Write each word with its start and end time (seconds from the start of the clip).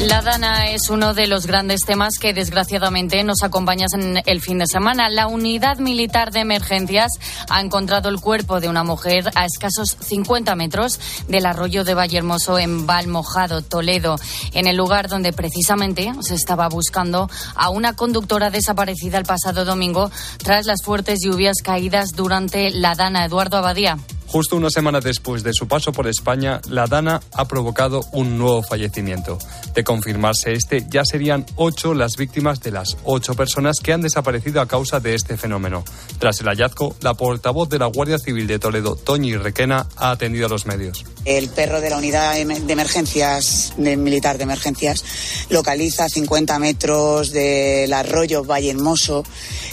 La 0.00 0.20
Dana 0.20 0.70
es 0.70 0.90
uno 0.90 1.14
de 1.14 1.26
los 1.26 1.46
grandes 1.46 1.80
temas 1.80 2.18
que 2.20 2.34
desgraciadamente 2.34 3.24
nos 3.24 3.42
acompaña 3.42 3.86
en 3.94 4.22
el 4.26 4.40
fin 4.40 4.58
de 4.58 4.66
semana. 4.66 5.08
La 5.08 5.26
unidad 5.26 5.78
militar 5.78 6.32
de 6.32 6.40
emergencias 6.40 7.12
ha 7.48 7.60
encontrado 7.60 8.10
el 8.10 8.20
cuerpo 8.20 8.60
de 8.60 8.68
una 8.68 8.84
mujer 8.84 9.30
a 9.34 9.46
escasos 9.46 9.96
50 10.00 10.54
metros 10.54 11.00
del 11.28 11.46
arroyo 11.46 11.82
de 11.82 11.94
Vallehermoso 11.94 12.58
en 12.58 12.86
Valmojado, 12.86 13.62
Toledo, 13.62 14.16
en 14.52 14.66
el 14.66 14.76
lugar 14.76 15.08
donde 15.08 15.32
precisamente 15.32 16.12
se 16.20 16.34
estaba 16.34 16.68
buscando 16.68 17.30
a 17.54 17.70
una 17.70 17.94
conductora 17.94 18.50
desaparecida 18.50 19.18
el 19.18 19.24
pasado 19.24 19.64
domingo 19.64 20.10
tras 20.38 20.66
las 20.66 20.82
fuertes 20.82 21.20
lluvias 21.24 21.56
caídas 21.64 22.10
durante 22.12 22.70
la 22.70 22.94
Dana. 22.94 23.24
Eduardo 23.24 23.56
Abadía. 23.56 23.98
Justo 24.26 24.56
una 24.56 24.70
semana 24.70 25.00
después 25.00 25.44
de 25.44 25.52
su 25.52 25.68
paso 25.68 25.92
por 25.92 26.08
España, 26.08 26.60
la 26.68 26.86
Dana 26.86 27.20
ha 27.32 27.46
provocado 27.46 28.04
un 28.12 28.36
nuevo 28.38 28.62
fallecimiento. 28.62 29.38
De 29.74 29.84
confirmarse 29.84 30.52
este, 30.52 30.84
ya 30.90 31.04
serían 31.04 31.46
ocho 31.54 31.94
las 31.94 32.16
víctimas 32.16 32.60
de 32.60 32.72
las 32.72 32.96
ocho 33.04 33.34
personas 33.34 33.78
que 33.80 33.92
han 33.92 34.02
desaparecido 34.02 34.60
a 34.60 34.66
causa 34.66 34.98
de 34.98 35.14
este 35.14 35.36
fenómeno. 35.36 35.84
Tras 36.18 36.40
el 36.40 36.48
hallazgo, 36.48 36.96
la 37.00 37.14
portavoz 37.14 37.68
de 37.68 37.78
la 37.78 37.86
Guardia 37.86 38.18
Civil 38.18 38.46
de 38.46 38.58
Toledo, 38.58 38.96
Toñi 38.96 39.36
Requena, 39.36 39.86
ha 39.96 40.10
atendido 40.10 40.46
a 40.46 40.48
los 40.48 40.66
medios. 40.66 41.04
El 41.24 41.48
perro 41.48 41.80
de 41.80 41.90
la 41.90 41.96
unidad 41.96 42.34
de 42.34 42.72
emergencias, 42.72 43.74
militar 43.78 44.38
de 44.38 44.44
emergencias, 44.44 45.04
localiza 45.50 46.06
a 46.06 46.08
50 46.08 46.58
metros 46.58 47.30
del 47.30 47.92
arroyo 47.92 48.44
Valle 48.44 48.70
Hermoso 48.70 49.22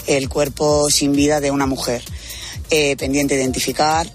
el 0.06 0.28
cuerpo 0.28 0.88
sin 0.90 1.12
vida 1.12 1.40
de 1.40 1.50
una 1.50 1.66
mujer. 1.66 2.02
Eh, 2.70 2.96
pendiente 2.96 3.34
de 3.34 3.42
identificar 3.42 4.10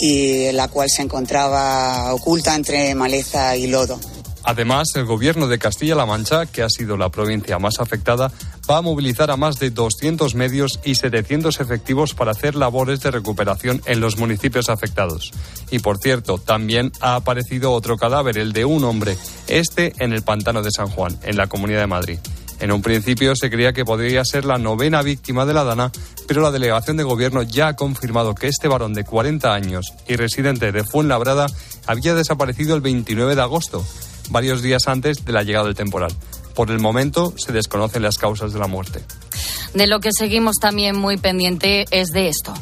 y 0.00 0.50
la 0.52 0.68
cual 0.68 0.88
se 0.88 1.02
encontraba 1.02 2.12
oculta 2.14 2.54
entre 2.54 2.94
maleza 2.94 3.56
y 3.56 3.66
lodo. 3.66 3.98
Además, 4.42 4.88
el 4.94 5.04
gobierno 5.04 5.48
de 5.48 5.58
Castilla-La 5.58 6.06
Mancha, 6.06 6.46
que 6.46 6.62
ha 6.62 6.68
sido 6.68 6.96
la 6.96 7.10
provincia 7.10 7.58
más 7.58 7.78
afectada, 7.78 8.32
va 8.68 8.78
a 8.78 8.82
movilizar 8.82 9.30
a 9.30 9.36
más 9.36 9.58
de 9.58 9.70
200 9.70 10.34
medios 10.34 10.80
y 10.82 10.94
700 10.94 11.60
efectivos 11.60 12.14
para 12.14 12.30
hacer 12.30 12.54
labores 12.54 13.00
de 13.00 13.10
recuperación 13.10 13.82
en 13.84 14.00
los 14.00 14.16
municipios 14.16 14.70
afectados. 14.70 15.32
Y 15.70 15.80
por 15.80 15.98
cierto, 15.98 16.38
también 16.38 16.90
ha 17.00 17.16
aparecido 17.16 17.72
otro 17.72 17.98
cadáver, 17.98 18.38
el 18.38 18.52
de 18.52 18.64
un 18.64 18.84
hombre, 18.84 19.16
este 19.46 19.92
en 19.98 20.12
el 20.12 20.22
pantano 20.22 20.62
de 20.62 20.70
San 20.70 20.88
Juan, 20.88 21.18
en 21.22 21.36
la 21.36 21.46
Comunidad 21.46 21.80
de 21.80 21.86
Madrid. 21.86 22.18
En 22.60 22.72
un 22.72 22.82
principio 22.82 23.34
se 23.34 23.50
creía 23.50 23.72
que 23.72 23.86
podría 23.86 24.22
ser 24.24 24.44
la 24.44 24.58
novena 24.58 25.00
víctima 25.02 25.46
de 25.46 25.54
la 25.54 25.64
Dana, 25.64 25.90
pero 26.28 26.42
la 26.42 26.50
delegación 26.50 26.98
de 26.98 27.04
gobierno 27.04 27.42
ya 27.42 27.68
ha 27.68 27.76
confirmado 27.76 28.34
que 28.34 28.48
este 28.48 28.68
varón 28.68 28.92
de 28.92 29.04
40 29.04 29.52
años 29.52 29.94
y 30.06 30.16
residente 30.16 30.70
de 30.70 30.84
Fuenlabrada 30.84 31.46
había 31.86 32.14
desaparecido 32.14 32.74
el 32.74 32.82
29 32.82 33.34
de 33.34 33.42
agosto, 33.42 33.84
varios 34.28 34.60
días 34.60 34.82
antes 34.86 35.24
de 35.24 35.32
la 35.32 35.42
llegada 35.42 35.66
del 35.66 35.74
temporal. 35.74 36.12
Por 36.54 36.70
el 36.70 36.78
momento 36.78 37.32
se 37.38 37.52
desconocen 37.52 38.02
las 38.02 38.18
causas 38.18 38.52
de 38.52 38.58
la 38.58 38.66
muerte. 38.66 39.02
De 39.72 39.86
lo 39.86 40.00
que 40.00 40.10
seguimos 40.12 40.56
también 40.60 40.96
muy 40.96 41.16
pendiente 41.16 41.86
es 41.90 42.08
de 42.08 42.28
esto. 42.28 42.52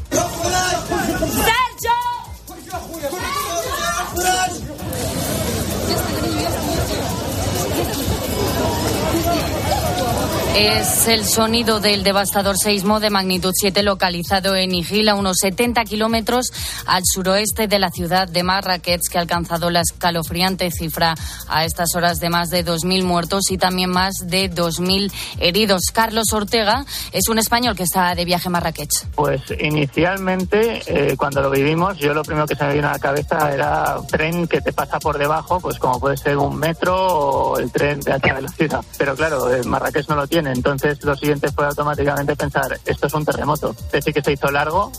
Es 10.58 11.06
el 11.06 11.24
sonido 11.24 11.78
del 11.78 12.02
devastador 12.02 12.58
seismo 12.58 12.98
de 12.98 13.10
magnitud 13.10 13.52
7 13.54 13.84
localizado 13.84 14.56
en 14.56 14.74
Igil, 14.74 15.08
a 15.08 15.14
unos 15.14 15.36
70 15.40 15.84
kilómetros 15.84 16.50
al 16.84 17.04
suroeste 17.04 17.68
de 17.68 17.78
la 17.78 17.90
ciudad 17.90 18.26
de 18.26 18.42
Marrakech, 18.42 19.02
que 19.08 19.18
ha 19.18 19.20
alcanzado 19.20 19.70
la 19.70 19.82
escalofriante 19.82 20.72
cifra 20.72 21.14
a 21.46 21.64
estas 21.64 21.94
horas 21.94 22.18
de 22.18 22.28
más 22.28 22.50
de 22.50 22.64
2.000 22.64 23.04
muertos 23.04 23.52
y 23.52 23.56
también 23.56 23.90
más 23.90 24.14
de 24.24 24.50
2.000 24.50 25.12
heridos. 25.38 25.92
Carlos 25.92 26.32
Ortega 26.32 26.84
es 27.12 27.28
un 27.28 27.38
español 27.38 27.76
que 27.76 27.84
está 27.84 28.16
de 28.16 28.24
viaje 28.24 28.48
a 28.48 28.50
Marrakech. 28.50 29.06
Pues 29.14 29.42
inicialmente, 29.60 30.82
eh, 30.88 31.16
cuando 31.16 31.40
lo 31.40 31.50
vivimos, 31.50 31.98
yo 31.98 32.12
lo 32.12 32.24
primero 32.24 32.48
que 32.48 32.56
se 32.56 32.64
me 32.64 32.74
vino 32.74 32.88
a 32.88 32.94
la 32.94 32.98
cabeza 32.98 33.54
era 33.54 33.94
tren 34.10 34.48
que 34.48 34.60
te 34.60 34.72
pasa 34.72 34.98
por 34.98 35.18
debajo, 35.18 35.60
pues 35.60 35.78
como 35.78 36.00
puede 36.00 36.16
ser 36.16 36.36
un 36.36 36.58
metro 36.58 36.96
o 36.96 37.58
el 37.60 37.70
tren 37.70 38.00
de 38.00 38.10
alta 38.10 38.34
velocidad. 38.34 38.84
Pero 38.98 39.14
claro, 39.14 39.46
Marrakech 39.64 40.08
no 40.08 40.16
lo 40.16 40.26
tiene 40.26 40.47
entonces 40.52 41.02
lo 41.04 41.16
siguiente 41.16 41.50
fue 41.50 41.66
automáticamente 41.66 42.36
pensar, 42.36 42.78
esto 42.84 43.06
es 43.06 43.14
un 43.14 43.24
terremoto. 43.24 43.74
Decir 43.92 44.14
que 44.14 44.22
se 44.22 44.32
hizo 44.32 44.50
largo, 44.50 44.92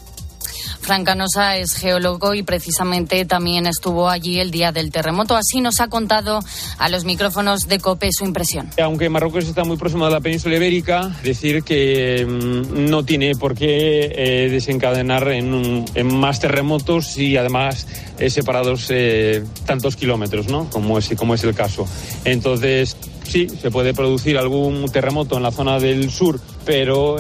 Fran 0.90 1.06
Canosa 1.06 1.56
es 1.58 1.76
geólogo 1.76 2.34
y 2.34 2.42
precisamente 2.42 3.24
también 3.24 3.68
estuvo 3.68 4.10
allí 4.10 4.40
el 4.40 4.50
día 4.50 4.72
del 4.72 4.90
terremoto. 4.90 5.36
Así 5.36 5.62
nos 5.62 5.82
ha 5.82 5.88
contado 5.88 6.40
a 6.80 6.90
los 6.90 7.06
micrófonos 7.06 7.68
de 7.68 7.78
COPE 7.78 8.10
su 8.12 8.26
impresión. 8.26 8.72
Aunque 8.82 9.08
Marruecos 9.08 9.44
está 9.44 9.64
muy 9.64 9.78
próximo 9.78 10.08
a 10.08 10.10
la 10.10 10.20
península 10.20 10.56
ibérica, 10.56 11.16
decir 11.22 11.62
que 11.62 12.26
mm, 12.26 12.90
no 12.90 13.06
tiene 13.06 13.36
por 13.36 13.54
qué 13.54 14.12
eh, 14.16 14.50
desencadenar 14.50 15.28
en, 15.28 15.86
más 16.12 16.40
terremotos 16.40 17.16
y 17.20 17.38
además 17.38 17.86
eh, 18.18 18.32
separados 18.32 18.88
eh, 18.90 19.44
tantos 19.68 19.96
kilómetros, 19.96 20.48
¿no? 20.48 20.72
Como 20.72 20.98
es 20.98 21.12
el 21.44 21.54
caso. 21.54 21.86
Entonces, 22.26 22.98
sí, 23.26 23.48
se 23.48 23.70
puede 23.70 23.94
producir 23.94 24.40
algún 24.40 24.90
terremoto 24.92 25.38
en 25.38 25.44
la 25.44 25.52
zona 25.52 25.78
del 25.78 26.10
sur, 26.10 26.40
pero 26.66 27.18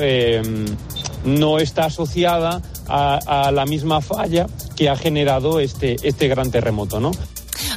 no 1.24 1.60
está 1.60 1.86
asociada 1.86 2.62
a, 2.88 3.52
la 3.54 3.66
misma 3.66 4.02
falla 4.02 4.48
que 4.76 4.90
ha 4.90 4.96
generado 4.96 5.60
este, 5.60 5.96
este 6.04 6.28
gran 6.28 6.52
terremoto, 6.52 7.00
¿no? 7.00 7.12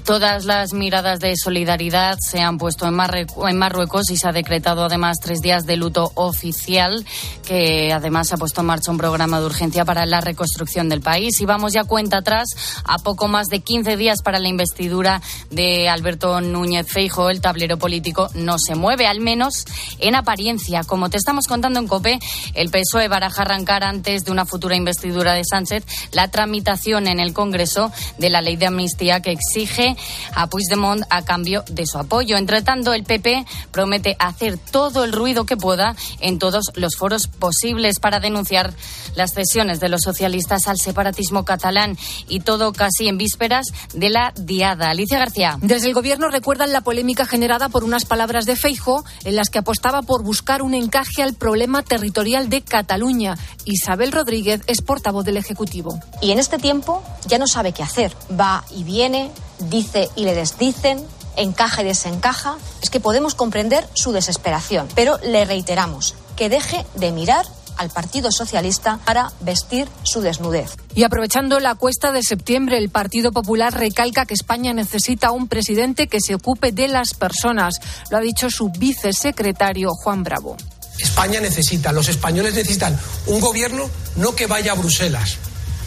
Todas 0.05 0.45
las 0.47 0.73
miradas 0.73 1.21
de 1.21 1.35
solidaridad 1.37 2.19
se 2.21 2.41
han 2.41 2.59
puesto 2.59 2.87
en, 2.87 2.95
Marruecos 2.95 4.11
y 4.11 4.17
se 4.17 4.27
ha 4.27 4.33
decretado 4.33 4.85
además 4.85 5.19
tres 5.23 5.41
días 5.41 5.65
de 5.65 5.77
luto 5.77 6.11
oficial, 6.17 7.07
que 7.47 7.93
además 7.93 8.33
ha 8.33 8.37
puesto 8.37 8.63
en 8.63 8.67
marcha 8.67 8.91
un 8.91 8.99
programa 8.99 9.39
de 9.39 9.47
urgencia 9.47 9.85
para 9.85 10.05
la 10.05 10.21
reconstrucción 10.21 10.89
del 10.89 11.03
país. 11.03 11.41
Y 11.41 11.47
vamos 11.47 11.73
ya 11.73 11.85
cuenta 11.85 12.19
atrás, 12.19 12.49
a 12.85 12.99
poco 12.99 13.29
más 13.29 13.47
de 13.47 13.61
15 13.61 13.97
días 13.97 14.23
para 14.23 14.41
la 14.41 14.49
investidura 14.49 15.23
de 15.51 15.89
Alberto 15.89 16.41
Núñez 16.41 16.89
Feijo, 16.89 17.31
el 17.31 17.41
tablero 17.41 17.79
político 17.79 18.29
no 18.35 18.59
se 18.59 18.75
mueve, 18.75 19.07
al 19.07 19.21
menos 19.21 19.65
en 20.01 20.17
apariencia. 20.17 20.83
Como 20.83 21.11
te 21.11 21.17
estamos 21.17 21.47
contando 21.47 21.79
en 21.79 21.87
COPE, 21.87 22.19
el 22.55 22.71
PSOE 22.71 23.07
baraja 23.07 23.43
arrancar 23.43 23.85
antes 23.85 24.25
de 24.25 24.33
una 24.33 24.47
futura 24.47 24.75
investidura 24.75 25.35
de 25.35 25.45
Sánchez 25.45 25.85
la 26.11 26.29
tramitación 26.29 27.07
en 27.07 27.21
el 27.21 27.33
Congreso 27.33 27.93
de 28.19 28.31
la 28.31 28.41
ley 28.41 28.57
de 28.57 28.67
amnistía 28.67 29.21
que 29.21 29.31
exige 29.31 29.92
a 30.35 30.47
Puigdemont 30.47 31.05
a 31.11 31.23
cambio 31.23 31.65
de 31.71 31.87
su 31.87 31.99
apoyo. 31.99 32.37
Entre 32.37 32.63
tanto, 32.63 32.93
el 32.95 33.05
PP 33.05 33.45
promete 33.71 34.17
hacer 34.19 34.59
todo 34.59 35.05
el 35.05 35.13
ruido 35.13 35.45
que 35.45 35.57
pueda 35.57 35.97
en 36.21 36.39
todos 36.39 36.73
los 36.75 36.97
foros 36.97 37.27
posibles 37.27 37.99
para 37.99 38.21
denunciar 38.21 38.75
las 39.15 39.33
cesiones 39.33 39.81
de 39.81 39.89
los 39.89 40.03
socialistas 40.03 40.69
al 40.69 40.79
separatismo 40.79 41.45
catalán 41.45 41.97
y 42.29 42.41
todo 42.41 42.73
casi 42.73 43.09
en 43.09 43.19
vísperas 43.19 43.67
de 43.95 44.11
la 44.11 44.33
diada. 44.37 44.91
Alicia 44.91 45.19
García. 45.19 45.59
Desde 45.61 45.89
el 45.89 45.95
gobierno 45.95 46.29
recuerdan 46.29 46.73
la 46.73 46.81
polémica 46.81 47.27
generada 47.27 47.69
por 47.69 47.85
unas 47.85 48.05
palabras 48.05 48.47
de 48.47 48.57
Feijo 48.57 49.05
en 49.25 49.37
las 49.37 49.51
que 49.51 49.59
apostaba 49.59 50.03
por 50.03 50.23
buscar 50.23 50.63
un 50.63 50.75
encaje 50.75 51.23
al 51.23 51.35
problema 51.35 51.83
territorial 51.83 52.49
de 52.49 52.63
Cataluña. 52.63 53.37
Isabel 53.65 54.13
Rodríguez 54.13 54.61
es 54.67 54.83
portavoz 54.83 55.25
del 55.25 55.37
Ejecutivo. 55.37 55.99
Y 56.21 56.33
en 56.33 56.39
este 56.39 56.59
tiempo 56.59 57.03
ya 57.27 57.39
no 57.39 57.47
sabe 57.47 57.73
qué 57.73 57.83
hacer. 57.83 58.15
Va 58.39 58.65
y 58.75 58.85
viene, 58.85 59.31
dice 59.69 60.09
y 60.17 60.25
le 60.25 60.35
desdicen, 60.35 61.05
encaja 61.37 61.83
y 61.83 61.87
desencaja, 61.87 62.57
es 62.83 62.91
que 62.91 63.01
podemos 63.01 63.35
comprender 63.35 63.87
su 63.95 64.13
desesperación. 64.13 64.89
Pero 64.95 65.19
le 65.23 65.45
reiteramos 65.45 66.15
que 66.37 66.49
deje 66.49 66.85
de 66.95 67.13
mirar 67.13 67.47
al 67.77 67.91
Partido 67.91 68.31
Socialista 68.31 68.99
para 69.05 69.33
vestir 69.41 69.89
su 70.03 70.21
desnudez. 70.21 70.77
Y 70.95 71.05
aprovechando 71.05 71.59
la 71.61 71.75
cuesta 71.75 72.13
de 72.13 72.23
septiembre, 72.23 72.79
el 72.79 72.91
Partido 72.91 73.33
Popular 73.33 73.75
recalca 73.75 74.27
que 74.27 74.35
España 74.35 74.73
necesita 74.75 75.31
un 75.31 75.49
presidente 75.49 76.07
que 76.07 76.21
se 76.21 76.35
ocupe 76.35 76.73
de 76.73 76.89
las 76.89 77.15
personas. 77.15 77.75
Lo 78.11 78.19
ha 78.19 78.21
dicho 78.21 78.51
su 78.51 78.71
vicesecretario 78.71 79.91
Juan 79.91 80.23
Bravo. 80.23 80.57
España 80.99 81.41
necesita, 81.41 81.93
los 81.93 82.09
españoles 82.09 82.55
necesitan 82.55 82.99
un 83.27 83.41
gobierno 83.41 83.91
no 84.17 84.37
que 84.37 84.47
vaya 84.47 84.73
a 84.73 84.77
Bruselas, 84.77 85.37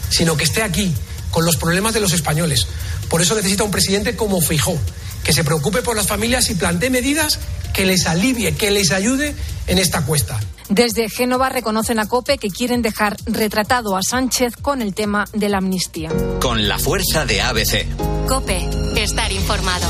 sino 0.09 0.35
que 0.35 0.43
esté 0.43 0.63
aquí, 0.63 0.93
con 1.35 1.43
los 1.43 1.57
problemas 1.57 1.93
de 1.93 1.99
los 1.99 2.13
españoles. 2.13 2.65
Por 3.09 3.21
eso 3.21 3.35
necesita 3.35 3.65
un 3.65 3.69
presidente 3.69 4.15
como 4.15 4.39
Fijó, 4.39 4.77
que 5.21 5.33
se 5.33 5.43
preocupe 5.43 5.81
por 5.81 5.97
las 5.97 6.07
familias 6.07 6.49
y 6.49 6.55
plantee 6.55 6.89
medidas 6.89 7.39
que 7.73 7.85
les 7.85 8.07
alivie, 8.07 8.55
que 8.55 8.71
les 8.71 8.91
ayude 8.91 9.35
en 9.67 9.77
esta 9.77 10.05
cuesta. 10.05 10.39
Desde 10.69 11.09
Génova 11.09 11.49
reconocen 11.49 11.99
a 11.99 12.07
COPE 12.07 12.37
que 12.37 12.49
quieren 12.49 12.81
dejar 12.81 13.17
retratado 13.25 13.97
a 13.97 14.01
Sánchez 14.01 14.53
con 14.55 14.81
el 14.81 14.93
tema 14.93 15.25
de 15.33 15.49
la 15.49 15.57
amnistía. 15.57 16.09
Con 16.39 16.69
la 16.69 16.79
fuerza 16.79 17.25
de 17.25 17.41
ABC. 17.41 17.85
COPE, 18.29 18.69
estar 18.95 19.29
informado. 19.33 19.87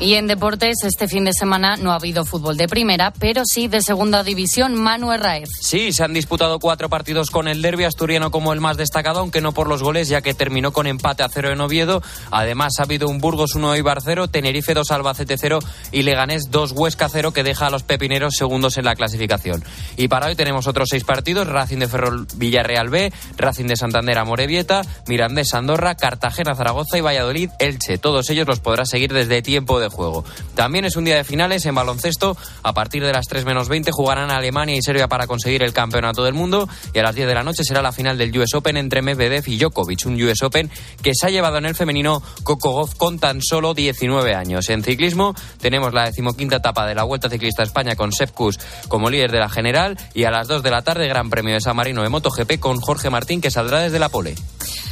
Y 0.00 0.14
en 0.14 0.26
deportes, 0.26 0.78
este 0.82 1.08
fin 1.08 1.26
de 1.26 1.34
semana 1.34 1.76
no 1.76 1.92
ha 1.92 1.96
habido 1.96 2.24
fútbol 2.24 2.56
de 2.56 2.68
primera, 2.68 3.12
pero 3.12 3.42
sí 3.44 3.68
de 3.68 3.82
segunda 3.82 4.24
división, 4.24 4.74
Manuel 4.74 5.20
Raez. 5.20 5.50
Sí, 5.60 5.92
se 5.92 6.02
han 6.02 6.14
disputado 6.14 6.58
cuatro 6.58 6.88
partidos 6.88 7.30
con 7.30 7.48
el 7.48 7.60
derby 7.60 7.84
asturiano 7.84 8.30
como 8.30 8.54
el 8.54 8.60
más 8.60 8.78
destacado, 8.78 9.20
aunque 9.20 9.42
no 9.42 9.52
por 9.52 9.68
los 9.68 9.82
goles, 9.82 10.08
ya 10.08 10.22
que 10.22 10.32
terminó 10.32 10.72
con 10.72 10.86
empate 10.86 11.22
a 11.22 11.28
cero 11.28 11.52
en 11.52 11.60
Oviedo. 11.60 12.02
Además, 12.30 12.72
ha 12.78 12.84
habido 12.84 13.10
un 13.10 13.18
Burgos 13.18 13.54
1 13.54 13.76
Ibar 13.76 14.00
0, 14.02 14.28
Tenerife 14.28 14.72
2 14.72 14.90
Albacete 14.90 15.36
0 15.36 15.58
y 15.92 16.00
Leganés 16.00 16.50
2 16.50 16.72
Huesca 16.72 17.10
0, 17.10 17.32
que 17.32 17.42
deja 17.42 17.66
a 17.66 17.70
los 17.70 17.82
pepineros 17.82 18.36
segundos 18.36 18.78
en 18.78 18.86
la 18.86 18.94
clasificación. 18.94 19.62
Y 19.98 20.08
para 20.08 20.28
hoy 20.28 20.34
tenemos 20.34 20.66
otros 20.66 20.88
seis 20.90 21.04
partidos: 21.04 21.46
Racing 21.46 21.78
de 21.78 21.88
Ferrol 21.88 22.26
Villarreal 22.36 22.88
B, 22.88 23.12
Racing 23.36 23.66
de 23.66 23.76
Santander 23.76 24.16
Amorebieta, 24.16 24.80
Mirandés 25.08 25.52
Andorra, 25.52 25.94
Cartagena 25.94 26.54
Zaragoza 26.54 26.96
y 26.96 27.02
Valladolid 27.02 27.50
Elche. 27.58 27.98
Todos 27.98 28.30
ellos 28.30 28.46
los 28.46 28.60
podrás 28.60 28.88
seguir 28.88 29.12
desde 29.12 29.42
tiempo 29.42 29.78
de 29.78 29.89
juego. 29.90 30.24
También 30.54 30.84
es 30.84 30.96
un 30.96 31.04
día 31.04 31.16
de 31.16 31.24
finales 31.24 31.66
en 31.66 31.74
baloncesto. 31.74 32.36
A 32.62 32.72
partir 32.72 33.04
de 33.04 33.12
las 33.12 33.26
3 33.26 33.44
menos 33.44 33.68
20 33.68 33.90
jugarán 33.92 34.30
Alemania 34.30 34.76
y 34.76 34.82
Serbia 34.82 35.08
para 35.08 35.26
conseguir 35.26 35.62
el 35.62 35.72
campeonato 35.72 36.24
del 36.24 36.34
mundo. 36.34 36.68
Y 36.94 36.98
a 36.98 37.02
las 37.02 37.14
10 37.14 37.28
de 37.28 37.34
la 37.34 37.42
noche 37.42 37.64
será 37.64 37.82
la 37.82 37.92
final 37.92 38.16
del 38.16 38.36
US 38.38 38.54
Open 38.54 38.76
entre 38.76 39.02
Medvedev 39.02 39.46
y 39.48 39.58
Djokovic. 39.58 40.06
Un 40.06 40.22
US 40.22 40.42
Open 40.42 40.70
que 41.02 41.12
se 41.14 41.26
ha 41.26 41.30
llevado 41.30 41.58
en 41.58 41.66
el 41.66 41.74
femenino 41.74 42.22
Coco 42.42 42.70
Goff 42.70 42.94
con 42.94 43.18
tan 43.18 43.40
solo 43.42 43.74
19 43.74 44.34
años. 44.34 44.68
En 44.70 44.82
ciclismo 44.82 45.34
tenemos 45.60 45.92
la 45.92 46.04
decimoquinta 46.04 46.56
etapa 46.56 46.86
de 46.86 46.94
la 46.94 47.04
Vuelta 47.04 47.28
Ciclista 47.28 47.62
a 47.62 47.66
España 47.66 47.96
con 47.96 48.12
Sepkus 48.12 48.58
como 48.88 49.10
líder 49.10 49.30
de 49.30 49.38
la 49.38 49.48
general. 49.48 49.98
Y 50.14 50.24
a 50.24 50.30
las 50.30 50.48
2 50.48 50.62
de 50.62 50.70
la 50.70 50.82
tarde, 50.82 51.08
Gran 51.08 51.30
Premio 51.30 51.54
de 51.54 51.60
San 51.60 51.76
Marino 51.76 52.02
de 52.02 52.08
MotoGP 52.08 52.58
con 52.58 52.80
Jorge 52.80 53.10
Martín 53.10 53.40
que 53.40 53.50
saldrá 53.50 53.80
desde 53.80 53.98
la 53.98 54.08
pole. 54.08 54.34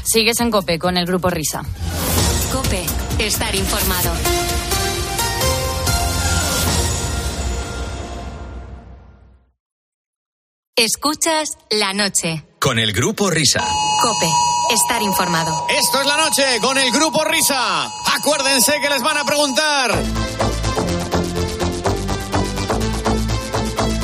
Sigues 0.05 0.41
en 0.41 0.51
Cope 0.51 0.79
con 0.79 0.97
el 0.97 1.07
grupo 1.07 1.29
Risa. 1.29 1.63
Cope, 2.53 2.85
estar 3.19 3.55
informado. 3.55 4.48
Escuchas 10.79 11.59
la 11.71 11.93
noche. 11.93 12.45
Con 12.61 12.79
el 12.79 12.93
grupo 12.93 13.29
Risa. 13.31 13.67
Cope, 14.01 14.31
estar 14.73 15.03
informado. 15.03 15.67
Esto 15.69 16.01
es 16.01 16.07
la 16.07 16.17
noche 16.17 16.45
con 16.61 16.79
el 16.79 16.93
grupo 16.93 17.25
Risa. 17.25 17.91
Acuérdense 18.17 18.75
que 18.81 18.89
les 18.89 19.03
van 19.03 19.17
a 19.17 19.25
preguntar. 19.25 19.91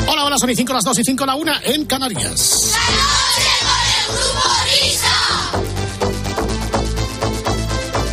Hola, 0.08 0.24
hola, 0.24 0.36
son 0.36 0.50
y 0.50 0.56
5 0.56 0.72
las 0.72 0.82
2 0.82 0.98
y 0.98 1.04
5 1.04 1.26
la 1.26 1.36
1 1.36 1.52
en 1.62 1.84
Canarias. 1.86 2.72
La 2.72 2.78
noche 2.90 3.52
con 3.62 3.78
el 3.94 4.06
grupo 4.18 4.42
Risa. 4.64 5.14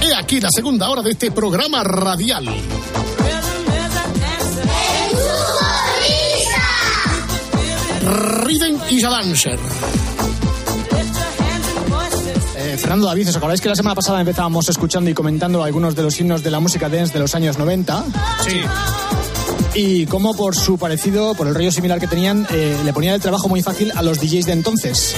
He 0.03 0.13
aquí 0.13 0.39
la 0.39 0.49
segunda 0.51 0.87
hora 0.91 1.01
de 1.01 1.09
este 1.09 1.31
programa 1.31 1.83
radial. 1.83 2.45
Rhythm 8.41 8.79
is 8.89 9.03
a 9.03 9.09
Dancer. 9.09 9.59
Eh, 12.57 12.77
Fernando 12.77 13.05
David, 13.05 13.29
¿os 13.29 13.35
acordáis 13.35 13.61
que 13.61 13.69
la 13.69 13.75
semana 13.75 13.93
pasada 13.93 14.19
empezábamos 14.19 14.67
escuchando 14.67 15.11
y 15.11 15.13
comentando 15.13 15.63
algunos 15.63 15.95
de 15.95 16.01
los 16.01 16.19
himnos 16.19 16.41
de 16.41 16.49
la 16.49 16.59
música 16.59 16.89
dance 16.89 17.13
de 17.13 17.19
los 17.19 17.35
años 17.35 17.59
90? 17.59 18.03
Sí. 18.43 18.61
Y 19.75 20.05
cómo 20.07 20.33
por 20.33 20.55
su 20.55 20.79
parecido, 20.79 21.35
por 21.35 21.47
el 21.47 21.55
rollo 21.55 21.71
similar 21.71 21.99
que 21.99 22.07
tenían, 22.07 22.47
eh, 22.49 22.77
le 22.83 22.93
ponían 22.93 23.13
el 23.13 23.21
trabajo 23.21 23.47
muy 23.47 23.61
fácil 23.61 23.91
a 23.95 24.01
los 24.01 24.19
DJs 24.19 24.47
de 24.47 24.53
entonces. 24.53 25.15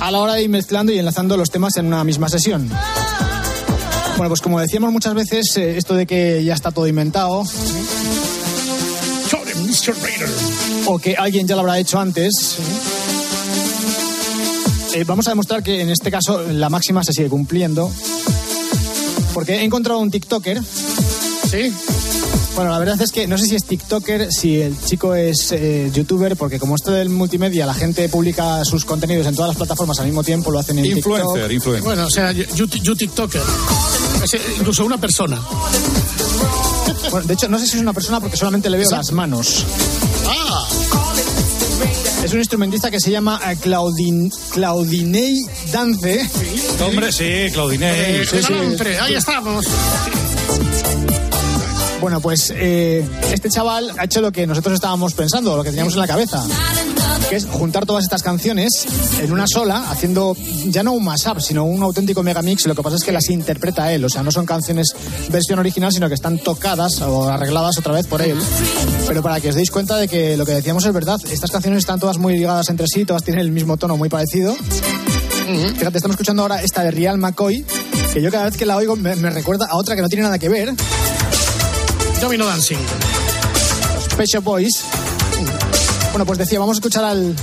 A 0.00 0.10
la 0.10 0.18
hora 0.18 0.34
de 0.34 0.42
ir 0.42 0.50
mezclando 0.50 0.92
y 0.92 0.98
enlazando 0.98 1.38
los 1.38 1.50
temas 1.50 1.76
en 1.78 1.86
una 1.86 2.04
misma 2.04 2.28
sesión. 2.28 2.68
Bueno, 4.18 4.28
pues 4.28 4.42
como 4.42 4.60
decíamos 4.60 4.92
muchas 4.92 5.14
veces, 5.14 5.56
eh, 5.56 5.78
esto 5.78 5.94
de 5.94 6.06
que 6.06 6.44
ya 6.44 6.52
está 6.52 6.70
todo 6.70 6.86
inventado, 6.86 7.44
Mr. 9.70 9.94
Raider. 10.02 10.49
O 10.92 10.98
que 10.98 11.14
alguien 11.14 11.46
ya 11.46 11.54
lo 11.54 11.60
habrá 11.60 11.78
hecho 11.78 12.00
antes, 12.00 12.56
eh, 14.92 15.04
vamos 15.04 15.28
a 15.28 15.30
demostrar 15.30 15.62
que 15.62 15.80
en 15.80 15.88
este 15.88 16.10
caso 16.10 16.42
la 16.42 16.68
máxima 16.68 17.04
se 17.04 17.12
sigue 17.12 17.28
cumpliendo. 17.28 17.90
Porque 19.32 19.58
he 19.58 19.64
encontrado 19.64 20.00
un 20.00 20.10
TikToker. 20.10 20.60
Sí. 21.48 21.72
Bueno, 22.56 22.72
la 22.72 22.78
verdad 22.80 23.00
es 23.00 23.12
que 23.12 23.28
no 23.28 23.38
sé 23.38 23.46
si 23.46 23.54
es 23.54 23.64
TikToker, 23.64 24.32
si 24.32 24.60
el 24.60 24.76
chico 24.84 25.14
es 25.14 25.52
eh, 25.52 25.92
youtuber, 25.94 26.36
porque 26.36 26.58
como 26.58 26.74
esto 26.74 26.90
del 26.90 27.08
multimedia, 27.08 27.66
la 27.66 27.74
gente 27.74 28.08
publica 28.08 28.64
sus 28.64 28.84
contenidos 28.84 29.28
en 29.28 29.36
todas 29.36 29.50
las 29.50 29.56
plataformas 29.56 30.00
al 30.00 30.06
mismo 30.06 30.24
tiempo, 30.24 30.50
lo 30.50 30.58
hacen 30.58 30.80
en 30.80 30.86
Influencer, 30.86 31.34
TikTok. 31.34 31.52
influencer. 31.52 31.84
Bueno, 31.84 32.06
o 32.06 32.10
sea, 32.10 32.32
you, 32.32 32.66
you 32.66 32.96
TikToker. 32.96 33.42
Es, 34.24 34.34
eh, 34.34 34.40
incluso 34.58 34.84
una 34.84 34.98
persona. 34.98 35.40
Bueno, 37.12 37.26
de 37.28 37.34
hecho, 37.34 37.48
no 37.48 37.58
sé 37.60 37.66
si 37.68 37.76
es 37.76 37.82
una 37.82 37.92
persona 37.92 38.18
porque 38.20 38.36
solamente 38.36 38.68
le 38.68 38.76
veo 38.78 38.90
las 38.90 39.12
manos. 39.12 39.64
Es 42.24 42.32
un 42.32 42.38
instrumentista 42.38 42.90
que 42.90 43.00
se 43.00 43.10
llama 43.10 43.40
eh, 43.46 43.56
Claudin, 43.60 44.30
Claudinei 44.52 45.40
Dance. 45.72 46.28
Hombre, 46.84 47.10
sí, 47.12 47.46
Claudinei. 47.52 48.20
eh, 48.20 48.26
sí, 48.30 48.42
sí. 48.42 48.52
entre, 48.52 48.98
ahí 48.98 49.14
estamos. 49.14 49.66
Bueno, 52.00 52.20
pues 52.20 52.52
eh, 52.56 53.06
este 53.32 53.50
chaval 53.50 53.92
ha 53.98 54.04
hecho 54.04 54.20
lo 54.20 54.32
que 54.32 54.46
nosotros 54.46 54.74
estábamos 54.74 55.12
pensando, 55.14 55.56
lo 55.56 55.62
que 55.62 55.70
teníamos 55.70 55.94
en 55.94 56.00
la 56.00 56.06
cabeza, 56.06 56.42
que 57.28 57.36
es 57.36 57.46
juntar 57.46 57.86
todas 57.86 58.04
estas 58.04 58.22
canciones 58.22 58.86
en 59.20 59.32
una 59.32 59.46
sola, 59.46 59.90
haciendo 59.90 60.36
ya 60.66 60.82
no 60.82 60.92
un 60.92 61.04
mashup, 61.04 61.40
sino 61.40 61.64
un 61.64 61.82
auténtico 61.82 62.22
megamix. 62.22 62.66
Lo 62.66 62.74
que 62.74 62.82
pasa 62.82 62.96
es 62.96 63.02
que 63.02 63.12
las 63.12 63.28
interpreta 63.30 63.92
él, 63.92 64.04
o 64.04 64.08
sea, 64.08 64.22
no 64.22 64.30
son 64.30 64.46
canciones 64.46 64.88
versión 65.28 65.58
original, 65.58 65.92
sino 65.92 66.08
que 66.08 66.14
están 66.14 66.38
tocadas 66.38 67.00
o 67.02 67.28
arregladas 67.28 67.78
otra 67.78 67.92
vez 67.92 68.06
por 68.06 68.22
él. 68.22 68.38
Pero 69.06 69.22
para 69.22 69.40
que 69.40 69.50
os 69.50 69.54
deis 69.54 69.70
cuenta 69.70 69.96
de 69.96 70.08
que 70.08 70.36
lo 70.36 70.44
que 70.44 70.52
decíamos 70.52 70.84
es 70.84 70.92
verdad, 70.92 71.20
estas 71.30 71.50
canciones 71.50 71.78
están 71.80 72.00
todas 72.00 72.18
muy 72.18 72.34
ligadas 72.34 72.68
entre 72.68 72.86
sí, 72.86 73.04
todas 73.04 73.22
tienen 73.22 73.40
el 73.40 73.50
mismo 73.50 73.76
tono 73.76 73.96
muy 73.96 74.08
parecido. 74.08 74.54
Fíjate, 75.76 75.98
estamos 75.98 76.14
escuchando 76.14 76.42
ahora 76.42 76.62
esta 76.62 76.82
de 76.82 76.90
Real 76.92 77.18
McCoy, 77.18 77.64
que 78.12 78.22
yo 78.22 78.30
cada 78.30 78.44
vez 78.44 78.56
que 78.56 78.66
la 78.66 78.76
oigo 78.76 78.94
me, 78.96 79.16
me 79.16 79.30
recuerda 79.30 79.66
a 79.68 79.76
otra 79.76 79.96
que 79.96 80.02
no 80.02 80.08
tiene 80.08 80.22
nada 80.22 80.38
que 80.38 80.48
ver. 80.48 80.72
Domino 82.20 82.46
Dancing. 82.46 82.78
Shop 84.26 84.44
Boys. 84.44 84.79
Bueno, 86.20 86.26
pues 86.26 86.38
decía, 86.38 86.58
vamos 86.58 86.76
a 86.76 86.80
escuchar 86.80 87.02
al, 87.02 87.34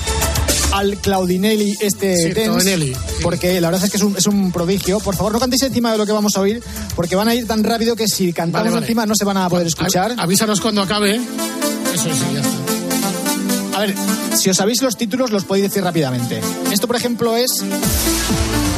al 0.71 0.97
Claudinelli 0.97 1.75
este 1.81 2.15
Sí, 2.15 2.29
dance, 2.31 2.94
porque 3.24 3.59
la 3.59 3.69
verdad 3.71 3.83
es 3.85 3.89
que 3.89 3.97
es 3.97 4.03
un, 4.03 4.15
es 4.15 4.27
un 4.27 4.51
prodigio. 4.51 5.00
Por 5.00 5.15
favor, 5.15 5.33
no 5.33 5.39
cantéis 5.39 5.63
encima 5.63 5.91
de 5.91 5.97
lo 5.97 6.06
que 6.06 6.12
vamos 6.12 6.38
a 6.38 6.41
oír, 6.41 6.62
porque 6.95 7.15
van 7.15 7.27
a 7.27 7.33
ir 7.33 7.47
tan 7.47 7.63
rápido 7.63 7.95
que 7.95 8.07
si 8.07 8.33
cantamos 8.33 8.65
Vale, 8.65 8.74
vale. 8.75 8.85
encima 8.85 9.07
no 9.07 9.15
se 9.15 9.25
van 9.25 9.38
a 9.38 9.50
poder 9.50 9.65
escuchar. 9.65 10.12
A- 10.15 10.21
avísanos 10.21 10.62
cuando 10.62 10.83
acabe. 10.83 11.15
Eso 11.15 12.03
sí, 12.03 12.21
ya 12.35 12.41
está. 12.41 13.77
A 13.77 13.81
ver, 13.81 13.95
si 14.38 14.51
os 14.51 14.57
sabéis 14.57 14.83
los 14.83 14.95
títulos, 14.95 15.31
los 15.31 15.44
podéis 15.44 15.69
decir 15.71 15.83
rápidamente. 15.83 16.39
Esto, 16.71 16.86
por 16.86 16.98
ejemplo, 16.98 17.36
es... 17.36 17.50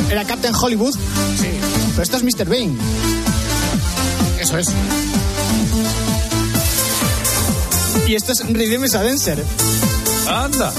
Era 0.09 0.23
Captain 0.23 0.55
Hollywood, 0.55 0.93
Sí, 0.95 1.49
pero 1.91 2.03
esto 2.03 2.15
es 2.15 2.23
Mr. 2.23 2.45
Bane. 2.47 2.71
eso 4.39 4.57
es. 4.57 4.67
y 8.09 8.15
esto 8.15 8.31
es 8.31 8.39
Rhythm 8.43 8.83
is 8.85 8.95
a 8.95 9.01
Anda. 9.01 10.73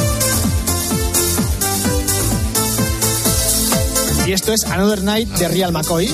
Y 4.27 4.33
esto 4.33 4.53
es 4.53 4.65
Another 4.65 5.05
Night 5.05 5.29
de 5.39 5.47
Real 5.47 5.71
McCoy. 5.71 6.13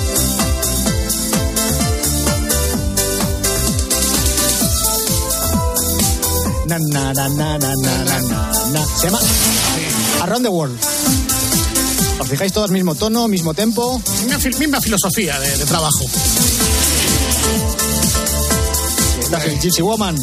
Na, 6.67 6.79
na, 6.79 7.15
na, 7.15 7.29
na, 7.31 7.59
na, 7.59 7.75
na, 7.77 8.53
na, 8.73 8.87
Se 8.99 9.07
llama 9.07 9.21
Around 10.21 10.45
the 10.45 10.51
World. 10.51 10.79
Os 12.21 12.29
fijáis 12.29 12.53
todos 12.53 12.71
mismo 12.71 12.95
tono, 12.95 13.27
mismo 13.27 13.55
tempo. 13.55 14.03
Misma 14.59 14.83
filosofía 14.83 15.41
de 15.41 15.65
trabajo. 15.65 16.05
Esta 19.27 19.39
es 19.39 19.45
el 19.47 19.59
Gypsy 19.59 19.83
Woman 19.83 20.17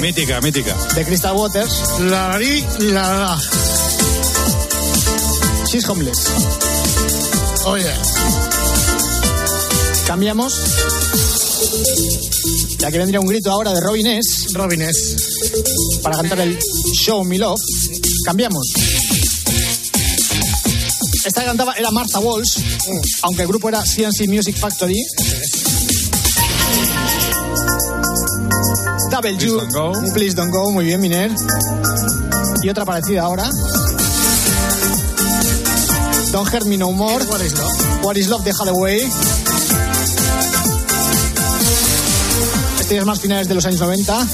Mítica, 0.00 0.40
mítica. 0.40 0.74
de 0.94 1.04
Crystal 1.04 1.36
Waters. 1.36 1.82
La 2.00 2.28
la 2.28 2.38
li, 2.38 2.64
la 2.78 3.02
la. 3.02 3.42
She's 5.66 5.86
Homeless. 5.86 6.24
Oye, 7.66 7.92
Cambiamos. 10.06 10.54
Ya 12.78 12.90
que 12.90 12.96
vendría 12.96 13.20
un 13.20 13.26
grito 13.26 13.50
ahora 13.50 13.74
de 13.74 13.80
Robin 13.82 14.06
S. 14.06 14.48
Robin 14.54 14.80
es. 14.80 15.16
para 16.02 16.16
cantar 16.16 16.40
el 16.40 16.58
Show 16.94 17.24
Me 17.24 17.36
Love. 17.36 17.60
Cambiamos. 18.24 18.72
Esta 21.26 21.40
que 21.42 21.46
cantaba 21.46 21.74
era 21.74 21.90
Martha 21.90 22.20
Walsh, 22.20 22.58
aunque 23.20 23.42
el 23.42 23.48
grupo 23.48 23.68
era 23.68 23.82
CNC 23.82 24.28
Music 24.28 24.56
Factory. 24.56 25.04
Double 29.16 29.34
Please 29.38 29.56
Don't 29.56 29.72
Go. 29.72 29.92
Please 30.12 30.34
Don't 30.34 30.50
Go, 30.50 30.70
muy 30.72 30.84
bien, 30.84 31.00
Miner. 31.00 31.30
Y 32.62 32.68
otra 32.68 32.84
parecida 32.84 33.22
ahora. 33.22 33.48
Don't 36.32 36.52
Hurt 36.52 36.66
Me 36.66 36.76
No 36.76 36.92
More. 36.92 37.24
What 37.24 37.40
is 37.40 37.58
love? 37.58 38.04
What 38.04 38.16
is 38.18 38.28
Love 38.28 38.44
de 38.44 38.50
Hathaway. 38.50 39.08
estrellas 42.80 43.06
más 43.06 43.18
finales 43.18 43.48
de 43.48 43.54
los 43.54 43.64
años 43.64 43.80
90. 43.80 44.26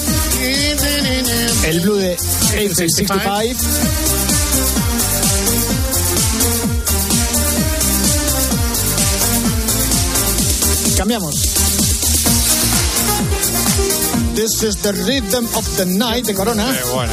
El 1.65 1.81
Blue 1.81 1.95
de 1.95 2.15
865. 2.15 3.15
Cambiamos. 10.97 11.62
This 14.35 14.63
is 14.63 14.77
the 14.83 14.93
rhythm 15.07 15.45
of 15.57 15.65
the 15.77 15.85
night 15.87 16.25
de 16.27 16.35
Corona. 16.35 16.73
Qué 16.73 16.85
buena. 16.91 17.13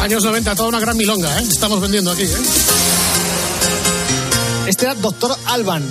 Años 0.00 0.22
90, 0.24 0.54
toda 0.54 0.68
una 0.68 0.80
gran 0.80 0.96
milonga, 0.96 1.38
¿eh? 1.38 1.44
Estamos 1.50 1.80
vendiendo 1.80 2.10
aquí, 2.10 2.22
¿eh? 2.22 2.36
Este 4.66 4.84
era 4.84 4.94
Doctor 4.94 5.34
Alban. 5.46 5.82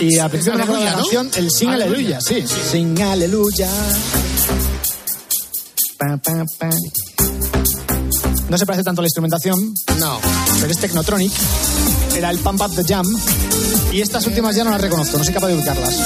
Y 0.00 0.18
a 0.18 0.28
principio 0.28 0.58
de 0.58 0.64
la 0.66 0.72
Aleluya, 0.72 0.90
¿no? 0.90 0.96
canción, 1.02 1.30
el 1.36 1.50
Sing 1.50 1.68
Aleluya. 1.68 2.18
Aleluya, 2.18 2.20
sí. 2.20 2.44
Sing 2.70 3.00
Aleluya. 3.02 3.68
Pa, 5.98 6.16
pa, 6.16 6.44
pa. 6.58 6.70
No 8.48 8.58
se 8.58 8.66
parece 8.66 8.82
tanto 8.84 9.00
a 9.00 9.02
la 9.02 9.06
instrumentación, 9.08 9.74
No. 9.98 10.18
pero 10.60 10.72
es 10.72 10.78
Technotronic. 10.78 11.32
Era 12.20 12.28
el 12.28 12.38
Pump 12.40 12.60
Up 12.60 12.74
the 12.74 12.84
Jam. 12.84 13.06
Y 13.92 14.02
estas 14.02 14.26
últimas 14.26 14.54
ya 14.54 14.62
no 14.62 14.68
las 14.72 14.80
reconozco, 14.82 15.16
no 15.16 15.24
soy 15.24 15.32
capaz 15.32 15.46
de 15.46 15.54
ubicarlas. 15.54 15.96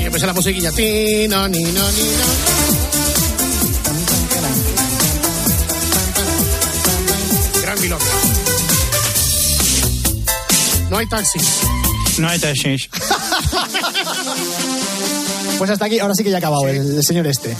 Y 0.00 0.02
empecé 0.02 0.26
la 0.26 0.32
musiquilla. 0.32 0.72
Ti, 0.72 1.28
no, 1.28 1.46
ni, 1.46 1.62
no, 1.62 1.70
ni, 1.70 2.02
no. 2.02 2.24
Gran 7.62 7.80
milonga. 7.80 8.04
No 10.90 10.98
hay 10.98 11.06
taxis. 11.06 11.60
No 12.18 12.28
hay 12.28 12.38
taxis. 12.40 12.88
Pues 15.56 15.70
hasta 15.70 15.84
aquí, 15.84 16.00
ahora 16.00 16.14
sí 16.16 16.24
que 16.24 16.30
ya 16.30 16.36
ha 16.36 16.38
acabado 16.38 16.66
el, 16.66 16.96
el 16.96 17.04
señor 17.04 17.28
este. 17.28 17.56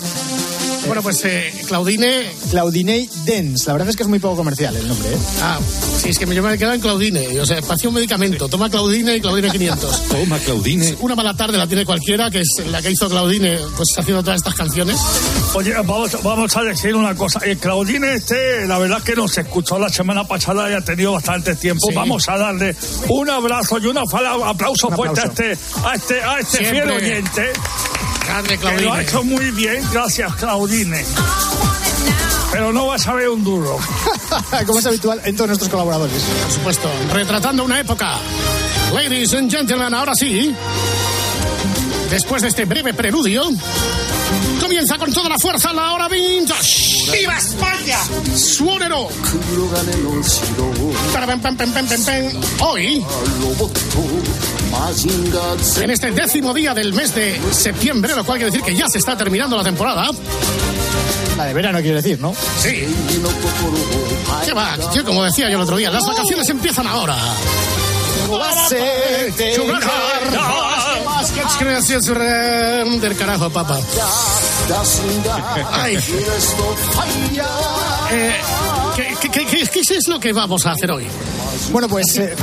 Bueno, 0.86 1.02
pues 1.02 1.24
eh, 1.24 1.52
Claudine. 1.66 2.30
Claudinei 2.50 3.08
Dens. 3.24 3.66
La 3.66 3.72
verdad 3.72 3.88
es 3.88 3.96
que 3.96 4.02
es 4.02 4.08
muy 4.08 4.18
poco 4.18 4.36
comercial 4.36 4.76
el 4.76 4.86
nombre, 4.86 5.08
¿eh? 5.08 5.18
Ah, 5.40 5.58
sí, 6.02 6.10
es 6.10 6.18
que 6.18 6.26
yo 6.26 6.42
me 6.42 6.52
he 6.54 6.58
quedado 6.58 6.74
en 6.74 6.80
Claudine. 6.80 7.40
O 7.40 7.46
sea, 7.46 7.60
parecía 7.62 7.88
un 7.88 7.94
medicamento. 7.94 8.48
Toma 8.48 8.68
Claudine 8.68 9.16
y 9.16 9.20
Claudine 9.20 9.50
500. 9.50 10.02
Toma, 10.08 10.38
Claudine. 10.40 10.94
Una 11.00 11.14
mala 11.14 11.34
tarde 11.34 11.56
la 11.56 11.66
tiene 11.66 11.84
cualquiera, 11.86 12.30
que 12.30 12.40
es 12.40 12.48
la 12.70 12.82
que 12.82 12.90
hizo 12.90 13.08
Claudine, 13.08 13.58
pues 13.76 13.88
haciendo 13.96 14.22
todas 14.22 14.36
estas 14.36 14.54
canciones. 14.54 15.00
Oye, 15.54 15.72
vamos, 15.72 16.22
vamos 16.22 16.54
a 16.56 16.62
decir 16.62 16.94
una 16.94 17.14
cosa. 17.14 17.40
El 17.44 17.56
Claudine 17.58 18.14
este, 18.14 18.66
la 18.66 18.78
verdad 18.78 19.02
que 19.02 19.14
nos 19.16 19.36
escuchó 19.38 19.78
la 19.78 19.88
semana 19.88 20.24
pasada 20.28 20.70
y 20.70 20.74
ha 20.74 20.82
tenido 20.82 21.12
bastante 21.12 21.54
tiempo. 21.56 21.86
Sí. 21.88 21.94
Vamos 21.94 22.28
a 22.28 22.36
darle 22.36 22.76
un 23.08 23.30
abrazo 23.30 23.78
y 23.78 23.86
una 23.86 24.02
fala- 24.06 24.48
aplauso 24.50 24.88
Un 24.88 24.96
fuerte 24.96 25.20
a 25.20 25.24
aplauso. 25.24 25.42
este, 25.52 25.78
a 25.88 25.94
este, 25.94 26.22
a 26.22 26.38
este 26.40 26.58
Siempre. 26.58 26.82
fiel 26.82 26.90
oyente. 26.90 27.52
Grande 28.42 28.82
lo 28.82 28.92
ha 28.92 29.00
hecho 29.00 29.22
muy 29.22 29.52
bien, 29.52 29.80
gracias 29.92 30.34
Claudine. 30.34 31.04
Pero 32.50 32.72
no 32.72 32.88
vas 32.88 33.06
a 33.06 33.14
ver 33.14 33.28
un 33.28 33.44
duro. 33.44 33.78
Como 34.66 34.80
es 34.80 34.86
habitual 34.86 35.20
en 35.24 35.36
todos 35.36 35.50
nuestros 35.50 35.70
colaboradores. 35.70 36.20
Por 36.20 36.50
supuesto, 36.52 36.90
retratando 37.12 37.62
una 37.64 37.78
época. 37.78 38.18
Ladies 38.92 39.34
and 39.34 39.48
gentlemen, 39.48 39.94
ahora 39.94 40.16
sí. 40.16 40.52
Después 42.10 42.42
de 42.42 42.48
este 42.48 42.64
breve 42.64 42.92
preludio, 42.92 43.44
comienza 44.64 44.96
con 44.96 45.12
toda 45.12 45.28
la 45.28 45.38
fuerza 45.38 45.74
la 45.74 45.92
hora 45.92 46.08
vintage. 46.08 47.10
¡Viva 47.12 47.36
España! 47.36 47.98
Pam. 51.42 51.60
Hoy, 52.60 53.04
en 55.82 55.90
este 55.90 56.10
décimo 56.12 56.54
día 56.54 56.72
del 56.72 56.94
mes 56.94 57.14
de 57.14 57.38
septiembre, 57.52 58.14
lo 58.14 58.24
cual 58.24 58.38
quiere 58.38 58.50
decir 58.50 58.64
que 58.64 58.74
ya 58.74 58.88
se 58.88 58.98
está 58.98 59.14
terminando 59.18 59.54
la 59.58 59.64
temporada. 59.64 60.10
La 61.36 61.44
de 61.44 61.52
verano 61.52 61.80
quiero 61.80 61.96
decir, 61.96 62.18
¿no? 62.18 62.34
Sí. 62.58 62.86
¿Qué 64.46 64.54
va? 64.54 64.78
Tío, 64.92 65.04
como 65.04 65.24
decía 65.24 65.50
yo 65.50 65.56
el 65.56 65.62
otro 65.62 65.76
día, 65.76 65.90
las 65.90 66.06
vacaciones 66.06 66.48
empiezan 66.48 66.86
ahora. 66.86 67.16
Gracias 71.60 72.06
del 72.06 73.16
carajo, 73.16 73.50
papá. 73.50 73.78
Ay. 75.72 75.96
Eh, 78.10 78.32
¿qué, 78.96 79.14
qué, 79.20 79.28
qué, 79.30 79.46
qué- 79.46 79.68
qué 79.68 79.80
es 79.96 80.08
lo 80.08 80.18
que 80.18 80.32
vamos 80.32 80.64
a 80.64 80.72
hacer 80.72 80.90
hoy? 80.90 81.04
Bueno, 81.70 81.86
pues 81.88 82.16
eh, 82.18 82.34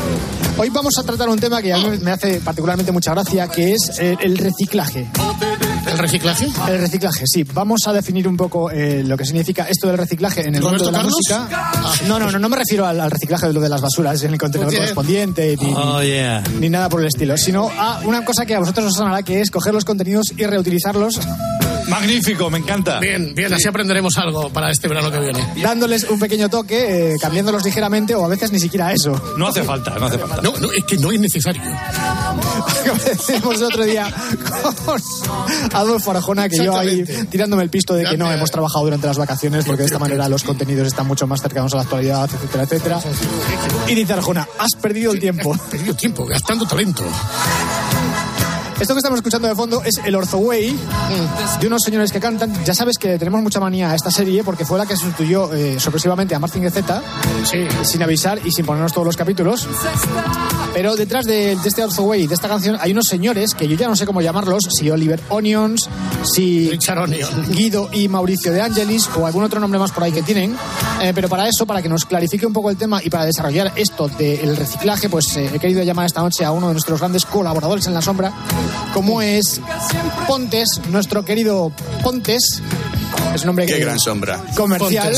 hoy 0.57 0.69
vamos 0.69 0.93
a 0.99 1.03
tratar 1.03 1.29
un 1.29 1.39
tema 1.39 1.61
que 1.61 1.73
a 1.73 1.77
mí 1.77 1.97
me 2.01 2.11
hace 2.11 2.39
particularmente 2.41 2.91
mucha 2.91 3.11
gracia, 3.11 3.47
que 3.47 3.71
es 3.71 3.91
eh, 3.99 4.15
el 4.21 4.37
reciclaje. 4.37 5.07
¿El 5.87 5.97
reciclaje? 5.97 6.47
El 6.69 6.79
reciclaje, 6.79 7.23
sí. 7.25 7.43
Vamos 7.43 7.81
a 7.87 7.93
definir 7.93 8.27
un 8.27 8.37
poco 8.37 8.69
eh, 8.69 9.03
lo 9.03 9.17
que 9.17 9.25
significa 9.25 9.63
esto 9.67 9.87
del 9.87 9.97
reciclaje 9.97 10.41
en 10.47 10.55
el 10.55 10.61
mundo 10.61 10.77
¿Roberto 10.77 10.85
de 10.85 10.91
la 10.91 10.97
Carlos? 10.99 11.15
música. 11.17 11.71
No, 12.07 12.19
no, 12.19 12.31
no, 12.31 12.37
no 12.39 12.49
me 12.49 12.55
refiero 12.57 12.85
al, 12.85 12.99
al 13.01 13.09
reciclaje 13.11 13.47
de 13.47 13.53
lo 13.53 13.59
de 13.61 13.69
las 13.69 13.81
basuras 13.81 14.21
en 14.23 14.33
el 14.33 14.37
contenedor 14.39 14.73
correspondiente, 14.75 15.57
ni, 15.59 15.73
Oh, 15.75 16.01
yeah. 16.03 16.43
ni 16.59 16.69
nada 16.69 16.87
por 16.87 17.01
el 17.01 17.07
estilo, 17.07 17.35
sino 17.37 17.69
a 17.69 17.99
una 18.05 18.23
cosa 18.23 18.45
que 18.45 18.53
a 18.55 18.59
vosotros 18.59 18.85
os 18.87 18.93
sonará, 18.95 19.23
que 19.23 19.41
es 19.41 19.49
coger 19.51 19.73
los 19.73 19.83
contenidos 19.85 20.27
y 20.37 20.45
reutilizarlos, 20.45 21.19
Magnífico, 21.91 22.49
me 22.49 22.59
encanta. 22.59 22.99
Bien, 22.99 23.35
bien, 23.35 23.53
así 23.53 23.67
aprenderemos 23.67 24.17
algo 24.17 24.49
para 24.49 24.71
este 24.71 24.87
verano 24.87 25.11
que 25.11 25.19
viene. 25.19 25.45
dándoles 25.61 26.05
un 26.05 26.19
pequeño 26.19 26.49
toque, 26.49 27.13
eh, 27.13 27.17
cambiándolos 27.21 27.63
ligeramente 27.65 28.15
o 28.15 28.23
a 28.25 28.27
veces 28.29 28.51
ni 28.51 28.59
siquiera 28.59 28.93
eso. 28.93 29.21
No 29.37 29.47
hace 29.47 29.61
falta, 29.63 29.91
no 29.99 30.05
hace 30.05 30.17
falta. 30.17 30.41
No, 30.41 30.53
no, 30.57 30.71
es 30.71 30.85
que 30.85 30.97
no 30.97 31.11
es 31.11 31.19
necesario. 31.19 31.61
Como 32.87 33.03
decimos 33.03 33.57
el 33.57 33.63
otro 33.63 33.83
día 33.83 34.11
con 34.85 35.01
Adolfo 35.73 36.11
Arjona, 36.11 36.47
que 36.47 36.57
yo 36.57 36.77
ahí 36.77 37.03
tirándome 37.29 37.63
el 37.63 37.69
pisto 37.69 37.93
de 37.93 38.05
que 38.05 38.17
no 38.17 38.31
hemos 38.31 38.49
trabajado 38.49 38.85
durante 38.85 39.07
las 39.07 39.17
vacaciones, 39.17 39.65
porque 39.65 39.81
de 39.81 39.87
esta 39.87 39.99
manera 39.99 40.29
los 40.29 40.43
contenidos 40.43 40.87
están 40.87 41.07
mucho 41.07 41.27
más 41.27 41.41
cercanos 41.41 41.73
a 41.73 41.77
la 41.77 41.81
actualidad, 41.83 42.29
etcétera, 42.33 42.63
etcétera. 42.63 42.99
Y 43.87 43.95
dice 43.95 44.13
Arjona, 44.13 44.47
has 44.57 44.79
perdido 44.81 45.11
el 45.11 45.19
tiempo. 45.19 45.57
Perdido 45.69 45.93
tiempo, 45.95 46.25
gastando 46.25 46.65
talento. 46.65 47.03
Esto 48.81 48.95
que 48.95 48.97
estamos 48.97 49.19
escuchando 49.19 49.47
de 49.47 49.53
fondo 49.53 49.83
es 49.83 50.01
el 50.03 50.15
Orthoway 50.15 50.75
de 51.59 51.67
unos 51.67 51.83
señores 51.85 52.11
que 52.11 52.19
cantan. 52.19 52.51
Ya 52.65 52.73
sabes 52.73 52.97
que 52.97 53.19
tenemos 53.19 53.39
mucha 53.43 53.59
manía 53.59 53.91
a 53.91 53.95
esta 53.95 54.09
serie 54.09 54.43
porque 54.43 54.65
fue 54.65 54.79
la 54.79 54.87
que 54.87 54.97
sustituyó 54.97 55.53
eh, 55.53 55.79
sorpresivamente 55.79 56.33
a 56.33 56.39
Martin 56.39 56.63
Gezeta, 56.63 57.03
sin 57.83 58.01
avisar 58.01 58.39
y 58.43 58.51
sin 58.51 58.65
ponernos 58.65 58.91
todos 58.91 59.05
los 59.05 59.15
capítulos. 59.15 59.67
Pero 60.73 60.95
detrás 60.95 61.25
de, 61.25 61.55
de 61.57 61.69
este 61.69 61.83
Orthoway, 61.83 62.25
de 62.25 62.33
esta 62.33 62.47
canción, 62.47 62.75
hay 62.81 62.91
unos 62.91 63.05
señores 63.05 63.53
que 63.53 63.67
yo 63.67 63.75
ya 63.75 63.87
no 63.87 63.95
sé 63.95 64.07
cómo 64.07 64.19
llamarlos, 64.19 64.63
si 64.75 64.89
Oliver 64.89 65.21
Onions, 65.29 65.87
si 66.23 66.71
Guido 67.49 67.87
y 67.93 68.07
Mauricio 68.07 68.51
de 68.51 68.61
Angelis 68.61 69.07
o 69.15 69.27
algún 69.27 69.43
otro 69.43 69.59
nombre 69.59 69.79
más 69.79 69.91
por 69.91 70.05
ahí 70.05 70.11
que 70.11 70.23
tienen. 70.23 70.57
Eh, 71.01 71.13
pero 71.15 71.27
para 71.27 71.47
eso, 71.47 71.65
para 71.65 71.81
que 71.81 71.89
nos 71.89 72.05
clarifique 72.05 72.45
un 72.45 72.53
poco 72.53 72.69
el 72.69 72.77
tema 72.77 73.01
y 73.03 73.09
para 73.09 73.25
desarrollar 73.25 73.73
esto 73.75 74.07
del 74.07 74.55
reciclaje, 74.55 75.09
pues 75.09 75.35
eh, 75.35 75.49
he 75.51 75.57
querido 75.57 75.81
llamar 75.81 76.05
esta 76.05 76.21
noche 76.21 76.45
a 76.45 76.51
uno 76.51 76.67
de 76.67 76.73
nuestros 76.73 76.99
grandes 76.99 77.25
colaboradores 77.25 77.87
en 77.87 77.95
la 77.95 78.03
sombra, 78.03 78.31
como 78.93 79.19
es 79.19 79.59
Pontes, 80.27 80.79
nuestro 80.91 81.25
querido 81.25 81.71
Pontes. 82.03 82.61
Es 83.33 83.41
un 83.41 83.47
nombre 83.47 83.65
Qué 83.65 83.73
que- 83.75 83.79
gran 83.79 83.99
sombra. 83.99 84.43
comercial. 84.55 85.15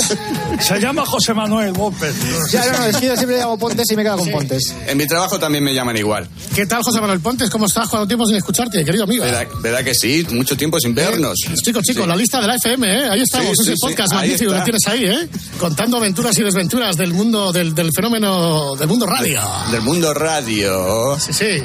Se 0.59 0.79
llama 0.79 1.05
José 1.05 1.33
Manuel 1.33 1.73
López. 1.73 2.13
Ya, 2.51 2.65
no, 2.71 2.79
no, 2.79 2.85
es 2.85 2.97
que 2.97 3.07
yo 3.07 3.15
siempre 3.15 3.37
llamo 3.37 3.57
Pontes 3.57 3.89
y 3.91 3.95
me 3.95 4.03
quedo 4.03 4.17
con 4.17 4.29
Pontes. 4.31 4.73
En 4.87 4.97
mi 4.97 5.07
trabajo 5.07 5.39
también 5.39 5.63
me 5.63 5.73
llaman 5.73 5.97
igual. 5.97 6.27
¿Qué 6.55 6.65
tal, 6.65 6.83
José 6.83 7.01
Manuel 7.01 7.19
Pontes? 7.21 7.49
¿Cómo 7.49 7.65
estás? 7.65 7.89
¿Cuánto 7.89 8.07
tiempo 8.07 8.25
sin 8.27 8.35
escucharte, 8.35 8.83
querido 8.85 9.05
amigo? 9.05 9.23
¿Verdad, 9.23 9.47
verdad 9.61 9.83
que 9.83 9.95
sí? 9.95 10.25
Mucho 10.31 10.55
tiempo 10.55 10.79
sin 10.79 10.93
vernos. 10.93 11.35
Chicos, 11.63 11.83
chicos, 11.83 12.03
Sí. 12.03 12.09
la 12.09 12.15
lista 12.15 12.39
de 12.41 12.47
la 12.47 12.55
FM, 12.55 12.87
¿eh? 12.87 13.09
Ahí 13.09 13.21
estamos, 13.21 13.51
Sí, 13.57 13.63
ese 13.63 13.75
sí, 13.75 13.81
podcast 13.81 14.11
ahí 14.13 14.17
magnífico 14.19 14.53
que 14.53 14.61
tienes 14.61 14.87
ahí, 14.87 15.05
¿eh? 15.05 15.29
Contando 15.59 15.97
aventuras 15.97 16.37
y 16.37 16.43
desventuras 16.43 16.95
del 16.97 17.13
mundo, 17.13 17.51
del, 17.51 17.73
del 17.73 17.89
fenómeno, 17.95 18.75
del 18.75 18.87
mundo 18.87 19.05
radio. 19.05 19.41
Del 19.71 19.81
mundo 19.81 20.13
radio. 20.13 21.17
Sí, 21.19 21.33
sí. 21.33 21.63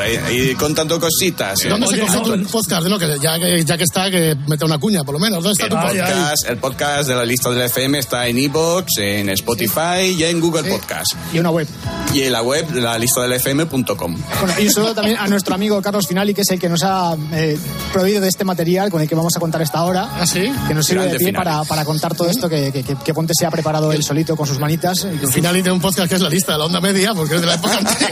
Ahí, 0.00 0.50
y 0.50 0.54
contando 0.54 0.98
cositas. 1.00 1.64
¿eh? 1.64 1.68
¿Dónde 1.68 1.86
se 1.86 1.94
Oye, 2.02 2.04
no, 2.06 2.22
tu 2.22 2.50
podcast? 2.50 2.86
No, 2.86 2.98
que 2.98 3.18
ya, 3.20 3.38
que 3.38 3.64
ya 3.64 3.76
que 3.76 3.84
está, 3.84 4.10
que 4.10 4.36
mete 4.46 4.64
una 4.64 4.78
cuña, 4.78 5.02
por 5.04 5.14
lo 5.14 5.18
menos. 5.18 5.42
¿Dónde 5.42 5.52
está 5.52 5.67
El 5.68 5.74
podcast? 5.78 6.48
el 6.48 6.56
podcast 6.58 7.08
de 7.08 7.14
la 7.14 7.24
lista 7.24 7.50
del 7.50 7.60
FM 7.62 7.98
está 7.98 8.26
en 8.26 8.38
iVoox, 8.38 8.86
en 8.98 9.28
Spotify 9.30 10.14
y 10.16 10.24
en 10.24 10.40
Google 10.40 10.64
Podcast. 10.64 11.12
Y 11.32 11.38
una 11.38 11.50
web. 11.50 11.68
Y 12.14 12.22
en 12.22 12.32
la 12.32 12.42
web, 12.42 12.70
la 12.74 12.96
lista 12.98 13.20
del 13.22 13.32
FM.com. 13.34 14.16
Bueno, 14.40 14.54
y 14.58 14.64
un 14.66 14.72
saludo 14.72 14.94
también 14.94 15.18
a 15.18 15.26
nuestro 15.28 15.54
amigo 15.54 15.80
Carlos 15.82 16.06
Finali, 16.06 16.32
que 16.32 16.40
es 16.40 16.50
el 16.50 16.58
que 16.58 16.68
nos 16.70 16.82
ha 16.84 17.14
eh, 17.32 17.58
proveído 17.92 18.20
de 18.22 18.28
este 18.28 18.44
material 18.44 18.90
con 18.90 19.02
el 19.02 19.08
que 19.08 19.14
vamos 19.14 19.36
a 19.36 19.40
contar 19.40 19.60
esta 19.62 19.82
hora. 19.84 20.08
¿Ah, 20.18 20.26
sí? 20.26 20.50
Que 20.66 20.72
nos 20.74 20.86
sirve 20.86 21.04
de 21.04 21.10
pie 21.18 21.26
Finali. 21.28 21.36
para, 21.44 21.64
para 21.64 21.84
contar 21.84 22.14
todo 22.14 22.30
esto 22.30 22.48
que, 22.48 22.72
que, 22.72 22.82
que- 22.82 22.96
que 22.96 23.14
Ponte 23.14 23.34
se 23.38 23.44
ha 23.46 23.50
preparado 23.50 23.92
él 23.92 24.02
solito 24.02 24.36
con 24.36 24.46
sus 24.46 24.58
manitas. 24.58 24.98
Y 25.00 25.02
con 25.02 25.12
Al 25.18 25.20
sus- 25.20 25.34
final 25.34 25.62
de 25.62 25.70
un 25.70 25.80
podcast 25.80 26.08
que 26.08 26.14
es 26.14 26.20
la 26.22 26.30
lista 26.30 26.52
de 26.52 26.58
la 26.58 26.64
onda 26.64 26.80
media, 26.80 27.12
porque 27.14 27.34
es 27.34 27.40
de 27.40 27.46
la 27.46 27.54
época 27.54 27.76
anterior. 27.78 28.10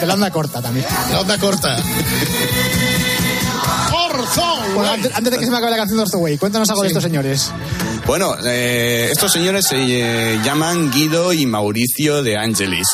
de 0.00 0.06
la 0.06 0.14
onda 0.14 0.30
corta 0.30 0.62
también. 0.62 0.86
La 1.10 1.20
onda 1.20 1.38
corta. 1.38 1.76
Bueno, 4.74 4.90
antes, 4.92 5.14
antes 5.14 5.32
de 5.32 5.38
que 5.38 5.44
se 5.44 5.50
me 5.50 5.56
acabe 5.56 5.72
la 5.72 5.76
canción 5.78 6.04
de 6.04 6.16
Way, 6.16 6.38
cuéntanos 6.38 6.68
algo 6.70 6.82
de 6.82 6.88
estos 6.88 7.02
señores. 7.02 7.52
Bueno, 8.06 8.36
eh, 8.44 9.08
estos 9.10 9.32
señores 9.32 9.66
se 9.66 9.76
eh, 9.78 10.38
llaman 10.44 10.90
Guido 10.92 11.32
y 11.32 11.46
Mauricio 11.46 12.22
de 12.22 12.36
Angelis. 12.36 12.86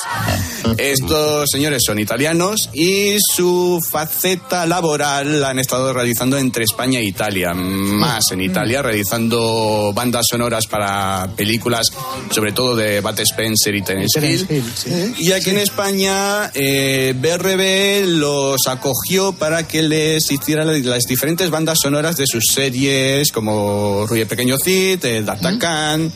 Estos 0.78 1.48
señores 1.50 1.82
son 1.84 1.98
italianos 1.98 2.70
y 2.72 3.16
su 3.18 3.80
faceta 3.90 4.66
laboral 4.66 5.40
la 5.40 5.50
han 5.50 5.58
estado 5.58 5.92
realizando 5.92 6.38
entre 6.38 6.62
España 6.64 7.00
e 7.00 7.04
Italia. 7.04 7.52
Más 7.54 8.30
en 8.30 8.40
Italia, 8.40 8.82
realizando 8.82 9.92
bandas 9.92 10.26
sonoras 10.30 10.66
para 10.68 11.28
películas, 11.36 11.88
sobre 12.30 12.52
todo 12.52 12.76
de 12.76 13.00
Bat 13.00 13.20
Spencer 13.20 13.74
y 13.74 13.82
Terence 13.82 14.20
Hill. 14.24 15.14
Y 15.18 15.32
aquí 15.32 15.50
en 15.50 15.58
España, 15.58 16.50
eh, 16.54 17.14
BRB 17.16 18.06
los 18.18 18.68
acogió 18.68 19.32
para 19.32 19.66
que 19.66 19.82
les 19.82 20.30
hicieran 20.30 20.68
las 20.88 21.02
diferentes 21.04 21.50
bandas 21.50 21.78
sonoras 21.82 22.16
de 22.16 22.26
sus 22.26 22.44
series, 22.52 23.32
como 23.32 24.06
Ruy 24.06 24.20
el 24.20 24.26
Pequeño 24.26 24.56
Cid, 24.62 24.99
eh, 25.04 25.22
D'Artagnan, 25.22 26.10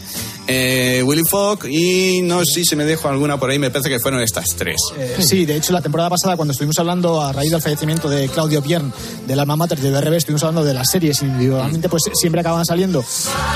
eh, 0.47 1.03
Willy 1.05 1.25
Fogg 1.29 1.67
y 1.69 2.23
no 2.23 2.41
sé 2.45 2.55
si 2.55 2.65
se 2.65 2.77
me 2.77 2.85
dejo 2.85 3.09
alguna 3.09 3.39
por 3.39 3.51
ahí, 3.51 3.59
me 3.59 3.71
parece 3.71 3.89
que 3.89 3.99
fueron 3.99 4.21
estas 4.21 4.45
tres. 4.57 4.77
Eh, 4.99 5.17
sí, 5.21 5.45
de 5.45 5.57
hecho, 5.57 5.73
la 5.73 5.81
temporada 5.81 6.11
pasada, 6.11 6.37
cuando 6.37 6.53
estuvimos 6.53 6.79
hablando 6.79 7.23
a 7.23 7.33
raíz 7.33 7.51
del 7.51 7.63
fallecimiento 7.63 8.09
de 8.09 8.29
Claudio 8.29 8.63
Piern, 8.63 8.93
del 9.27 9.39
alma 9.41 9.57
mater 9.57 9.79
de 9.79 9.91
BRB, 9.91 10.15
estuvimos 10.15 10.43
hablando 10.43 10.65
de 10.65 10.75
las 10.75 10.91
series. 10.91 11.23
Individualmente, 11.23 11.89
pues 11.89 12.03
siempre 12.15 12.41
acaban 12.41 12.65
saliendo 12.65 13.05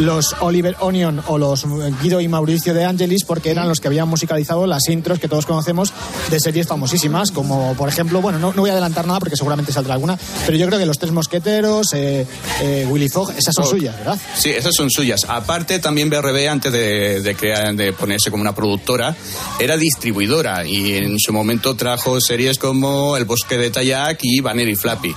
los 0.00 0.34
Oliver 0.40 0.76
Onion 0.80 1.22
o 1.26 1.38
los 1.38 1.64
Guido 2.02 2.20
y 2.20 2.28
Mauricio 2.28 2.74
de 2.74 2.84
Angelis, 2.84 3.24
porque 3.24 3.50
eran 3.50 3.68
los 3.68 3.80
que 3.80 3.88
habían 3.88 4.08
musicalizado 4.08 4.66
las 4.66 4.88
intros 4.88 5.18
que 5.18 5.28
todos 5.28 5.46
conocemos 5.46 5.92
de 6.30 6.40
series 6.40 6.66
famosísimas, 6.66 7.30
como 7.30 7.74
por 7.74 7.88
ejemplo, 7.88 8.20
bueno, 8.20 8.38
no, 8.38 8.52
no 8.52 8.62
voy 8.62 8.70
a 8.70 8.72
adelantar 8.72 9.06
nada 9.06 9.18
porque 9.18 9.36
seguramente 9.36 9.72
saldrá 9.72 9.94
alguna, 9.94 10.18
pero 10.46 10.56
yo 10.56 10.66
creo 10.66 10.78
que 10.78 10.86
Los 10.86 10.98
Tres 10.98 11.12
Mosqueteros, 11.12 11.92
eh, 11.94 12.26
eh, 12.62 12.86
Willy 12.88 13.08
Fogg, 13.08 13.32
esas 13.36 13.54
son 13.54 13.64
Fogg. 13.64 13.74
suyas, 13.74 13.96
¿verdad? 13.98 14.18
Sí, 14.36 14.50
esas 14.50 14.74
son 14.74 14.90
suyas. 14.90 15.20
Aparte, 15.28 15.78
también 15.78 16.08
BRB, 16.10 16.48
antes 16.48 16.72
de, 16.72 16.77
de 16.78 17.34
crear, 17.34 17.74
de 17.74 17.92
ponerse 17.92 18.30
como 18.30 18.40
una 18.42 18.54
productora, 18.54 19.16
era 19.58 19.76
distribuidora 19.76 20.66
y 20.66 20.94
en 20.94 21.18
su 21.18 21.32
momento 21.32 21.74
trajo 21.76 22.20
series 22.20 22.58
como 22.58 23.16
El 23.16 23.24
Bosque 23.24 23.56
de 23.58 23.70
Tayac 23.70 24.18
y 24.22 24.40
Banner 24.40 24.68
y 24.68 24.76
Flappy. 24.76 25.14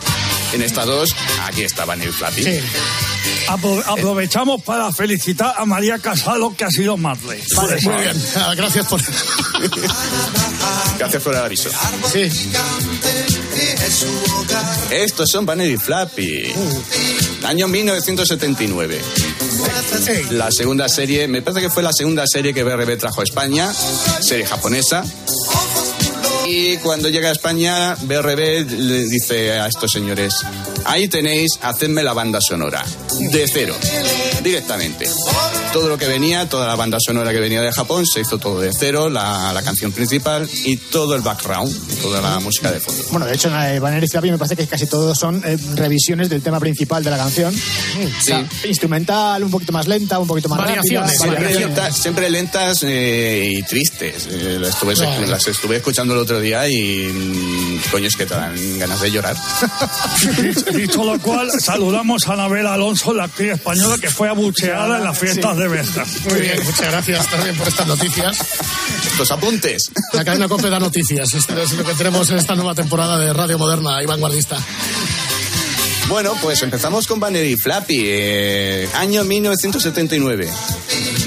En 0.54 0.62
estas 0.62 0.86
dos, 0.86 1.10
aquí 1.46 1.64
está 1.64 1.86
Banner 1.86 2.10
y 2.10 2.12
Flappy. 2.12 2.44
Apro- 3.48 3.84
aprovechamos 3.86 4.62
para 4.64 4.92
felicitar 4.92 5.54
a 5.58 5.66
María 5.66 5.98
Casalo, 6.00 6.56
que 6.56 6.64
ha 6.66 6.70
sido 6.70 6.98
madre. 6.98 7.42
Vale, 7.56 7.82
muy 7.82 7.96
bien. 7.96 8.22
Ah, 8.36 8.54
Gracias 8.56 8.86
por. 8.88 9.02
Gracias 11.00 11.24
por 11.24 11.34
el 11.34 11.40
aviso. 11.42 11.70
Sí. 12.12 12.30
Estos 14.92 15.30
son 15.30 15.46
Banner 15.46 15.70
y 15.70 15.78
Flappy. 15.78 16.54
Año 17.44 17.68
1979. 17.68 19.02
La 20.32 20.52
segunda 20.52 20.90
serie, 20.90 21.28
me 21.28 21.42
parece 21.42 21.62
que 21.62 21.70
fue 21.70 21.84
la 21.84 21.94
segunda 21.94 22.26
serie 22.26 22.54
que 22.54 22.64
BRB 22.64 22.98
trajo 22.98 23.22
a 23.22 23.24
España, 23.24 23.72
serie 24.20 24.46
japonesa. 24.46 25.04
Y 26.46 26.78
cuando 26.78 27.10
llega 27.10 27.30
a 27.30 27.32
España, 27.32 27.96
BRB 28.02 28.70
le 28.72 29.06
dice 29.06 29.52
a 29.52 29.68
estos 29.68 29.92
señores, 29.92 30.36
ahí 30.86 31.08
tenéis, 31.08 31.60
hacedme 31.62 32.04
la 32.04 32.14
banda 32.14 32.40
sonora, 32.42 32.84
de 33.30 33.48
cero, 33.52 33.76
directamente. 34.44 35.10
Todo 35.74 35.88
lo 35.88 35.98
que 35.98 36.08
venía, 36.08 36.50
toda 36.50 36.68
la 36.68 36.76
banda 36.76 36.98
sonora 37.00 37.32
que 37.32 37.40
venía 37.40 37.62
de 37.62 37.72
Japón, 37.72 38.06
se 38.06 38.22
hizo 38.22 38.38
todo 38.38 38.60
de 38.60 38.72
cero, 38.74 39.10
la, 39.10 39.54
la 39.54 39.62
canción 39.62 39.92
principal 39.92 40.50
y 40.66 40.78
todo 40.78 41.16
el 41.16 41.22
background, 41.22 42.02
toda 42.02 42.22
la 42.22 42.40
música 42.40 42.72
de 42.72 42.80
fondo. 42.80 43.04
Bueno, 43.12 43.26
de 43.26 43.36
hecho, 43.36 43.50
en 43.56 43.82
Banner 43.82 44.04
y 44.04 44.08
Flappy 44.08 44.32
me 44.32 44.38
parece 44.38 44.56
que 44.56 44.68
casi 44.68 44.86
todos 44.88 45.18
son 45.18 45.42
eh, 45.46 45.58
revisiones 45.76 46.30
del 46.30 46.42
tema 46.42 46.60
principal 46.60 47.04
de 47.04 47.12
la 47.12 47.18
canción. 47.18 47.54
O 47.56 48.22
sea, 48.22 48.46
instrumental, 48.68 49.44
un 49.44 49.52
poquito 49.52 49.72
más 49.72 49.88
lenta, 49.88 50.20
un 50.20 50.28
poquito 50.28 50.50
más 50.50 50.60
Variaciones, 50.60 51.20
rápida. 51.20 51.38
Siempre, 51.38 51.60
lentas, 51.60 51.98
siempre 51.98 52.30
lentas 52.30 52.84
eh, 52.84 53.54
y 53.58 53.64
tristes. 53.64 54.28
Eh, 54.30 54.58
las, 54.60 54.70
estuve, 54.74 54.94
Claro. 54.96 55.26
las 55.28 55.48
estuve 55.48 55.78
escuchando 55.78 56.14
el 56.14 56.20
otro 56.20 56.40
día 56.40 56.68
y 56.68 57.08
mm, 57.08 57.92
coño, 57.92 58.08
es 58.08 58.16
que 58.16 58.26
te 58.26 58.34
dan 58.34 58.56
ganas 58.80 59.00
de 59.02 59.12
llorar. 59.12 59.36
Dicho 60.76 61.04
lo 61.04 61.20
cual, 61.20 61.50
saludamos 61.60 62.28
a 62.28 62.34
Anabel 62.34 62.68
Alonso, 62.68 63.11
la 63.14 63.26
actriz 63.26 63.54
española 63.54 63.98
que 64.00 64.10
fue 64.10 64.30
abucheada 64.30 64.98
en 64.98 65.04
las 65.04 65.18
fiestas 65.18 65.58
de 65.58 65.68
Berta. 65.68 66.06
Muy 66.30 66.42
bien, 66.42 66.64
muchas 66.64 66.92
gracias 66.92 67.28
también 67.30 67.56
por 67.56 67.68
estas 67.68 67.88
noticias. 67.88 68.38
Estos 69.06 69.32
apuntes. 69.32 69.92
La 70.14 70.24
cadena 70.24 70.48
COPE 70.48 70.70
da 70.70 70.80
noticias. 70.80 71.34
Esto 71.34 71.62
es 71.62 71.74
lo 71.74 71.84
que 71.84 71.94
tenemos 71.94 72.30
en 72.30 72.38
esta 72.38 72.56
nueva 72.56 72.76
temporada 72.76 73.18
de 73.18 73.34
Radio 73.34 73.58
Moderna 73.58 74.02
y 74.02 74.06
Vanguardista. 74.06 74.58
Bueno, 76.08 76.34
pues 76.42 76.62
empezamos 76.62 77.08
con 77.08 77.20
Banner 77.20 77.46
y 77.46 77.56
Flappy, 77.56 78.02
eh, 78.04 78.90
año 78.96 79.24
1979. 79.24 80.50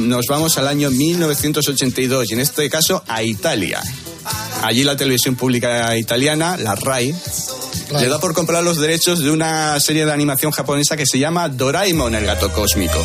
Nos 0.00 0.26
vamos 0.26 0.58
al 0.58 0.68
año 0.68 0.90
1982 0.90 2.30
y 2.30 2.34
en 2.34 2.40
este 2.40 2.68
caso 2.68 3.02
a 3.08 3.22
Italia. 3.22 3.80
Allí 4.62 4.84
la 4.84 4.96
televisión 4.96 5.36
pública 5.36 5.96
italiana, 5.96 6.56
la 6.56 6.74
RAI, 6.74 7.14
le 8.00 8.08
da 8.08 8.18
por 8.18 8.34
comprar 8.34 8.62
los 8.64 8.78
derechos 8.78 9.20
de 9.20 9.30
una 9.30 9.78
serie 9.80 10.04
de 10.06 10.12
animación 10.12 10.52
japonesa 10.52 10.96
que 10.96 11.06
se 11.06 11.18
llama 11.18 11.48
Doraemon, 11.48 12.14
el 12.14 12.24
gato 12.26 12.52
cósmico. 12.52 12.98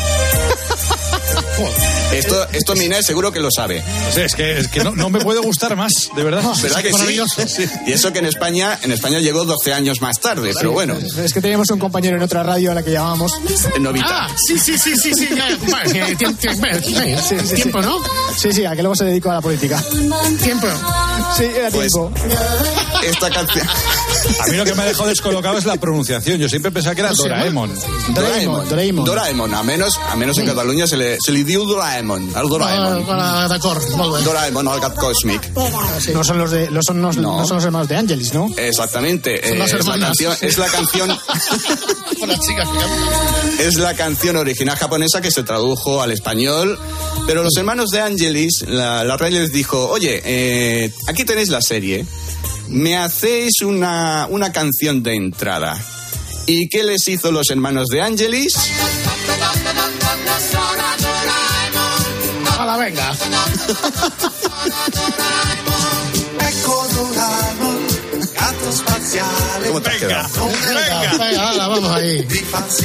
Esto, 2.12 2.48
esto 2.52 2.74
Minel 2.74 3.04
seguro 3.04 3.30
que 3.32 3.38
lo 3.38 3.50
sabe. 3.54 3.84
Sí, 4.12 4.20
es 4.22 4.34
que, 4.34 4.58
es 4.58 4.68
que 4.68 4.82
no, 4.82 4.90
no 4.96 5.10
me 5.10 5.20
puede 5.20 5.38
gustar 5.40 5.76
más, 5.76 6.10
de 6.16 6.24
verdad. 6.24 6.42
¿Verdad 6.62 6.82
que 6.82 6.92
sí? 6.92 7.20
Sí. 7.46 7.64
Y 7.86 7.92
eso 7.92 8.12
que 8.12 8.18
en 8.18 8.26
España, 8.26 8.78
en 8.82 8.90
España 8.90 9.20
llegó 9.20 9.44
12 9.44 9.72
años 9.72 10.00
más 10.00 10.18
tarde, 10.18 10.52
pero 10.58 10.72
bueno, 10.72 10.96
Es 11.22 11.32
que 11.32 11.40
teníamos 11.40 11.70
un 11.70 11.78
compañero 11.78 12.16
en 12.16 12.22
otra 12.22 12.42
radio 12.42 12.72
a 12.72 12.74
la 12.74 12.82
que 12.82 12.90
llamábamos. 12.92 13.32
Novita. 13.78 14.26
Ah, 14.26 14.28
sí, 14.48 14.58
sí, 14.58 14.76
Sí, 14.78 14.96
sí, 14.96 15.14
sí. 15.14 15.28
Tiempo, 17.54 17.80
¿no? 17.82 17.98
Sí, 18.36 18.52
sí, 18.52 18.64
a 18.64 18.74
que 18.74 18.82
luego 18.82 18.96
se 18.96 19.04
dedicó 19.04 19.30
a 19.30 19.34
la 19.34 19.40
política. 19.40 19.82
Tiempo. 20.42 20.66
Sí, 21.36 21.44
era 21.44 21.70
Pues- 21.70 21.92
tiempo. 21.92 22.10
Esta 23.02 23.30
canción. 23.30 23.66
A 24.40 24.46
mí 24.48 24.56
lo 24.56 24.64
que 24.64 24.74
me 24.74 24.82
ha 24.82 24.86
dejado 24.86 25.08
descolocado 25.08 25.58
es 25.58 25.64
la 25.64 25.76
pronunciación. 25.76 26.38
Yo 26.38 26.48
siempre 26.48 26.70
pensaba 26.70 26.94
que 26.94 27.00
era. 27.02 27.12
Doraemon. 27.12 27.72
Doraemon, 28.14 28.68
Doraemon. 28.68 29.04
Doraemon, 29.04 29.54
a 29.54 29.62
menos, 29.62 29.98
a 30.08 30.16
menos 30.16 30.36
en 30.38 30.46
Cataluña 30.46 30.86
se 30.86 30.96
le, 30.96 31.18
se 31.24 31.32
li 31.32 31.42
diu 31.44 31.64
Doraemon, 31.64 32.30
al 32.34 32.44
Ah, 32.46 32.48
Doraemon. 32.48 33.06
para- 33.06 33.48
D'acord, 33.48 33.82
molt 33.96 34.16
bé. 34.16 34.22
Doraemon, 34.22 34.68
al 34.68 34.80
gat 34.80 34.94
cósmic. 34.96 35.50
No 36.14 36.24
son 36.24 36.38
los 36.38 36.50
de, 36.50 36.70
los 36.70 36.84
son, 36.84 37.00
los- 37.02 37.16
No. 37.16 37.38
no 37.38 37.46
son 37.46 37.56
los 37.56 37.64
hermanos 37.64 37.88
de 37.88 37.96
Angelis, 37.96 38.32
¿no? 38.34 38.48
Exactamente. 38.56 39.40
Son 39.42 39.54
eh, 39.54 39.58
las 39.58 39.68
es, 39.68 39.72
la 39.74 39.78
hermanas. 39.94 40.06
canción, 40.18 40.36
es 40.40 40.58
la 40.58 40.66
canción, 40.66 41.18
Con 42.20 42.28
las 42.28 42.40
chicas 42.40 42.68
que 42.68 42.78
cantan. 42.78 43.60
es 43.60 43.74
la 43.76 43.94
canción 43.94 44.36
original 44.36 44.76
japonesa 44.76 45.20
que 45.20 45.30
se 45.30 45.42
tradujo 45.42 46.02
al 46.02 46.12
español. 46.12 46.78
Pero 47.26 47.42
los 47.42 47.56
hermanos 47.56 47.90
de 47.90 48.00
Angelis, 48.00 48.62
la, 48.66 49.04
la 49.04 49.16
RAI 49.16 49.32
les 49.32 49.52
dijo, 49.52 49.88
oye, 49.88 50.20
eh, 50.24 50.92
aquí 51.06 51.24
tenéis 51.24 51.48
la 51.48 51.60
serie, 51.60 52.04
me 52.70 52.96
hacéis 52.96 53.60
una, 53.62 54.26
una 54.30 54.52
canción 54.52 55.02
de 55.02 55.14
entrada. 55.14 55.78
¿Y 56.46 56.68
qué 56.68 56.82
les 56.82 57.06
hizo 57.08 57.30
los 57.30 57.50
hermanos 57.50 57.88
de 57.88 58.00
Angelis? 58.00 58.54
Hala, 62.58 62.76
venga. 62.76 63.16
¿Cómo 69.66 69.82
quedado? 69.82 70.46
Venga, 70.46 71.24
venga, 71.24 71.48
hala, 71.50 71.68
vamos 71.68 71.90
ahí. 71.92 72.26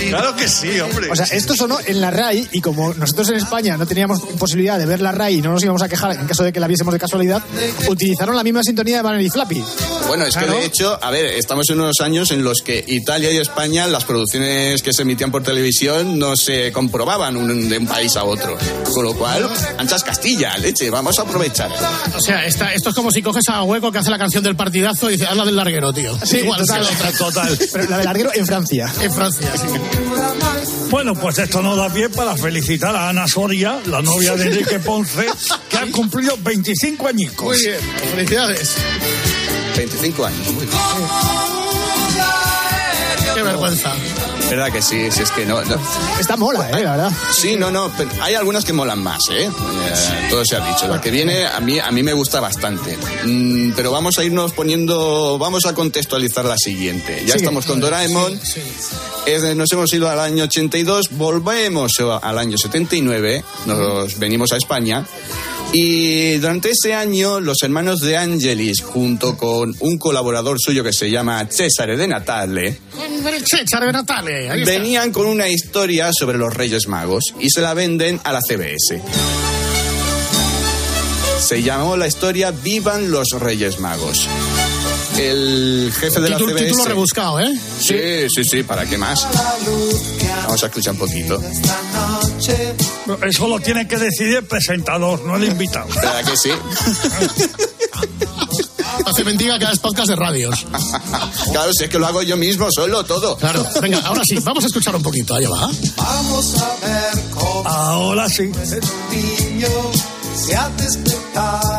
Claro 0.10 0.36
que 0.36 0.48
sí, 0.48 0.80
hombre. 0.80 1.10
O 1.12 1.16
sea, 1.16 1.26
esto 1.26 1.56
sonó 1.56 1.78
en 1.86 2.02
la 2.02 2.10
RAI 2.12 2.48
y 2.52 2.62
como 2.62 2.94
nosotros 2.96 3.30
en 3.30 3.36
España 3.36 3.78
no 3.78 3.86
teníamos 3.86 4.22
posibilidad 4.40 4.78
de 4.80 4.86
ver 4.86 5.02
la 5.02 5.12
RAI 5.12 5.36
y 5.36 5.42
no 5.42 5.52
nos 5.52 5.64
íbamos 5.64 5.82
a 5.82 5.90
quejar 5.90 6.14
en 6.14 6.26
caso 6.26 6.44
de 6.44 6.52
que 6.52 6.60
la 6.60 6.68
viésemos 6.68 6.94
de 6.94 7.00
casualidad, 7.00 7.44
utilizaron 7.88 8.36
la 8.36 8.44
misma 8.44 8.62
sintonía 8.64 8.98
de 8.98 9.04
Banner 9.04 9.22
y 9.22 9.30
Flappy. 9.30 9.64
Bueno, 10.08 10.26
es 10.26 10.36
que 10.36 10.46
Claro. 10.46 10.60
de 10.60 10.66
hecho, 10.66 11.00
a 11.02 11.12
ver, 11.12 11.26
estamos 11.26 11.70
en 11.70 11.80
unos 11.80 12.00
años 12.02 12.32
en 12.32 12.44
los 12.44 12.62
que 12.62 12.84
Italia 12.88 13.32
y 13.32 13.38
España, 13.38 13.88
las 13.88 14.04
producciones 14.06 14.82
que 14.82 14.94
se 14.94 15.04
emitían 15.04 15.32
por 15.32 15.44
televisión 15.44 16.18
no 16.20 16.36
se 16.36 16.72
comprobaban 16.72 17.38
un- 17.38 17.70
de 17.70 17.78
un 17.78 17.88
país 17.88 18.16
a 18.16 18.24
otro. 18.24 18.58
Con 18.94 19.06
lo 19.06 19.14
cual, 19.16 19.48
anchas 19.78 20.04
Castilla, 20.04 20.58
leche, 20.58 20.90
vamos 20.90 21.18
a 21.20 21.24
aprovechar. 21.24 21.70
O 22.16 22.22
sea, 22.22 22.46
esta- 22.46 22.74
esto 22.74 22.90
es 22.90 22.96
como 22.96 23.12
si 23.12 23.22
coges 23.22 23.44
a 23.50 23.64
Hueco 23.64 23.92
que 23.92 24.00
hace 24.00 24.10
la 24.12 24.18
canción 24.18 24.44
del 24.44 24.56
partidazo 24.56 25.10
y 25.10 25.14
dice, 25.14 25.26
habla 25.28 25.46
del 25.46 25.56
larguero, 25.56 25.92
tío. 25.94 26.15
Sí, 26.24 26.38
Igual, 26.38 26.62
total, 26.62 26.88
total. 27.18 27.58
Pero 27.72 27.90
la 27.90 27.98
de 28.00 28.04
larguero 28.04 28.32
en 28.34 28.46
Francia. 28.46 28.92
En 29.02 29.14
Francia, 29.14 29.52
sí. 29.56 29.68
Bueno, 30.90 31.14
pues 31.16 31.38
esto 31.40 31.62
nos 31.62 31.78
da 31.78 31.90
pie 31.90 32.10
para 32.10 32.36
felicitar 32.38 32.96
a 32.96 33.10
Ana 33.10 33.28
Soria, 33.28 33.80
la 33.86 34.02
novia 34.02 34.36
de 34.36 34.46
Enrique 34.46 34.80
Ponce, 34.80 35.26
que 35.70 35.78
ha 35.78 35.86
cumplido 35.92 36.38
25 36.40 37.08
añicos. 37.08 37.46
Muy 37.48 37.60
bien, 37.60 37.80
felicidades. 38.12 38.76
25 39.76 40.26
años. 40.26 40.48
muy 40.54 40.66
bien. 40.66 40.78
Qué 43.34 43.42
vergüenza. 43.44 43.92
¿Verdad 44.50 44.72
que 44.72 44.82
sí? 44.82 45.10
Si 45.12 45.24
es 45.24 45.32
que 45.32 45.46
no, 45.46 45.64
no. 45.64 45.76
Está 46.20 46.38
mola, 46.38 46.70
¿eh? 46.70 46.84
La 46.84 46.92
verdad. 46.92 47.12
Sí, 47.32 47.56
no, 47.58 47.72
no. 47.72 47.92
pero 47.98 48.10
hay 48.22 48.36
algunas 48.36 48.64
que 48.64 48.74
molan 48.74 49.02
más, 49.02 49.20
¿eh? 49.32 49.46
Eh, 49.50 50.28
todo 50.30 50.44
se 50.46 50.56
ha 50.56 50.60
dicho. 50.66 50.88
La 50.88 51.02
que 51.02 51.10
viene 51.12 51.46
a 51.48 51.60
mí, 51.60 51.80
a 51.80 51.92
mí 51.92 52.04
me 52.04 52.14
gusta 52.14 52.40
bastante. 52.40 52.96
Mm, 53.26 53.72
pero 53.76 53.92
vamos 53.92 54.18
a 54.20 54.24
irnos 54.24 54.54
poniendo, 54.54 55.38
vamos 55.40 55.66
a 55.66 55.74
contextualizar 55.74 56.46
la 56.46 56.58
siguiente. 56.58 57.16
Ya 57.22 57.34
Sigue. 57.34 57.38
estamos 57.38 57.66
con 57.66 57.80
Doraemon. 57.80 58.40
Es 59.26 59.42
de- 59.42 59.56
nos 59.56 59.72
hemos 59.72 59.92
ido 59.94 60.08
al 60.10 60.20
año 60.20 60.44
82, 60.44 61.08
volvemos 61.12 61.92
al 62.22 62.38
año 62.38 62.58
79, 62.58 63.44
nos 63.66 64.20
venimos 64.20 64.52
a 64.52 64.58
España. 64.58 65.04
Y 65.78 66.38
durante 66.38 66.70
ese 66.70 66.94
año, 66.94 67.42
los 67.42 67.62
hermanos 67.62 68.00
de 68.00 68.16
Angelis, 68.16 68.80
junto 68.82 69.36
con 69.36 69.76
un 69.82 69.98
colaborador 69.98 70.58
suyo 70.58 70.86
que 70.86 70.94
se 70.94 71.12
llama 71.12 71.46
Cesare 71.52 71.98
de 71.98 72.08
Natale, 72.08 72.80
César 73.44 73.84
de 73.86 73.92
Natale. 73.92 74.50
ahí 74.50 74.64
venían 74.64 75.12
con 75.12 75.26
una 75.26 75.50
historia 75.50 76.12
sobre 76.14 76.38
los 76.38 76.54
Reyes 76.54 76.88
Magos 76.88 77.26
y 77.42 77.50
se 77.50 77.60
la 77.60 77.74
venden 77.74 78.22
a 78.24 78.32
la 78.32 78.40
CBS. 78.42 79.02
Se 81.42 81.62
llamó 81.62 81.98
la 81.98 82.08
historia 82.08 82.52
Vivan 82.52 83.12
los 83.12 83.32
Reyes 83.32 83.82
Magos. 83.82 84.30
El 85.18 85.94
jefe 85.98 86.20
de 86.20 86.30
la 86.30 86.38
CBS. 86.38 86.66
título 86.66 86.86
rebuscado, 86.86 87.40
¿eh? 87.40 87.58
Sí, 87.80 87.96
sí, 88.34 88.44
sí, 88.44 88.64
¿para 88.64 88.86
qué 88.86 88.98
más? 88.98 89.26
Vamos 90.44 90.62
a 90.64 90.66
escuchar 90.68 90.94
un 90.94 91.00
poquito. 91.00 91.42
Eso 93.22 93.48
lo 93.48 93.60
tiene 93.60 93.88
que 93.88 93.98
decidir 93.98 94.38
el 94.38 94.46
presentador, 94.46 95.22
no 95.24 95.36
el 95.38 95.46
invitado. 95.46 95.88
¿Verdad 95.96 96.26
que 96.26 96.36
sí? 96.38 96.50
Hace 99.06 99.24
mentira 99.24 99.58
que 99.60 99.66
hagas 99.66 99.80
podcast 99.80 100.10
de 100.10 100.16
radios. 100.16 100.66
Claro, 101.52 101.72
si 101.74 101.86
es 101.86 101.90
que 101.90 102.00
lo 102.00 102.08
hago 102.08 102.22
yo 102.22 102.36
mismo, 102.38 102.68
solo, 102.72 103.04
todo. 103.06 103.38
Claro, 103.38 103.66
venga, 103.82 104.00
ahora 104.00 104.22
sí, 104.28 104.38
vamos 104.44 104.64
a 104.64 104.68
escuchar 104.68 104.96
un 104.96 105.04
poquito, 105.04 105.36
ahí 105.36 105.46
va. 105.46 105.70
Vamos 105.98 106.56
a 106.62 106.86
ver 106.86 107.24
cómo 107.34 107.64
Ahora 107.70 108.28
sí. 108.30 108.44
el 108.44 108.82
niño 109.12 109.68
se 110.36 110.56
ha 110.56 110.70
despertado 110.70 111.75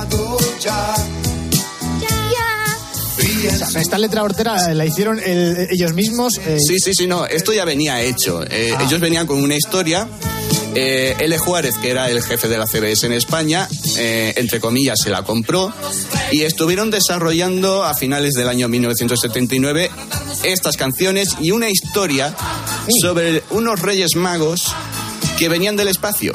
sea, 3.77 3.83
esta 3.83 3.99
letra 3.99 4.23
hortera 4.23 4.75
la 4.75 4.85
hicieron 4.87 5.21
el- 5.25 5.69
ellos 5.71 5.93
mismos. 5.93 6.39
eh, 6.39 6.59
Sí, 6.67 6.79
sí, 6.79 6.93
sí, 6.95 7.07
no, 7.07 7.27
esto 7.27 7.53
ya 7.53 7.65
venía 7.65 8.01
hecho. 8.03 8.43
Eh, 8.49 8.75
Ellos 8.87 9.01
venían 9.01 9.27
con 9.27 9.43
una 9.43 9.55
historia. 9.57 10.09
Eh, 10.79 11.17
L. 11.21 11.39
Juárez, 11.39 11.77
que 11.81 11.91
era 11.91 12.11
el 12.11 12.23
jefe 12.23 12.49
de 12.49 12.59
la 12.59 12.67
CBS 12.67 13.07
en 13.07 13.13
España, 13.13 13.67
eh, 13.97 14.35
entre 14.37 14.61
comillas, 14.61 14.99
se 15.03 15.09
la 15.09 15.23
compró 15.23 15.73
y 16.33 16.43
estuvieron 16.43 16.91
desarrollando 16.91 17.83
a 17.83 17.95
finales 17.95 18.35
del 18.35 18.47
año 18.49 18.69
1979 18.69 19.91
estas 20.45 20.77
canciones 20.77 21.31
y 21.41 21.51
una 21.53 21.71
historia 21.71 22.35
sobre 23.01 23.43
unos 23.51 23.81
reyes 23.81 24.17
magos 24.17 24.65
que 25.39 25.49
venían 25.49 25.77
del 25.77 25.89
espacio. 25.89 26.35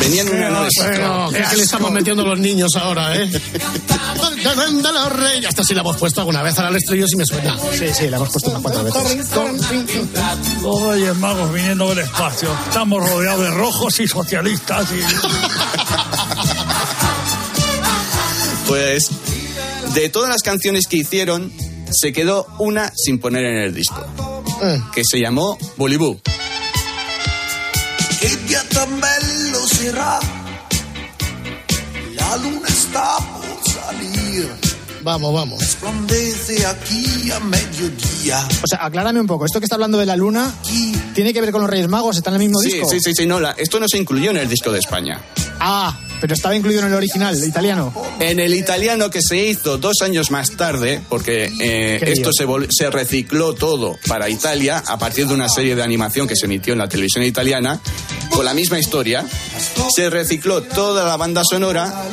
Venían 0.00 0.26
en 0.28 0.36
una 0.38 0.50
nave. 0.50 0.68
Bueno, 0.82 1.28
¿qué, 1.32 1.44
qué 1.48 1.56
le 1.56 1.62
estamos 1.62 1.90
metiendo 1.92 2.24
los 2.24 2.38
niños 2.38 2.70
ahora, 2.76 3.16
eh? 3.16 3.30
de 4.42 4.92
los 4.92 5.12
reyes. 5.12 5.46
Hasta 5.46 5.64
si 5.64 5.74
la 5.74 5.80
hemos 5.80 5.96
puesto 5.96 6.20
alguna 6.20 6.42
vez 6.42 6.58
ahora 6.58 6.70
el 6.70 6.76
estrello 6.76 7.06
si 7.06 7.16
me 7.16 7.24
suena. 7.24 7.58
Sí, 7.72 7.88
sí, 7.92 8.08
la 8.08 8.16
hemos 8.16 8.30
puesto 8.30 8.50
unas 8.50 8.62
cuantas 8.62 8.84
veces. 8.84 9.30
Los 10.62 10.82
Reyes 10.82 11.16
Magos 11.16 11.52
viniendo 11.52 11.88
del 11.90 11.98
espacio. 12.00 12.50
Estamos 12.68 13.08
rodeados 13.08 13.40
de 13.42 13.50
rojos 13.50 14.00
y 14.00 14.08
socialistas. 14.08 14.88
Y... 14.92 15.00
Pues 18.68 19.08
de 19.94 20.10
todas 20.10 20.28
las 20.28 20.42
canciones 20.42 20.86
que 20.88 20.98
hicieron, 20.98 21.50
se 21.90 22.12
quedó 22.12 22.46
una 22.58 22.92
sin 22.94 23.18
poner 23.18 23.44
en 23.46 23.62
el 23.62 23.72
disco, 23.72 24.06
que 24.92 25.02
se 25.10 25.20
llamó 25.20 25.56
sarà. 29.68 30.20
La 32.14 32.36
luna 32.36 32.68
está 32.68 33.18
salir. 34.42 34.78
Vamos, 35.02 35.32
vamos. 35.32 35.76
Aquí 36.68 37.30
a 37.30 37.40
mediodía. 37.40 38.46
O 38.62 38.66
sea, 38.66 38.84
aclárame 38.84 39.20
un 39.20 39.26
poco. 39.26 39.44
Esto 39.44 39.60
que 39.60 39.64
está 39.66 39.76
hablando 39.76 39.98
de 39.98 40.06
la 40.06 40.16
luna, 40.16 40.52
¿tiene 41.14 41.32
que 41.32 41.40
ver 41.40 41.52
con 41.52 41.60
los 41.60 41.70
Reyes 41.70 41.88
Magos? 41.88 42.16
¿Está 42.16 42.30
en 42.30 42.34
el 42.36 42.40
mismo 42.40 42.58
Sí, 42.60 42.72
disco? 42.72 42.88
sí, 42.90 42.98
sí, 43.00 43.12
sí, 43.14 43.26
no, 43.26 43.38
la- 43.40 43.52
esto 43.52 43.78
no 43.80 43.86
se 43.88 43.96
incluyó 43.98 44.30
en 44.30 44.38
el 44.38 44.48
disco 44.48 44.72
de 44.72 44.78
España. 44.80 45.20
Ah, 45.60 45.96
pero 46.20 46.34
estaba 46.34 46.56
incluido 46.56 46.80
en 46.80 46.88
el 46.88 46.94
original, 46.94 47.42
italiano. 47.42 47.92
En 48.20 48.40
el 48.40 48.54
italiano 48.54 49.10
que 49.10 49.20
se 49.22 49.36
hizo 49.36 49.78
dos 49.78 50.02
años 50.02 50.30
más 50.30 50.50
tarde, 50.56 51.00
porque 51.08 51.50
eh, 51.60 52.00
esto 52.02 52.30
se, 52.32 52.46
se 52.70 52.90
recicló 52.90 53.54
todo 53.54 53.98
para 54.06 54.28
Italia 54.28 54.82
a 54.86 54.98
partir 54.98 55.26
de 55.26 55.34
una 55.34 55.48
serie 55.48 55.74
de 55.74 55.82
animación 55.82 56.26
que 56.26 56.36
se 56.36 56.46
emitió 56.46 56.72
en 56.72 56.78
la 56.78 56.88
televisión 56.88 57.24
italiana, 57.24 57.80
con 58.30 58.44
la 58.44 58.54
misma 58.54 58.78
historia, 58.78 59.26
se 59.94 60.10
recicló 60.10 60.62
toda 60.62 61.04
la 61.04 61.16
banda 61.16 61.42
sonora 61.48 62.04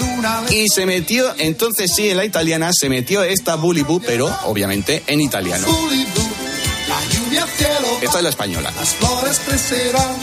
y 0.49 0.67
se 0.69 0.85
metió, 0.85 1.33
entonces 1.37 1.91
sí, 1.95 2.09
en 2.09 2.17
la 2.17 2.25
italiana 2.25 2.71
se 2.73 2.89
metió 2.89 3.23
esta 3.23 3.55
Bully 3.55 3.83
Boo, 3.83 4.01
pero 4.03 4.33
obviamente 4.45 5.03
en 5.07 5.21
italiano. 5.21 5.67
Esta 8.01 8.17
es 8.17 8.23
la 8.23 8.29
española. 8.29 8.71
Las 8.75 8.95
flores 8.95 9.41
crecerán 9.45 10.15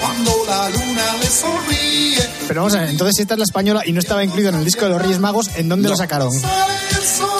cuando 0.00 0.44
la 0.46 0.68
luna 0.70 1.16
le 1.20 1.26
sonríe. 1.26 2.19
Pero 2.50 2.62
vamos 2.62 2.74
a 2.74 2.80
ver, 2.80 2.88
entonces 2.90 3.14
si 3.14 3.22
esta 3.22 3.34
es 3.34 3.38
la 3.38 3.44
española 3.44 3.82
y 3.86 3.92
no 3.92 4.00
estaba 4.00 4.24
incluido 4.24 4.48
en 4.48 4.56
el 4.56 4.64
disco 4.64 4.84
de 4.84 4.90
los 4.90 5.00
Reyes 5.00 5.20
Magos, 5.20 5.50
¿en 5.54 5.68
dónde 5.68 5.88
lo 5.88 5.94
sacaron? 5.94 6.32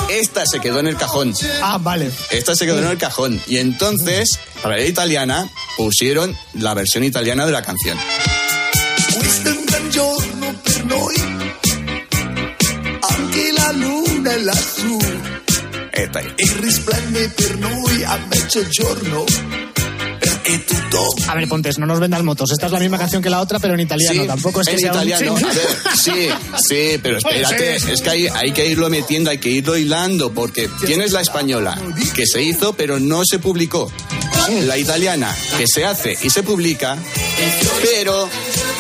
Esta 0.09 0.47
se 0.47 0.61
quedó 0.61 0.79
en 0.79 0.87
el 0.87 0.97
cajón. 0.97 1.35
Ah, 1.61 1.79
vale. 1.83 2.13
Esta 2.31 2.55
se 2.55 2.65
quedó 2.65 2.79
en 2.79 2.87
el 2.87 2.97
cajón. 2.97 3.43
Y 3.49 3.57
entonces, 3.57 4.39
para 4.63 4.77
la 4.77 4.85
italiana, 4.85 5.51
pusieron 5.77 6.37
la 6.55 6.75
versión 6.75 7.03
italiana 7.03 7.45
de 7.45 7.51
la 7.51 7.61
canción. 7.61 7.99
Questo 9.19 9.49
è 9.49 9.53
un 9.53 9.65
gran 9.65 9.91
giorno 9.91 10.55
per 10.63 10.85
noi. 10.85 11.15
Anche 13.01 13.53
la 13.53 13.73
luna 13.73 14.31
è 14.31 14.39
lassù 14.39 14.99
Esta 15.91 16.21
a 21.29 21.35
ver, 21.35 21.49
Pontes, 21.49 21.79
no 21.79 21.87
nos 21.87 22.01
vendas 22.01 22.23
motos. 22.23 22.51
Esta 22.53 22.67
es 22.67 22.73
la 22.73 22.79
misma 22.79 22.99
canción 22.99 23.23
que 23.23 23.31
la 23.31 23.41
otra, 23.41 23.59
pero 23.59 23.75
en 23.75 23.81
italiano. 23.81 24.23
Sí, 24.23 24.27
Tampoco 24.29 24.61
es 24.61 24.67
que 24.69 24.75
en 24.75 24.79
sea 24.81 24.93
un- 24.93 24.97
italiano. 25.09 25.37
A 25.37 25.41
ver, 25.41 25.69
sí, 25.97 26.29
sí, 26.69 26.99
pero 27.03 27.19
espérate, 27.19 27.77
es 27.77 28.03
que 28.03 28.11
hay, 28.11 28.27
hay 28.29 28.53
que 28.53 28.67
irlo 28.67 28.89
metiendo, 28.91 29.31
hay 29.31 29.39
que 29.39 29.49
irlo 29.51 29.77
hilando, 29.77 30.33
porque 30.33 30.69
tienes 30.87 31.13
la 31.13 31.21
española 31.21 31.79
que 32.15 32.27
se 32.27 32.43
hizo, 32.43 32.73
pero 32.75 32.99
no 33.01 33.23
se 33.25 33.39
publicó. 33.39 33.91
La 34.63 34.77
italiana 34.79 35.35
que 35.59 35.67
se 35.67 35.85
hace 35.85 36.17
y 36.23 36.31
se 36.31 36.43
publica, 36.43 36.97
pero 37.83 38.29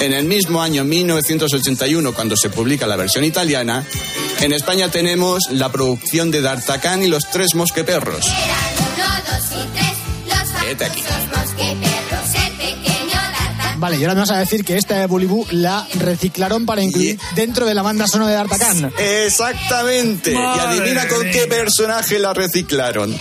en 0.00 0.12
el 0.12 0.24
mismo 0.24 0.60
año 0.62 0.84
1981, 0.84 2.12
cuando 2.14 2.36
se 2.36 2.50
publica 2.50 2.86
la 2.86 2.96
versión 2.96 3.24
italiana, 3.24 3.84
en 4.40 4.52
España 4.52 4.90
tenemos 4.90 5.44
la 5.50 5.70
producción 5.70 6.30
de 6.30 6.40
D'Artagnan 6.40 7.02
y 7.02 7.08
los 7.08 7.24
tres 7.30 7.54
mosqueperros. 7.54 8.26
Vete 10.66 10.84
aquí. 10.84 11.02
Vale, 13.80 13.96
y 13.96 14.02
ahora 14.02 14.12
me 14.14 14.20
vas 14.20 14.30
a 14.30 14.36
decir 14.38 14.62
que 14.62 14.76
esta 14.76 14.98
de 14.98 15.06
Bulibú 15.06 15.46
la 15.52 15.88
reciclaron 15.94 16.66
para 16.66 16.82
incluir 16.82 17.18
dentro 17.34 17.64
de 17.64 17.74
la 17.74 17.80
banda 17.80 18.06
sonora 18.06 18.30
de 18.30 18.36
D'Artagnan. 18.36 18.92
Exactamente. 18.98 20.32
y 20.32 20.36
adivina 20.36 21.08
con 21.08 21.22
mía. 21.22 21.32
qué 21.32 21.46
personaje 21.46 22.18
la 22.18 22.34
reciclaron. 22.34 23.16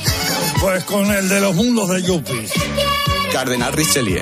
Pues 0.60 0.84
con 0.84 1.10
el 1.16 1.30
de 1.30 1.40
los 1.40 1.56
mundos 1.56 1.90
de 1.90 2.02
Yuppie. 2.04 2.46
Cardenal 3.32 3.72
Richelieu. 3.72 4.22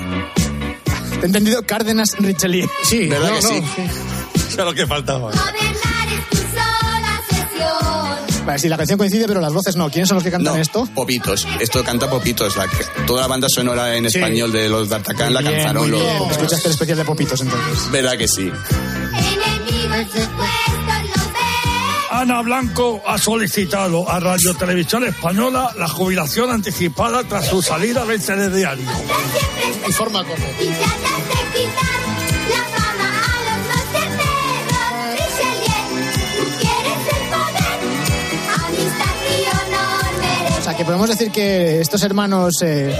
Te 1.20 1.22
he 1.24 1.26
entendido 1.26 1.64
Cárdenas 1.66 2.10
Richelieu. 2.20 2.70
Sí, 2.84 3.08
¿Verdad 3.08 3.32
no, 3.32 3.36
que 3.40 3.42
no. 3.42 3.50
sí? 3.50 3.64
Eso 4.36 4.48
es 4.62 4.66
lo 4.66 4.74
que 4.76 4.86
faltaba. 4.86 5.32
Vale, 8.48 8.60
sí, 8.60 8.70
la 8.70 8.78
canción 8.78 8.98
coincide, 8.98 9.26
pero 9.28 9.42
las 9.42 9.52
voces 9.54 9.76
no. 9.76 9.90
¿Quiénes 9.92 10.08
son 10.08 10.16
los 10.16 10.24
que 10.24 10.32
cantan 10.32 10.56
No, 10.56 10.60
esto? 10.62 10.88
Popitos. 10.96 11.46
Esto 11.60 11.84
canta 11.84 12.10
Popitos. 12.10 12.56
La 12.56 12.66
que- 12.68 13.04
toda 13.06 13.22
la 13.22 13.28
banda 13.28 13.50
sonora 13.50 13.94
en 13.96 14.10
Sí. 14.10 14.18
español 14.18 14.52
de 14.54 14.70
los 14.70 14.88
D'Artagnan 14.88 15.34
la 15.34 15.42
Bien, 15.42 15.56
cantaron 15.56 15.92
bien. 15.92 16.02
los... 16.20 16.32
Escuchaste 16.32 16.68
el 16.68 16.72
especial 16.74 16.98
de 16.98 17.04
Popitos 17.06 17.42
entonces. 17.42 17.92
¿Verdad 17.92 18.18
que 18.18 18.28
sí? 18.28 18.50
Ana 22.10 22.42
Blanco 22.42 23.02
ha 23.06 23.18
solicitado 23.18 24.10
a 24.10 24.20
Radio 24.20 24.54
Televisión 24.56 25.06
Española 25.06 25.72
la 25.78 25.88
jubilación 25.90 26.50
anticipada 26.50 27.24
tras 27.26 27.48
su 27.48 27.62
salida 27.62 28.06
del 28.06 28.22
telediario. 28.22 28.86
Informa 29.86 30.24
como. 30.24 30.34
O 30.46 31.27
que 40.78 40.86
podemos 40.86 41.10
decir 41.10 41.32
que 41.32 41.82
estos 41.82 42.04
hermanos 42.04 42.54
eh, 42.62 42.96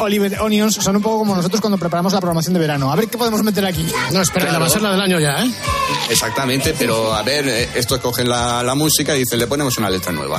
Oliver 0.00 0.40
Onions 0.40 0.74
son 0.74 0.96
un 0.96 1.02
poco 1.02 1.18
como 1.18 1.34
nosotros 1.34 1.60
cuando 1.60 1.78
preparamos 1.78 2.12
la 2.12 2.20
programación 2.20 2.52
de 2.54 2.60
verano. 2.60 2.92
A 2.92 2.96
ver 2.96 3.08
qué 3.08 3.16
podemos 3.16 3.42
meter 3.42 3.64
aquí. 3.64 3.86
No, 4.12 4.20
espera, 4.20 4.52
la 4.52 4.58
va 4.58 4.66
a 4.66 4.70
ser 4.70 4.82
la 4.82 4.92
del 4.92 5.00
año 5.00 5.18
ya, 5.18 5.42
¿eh? 5.42 5.50
Exactamente, 6.10 6.74
pero 6.78 7.14
a 7.14 7.22
ver, 7.22 7.48
eh, 7.48 7.68
esto 7.74 8.00
cogen 8.00 8.28
la, 8.28 8.62
la 8.62 8.74
música 8.74 9.16
y 9.16 9.20
dicen, 9.20 9.38
le 9.38 9.46
ponemos 9.46 9.78
una 9.78 9.88
letra 9.88 10.12
nueva. 10.12 10.38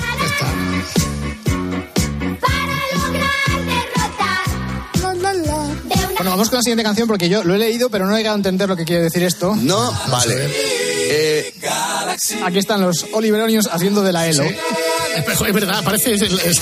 vamos 6.29 6.49
con 6.49 6.57
la 6.57 6.63
siguiente 6.63 6.83
canción 6.83 7.07
porque 7.07 7.29
yo 7.29 7.43
lo 7.43 7.55
he 7.55 7.57
leído, 7.57 7.89
pero 7.89 8.05
no 8.05 8.13
he 8.13 8.17
llegado 8.17 8.35
a 8.35 8.37
entender 8.37 8.67
lo 8.67 8.75
que 8.75 8.83
quiere 8.83 9.03
decir 9.03 9.23
esto. 9.23 9.55
No, 9.55 9.91
vale. 10.09 10.49
Eh, 11.07 11.53
Aquí 12.43 12.57
están 12.57 12.81
los 12.81 13.05
Oliveronios 13.13 13.69
haciendo 13.71 14.01
de 14.01 14.11
la 14.11 14.27
Elo. 14.27 14.43
Es 15.17 15.53
verdad, 15.53 15.83
parece 15.83 16.13
es, 16.13 16.21
es- 16.21 16.61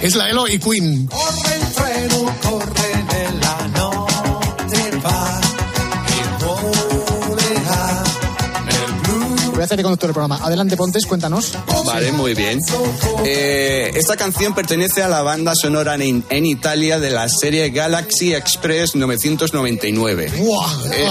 es 0.02 0.14
la 0.14 0.28
Elo 0.30 0.46
y 0.48 0.58
Queen. 0.58 1.06
Corre 1.06 1.54
el 1.54 1.62
freno, 1.66 2.36
corre 2.42 2.92
en 3.26 3.40
la 3.40 3.49
hacer 9.70 9.76
de 9.78 9.82
conductor 9.84 10.08
del 10.08 10.14
programa. 10.14 10.44
Adelante, 10.44 10.76
Pontes, 10.76 11.06
cuéntanos. 11.06 11.52
Vale, 11.86 12.10
muy 12.12 12.34
bien. 12.34 12.58
Eh, 13.24 13.92
esta 13.94 14.16
canción 14.16 14.52
pertenece 14.52 15.00
a 15.02 15.08
la 15.08 15.22
banda 15.22 15.52
sonora 15.54 15.94
en, 15.94 16.24
en 16.28 16.44
Italia 16.46 16.98
de 16.98 17.10
la 17.10 17.28
serie 17.28 17.70
Galaxy 17.70 18.34
Express 18.34 18.96
999. 18.96 20.32
¡Buah! 20.38 20.66
Eh. 20.92 21.08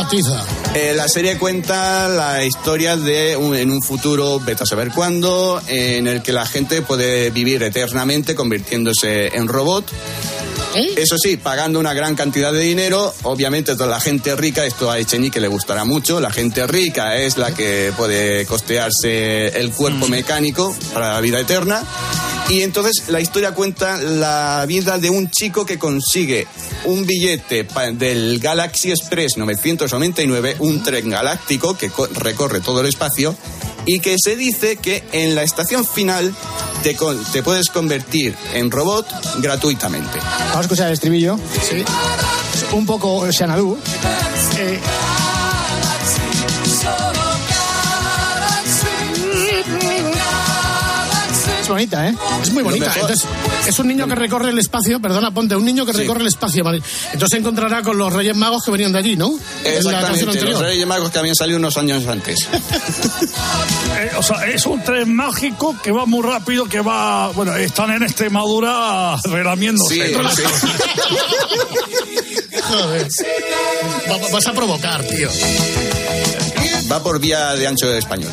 Eh, 0.75 0.93
la 0.95 1.07
serie 1.07 1.37
cuenta 1.37 2.09
la 2.09 2.43
historia 2.43 2.97
de 2.97 3.37
un- 3.37 3.55
en 3.55 3.71
un 3.71 3.81
futuro, 3.81 4.39
vete 4.41 4.63
a 4.63 4.65
saber 4.65 4.91
cuándo, 4.91 5.61
en 5.67 6.07
el 6.07 6.21
que 6.21 6.33
la 6.33 6.45
gente 6.45 6.81
puede 6.81 7.29
vivir 7.29 7.63
eternamente 7.63 8.35
convirtiéndose 8.35 9.27
en 9.37 9.47
robot. 9.47 9.85
Eso 10.97 11.17
sí, 11.17 11.37
pagando 11.37 11.79
una 11.79 11.93
gran 11.93 12.15
cantidad 12.15 12.51
de 12.53 12.59
dinero, 12.61 13.13
obviamente 13.23 13.73
toda 13.73 13.87
la 13.87 13.99
gente 13.99 14.35
rica, 14.35 14.65
esto 14.65 14.91
a 14.91 14.99
Echenique 14.99 15.39
le 15.39 15.47
gustará 15.47 15.83
mucho, 15.83 16.19
la 16.19 16.31
gente 16.31 16.65
rica 16.67 17.15
es 17.17 17.37
la 17.37 17.53
que 17.53 17.91
puede 17.97 18.45
costearse 18.45 19.47
el 19.59 19.71
cuerpo 19.71 20.07
mecánico 20.07 20.75
para 20.93 21.13
la 21.13 21.21
vida 21.21 21.39
eterna. 21.39 21.83
Y 22.49 22.61
entonces 22.63 23.03
la 23.09 23.19
historia 23.21 23.51
cuenta 23.53 23.97
la 23.97 24.63
vida 24.67 24.97
de 24.97 25.09
un 25.11 25.29
chico 25.29 25.65
que 25.65 25.77
consigue 25.77 26.47
un 26.85 27.05
billete 27.05 27.67
del 27.93 28.39
Galaxy 28.39 28.89
Express 28.91 29.37
999, 29.37 30.55
un 30.59 30.81
tren 30.81 31.09
galáctico 31.09 31.77
que 31.77 31.89
co- 31.91 32.07
recorre 32.07 32.59
todo 32.61 32.81
el 32.81 32.87
espacio 32.87 33.35
y 33.85 33.99
que 33.99 34.15
se 34.23 34.35
dice 34.35 34.77
que 34.77 35.03
en 35.11 35.35
la 35.35 35.43
estación 35.43 35.85
final 35.85 36.33
te, 36.81 36.97
te 37.31 37.43
puedes 37.43 37.69
convertir 37.69 38.35
en 38.53 38.71
robot 38.71 39.07
gratuitamente. 39.41 40.19
Vamos 40.59 40.71
a 40.71 40.73
escuchar 40.73 40.87
el 40.87 40.93
estribillo. 40.93 41.39
Sí. 41.61 41.85
Un 42.73 42.85
poco 42.85 43.25
Xanadu. 43.31 43.77
Eh, 44.57 44.77
bonita, 51.69 52.07
¿eh? 52.09 52.15
Es 52.41 52.51
muy 52.51 52.63
bonita. 52.63 52.91
Entonces, 52.93 53.25
es 53.67 53.79
un 53.79 53.87
niño 53.87 54.07
que 54.07 54.15
recorre 54.15 54.49
el 54.49 54.59
espacio, 54.59 54.99
perdona, 54.99 55.31
ponte, 55.31 55.55
un 55.55 55.65
niño 55.65 55.85
que 55.85 55.93
Sí. 55.93 55.99
recorre 55.99 56.21
el 56.21 56.27
espacio. 56.27 56.63
¿vale? 56.63 56.81
Entonces 57.13 57.29
se 57.31 57.37
encontrará 57.37 57.81
con 57.81 57.97
los 57.97 58.11
Reyes 58.11 58.35
Magos 58.35 58.63
que 58.65 58.71
venían 58.71 58.91
de 58.91 58.99
allí, 58.99 59.15
¿no? 59.15 59.33
Exactamente, 59.63 60.41
los. 60.43 60.59
Reyes 60.59 60.85
Magos 60.87 61.09
que 61.11 61.19
habían 61.19 61.35
salido 61.35 61.57
unos 61.59 61.77
años 61.77 62.05
antes. 62.07 62.47
Eh, 63.99 64.11
o 64.17 64.23
sea, 64.23 64.45
es 64.45 64.65
un 64.65 64.81
tren 64.81 65.13
mágico 65.13 65.75
que 65.83 65.91
va 65.91 66.05
muy 66.05 66.21
rápido, 66.21 66.65
que 66.65 66.79
va. 66.79 67.29
Bueno, 67.31 67.53
están 67.57 67.91
en 67.91 68.03
Extremadura 68.03 69.17
relamiéndose. 69.25 69.95
Sí, 69.95 70.13
sí. 73.09 73.23
Vas 74.31 74.47
a 74.47 74.53
provocar, 74.53 75.03
tío. 75.03 75.29
Va 76.91 77.01
por 77.03 77.19
vía 77.19 77.53
de 77.55 77.67
ancho 77.67 77.93
español. 77.93 78.31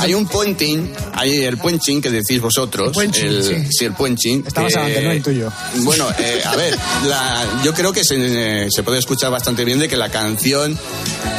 Hay 0.00 0.14
un 0.14 0.26
puenting, 0.26 0.90
hay 1.12 1.44
el 1.44 1.58
puenching 1.58 2.00
que 2.00 2.10
decís 2.10 2.40
vosotros. 2.40 2.88
El 2.88 2.92
puenching, 2.94 3.26
el, 3.26 3.68
sí. 3.70 3.84
el 3.84 3.92
puenching. 3.92 4.44
Está 4.46 4.62
más 4.62 4.74
adelante, 4.74 5.02
no 5.04 5.10
el 5.12 5.22
tuyo. 5.22 5.52
Bueno, 5.80 6.08
eh, 6.18 6.42
a 6.44 6.56
ver, 6.56 6.76
la- 7.06 7.44
yo 7.62 7.74
creo 7.74 7.92
que 7.92 8.02
se, 8.02 8.68
se 8.70 8.82
puede 8.82 8.98
escuchar 8.98 9.30
bastante 9.30 9.62
bien 9.64 9.78
de 9.78 9.86
que 9.88 9.96
la 9.98 10.08
canción 10.08 10.78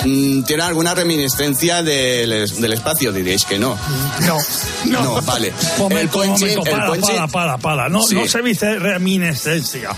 mm, 0.05 0.43
tiene 0.43 0.61
alguna 0.63 0.93
reminiscencia 0.93 1.81
del, 1.81 2.47
del 2.61 2.73
espacio. 2.73 3.11
Diréis 3.11 3.45
que 3.45 3.57
no. 3.57 3.77
No. 4.21 4.37
No, 4.85 5.21
vale. 5.23 5.51
Momento, 5.79 6.23
el 6.23 6.29
puenching- 6.29 6.55
momento, 6.55 6.65
el 6.65 6.71
para, 6.71 6.87
puenching- 6.89 7.15
para, 7.15 7.27
para, 7.27 7.57
para. 7.57 7.89
No, 7.89 8.03
Sí. 8.03 8.13
no 8.15 8.27
se 8.27 8.41
dice 8.43 8.77
reminiscencia. 8.77 9.89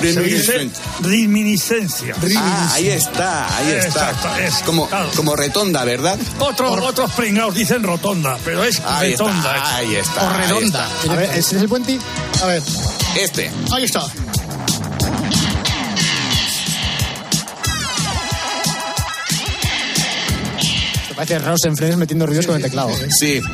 Se 0.00 0.06
dice 0.22 0.70
Reminiscencia. 1.02 2.14
reminiscencia. 2.14 2.14
Ah, 2.38 2.70
ahí 2.74 2.88
está, 2.88 3.45
ahí 3.56 3.70
está. 3.72 4.10
Exacto, 4.10 4.36
es, 4.38 4.54
como, 4.64 4.88
claro. 4.88 5.10
como 5.16 5.36
retonda, 5.36 5.84
¿verdad? 5.84 6.18
Otros, 6.38 6.78
otros 6.80 7.10
pringados 7.12 7.54
dicen 7.54 7.82
rotonda, 7.82 8.38
pero 8.44 8.64
es 8.64 8.80
Ahí 8.86 9.12
está, 9.12 9.24
retonda. 9.24 9.76
ahí 9.76 9.94
está. 9.96 10.22
O 10.24 10.30
ahí 10.30 10.36
redonda. 10.42 10.88
está. 11.00 11.12
A 11.12 11.16
ver, 11.16 11.30
¿ese 11.30 11.56
es 11.56 11.62
el 11.62 11.68
puente? 11.68 11.98
A 12.42 12.46
ver, 12.46 12.62
Este. 13.16 13.50
ahí 13.72 13.84
está. 13.84 14.02
Parece 21.14 21.38
Ross 21.38 21.64
en 21.64 21.76
Friends 21.76 21.96
metiendo 21.96 22.26
ruidos 22.26 22.46
con 22.46 22.56
el 22.56 22.62
teclado. 22.62 22.90
Sí. 23.18 23.40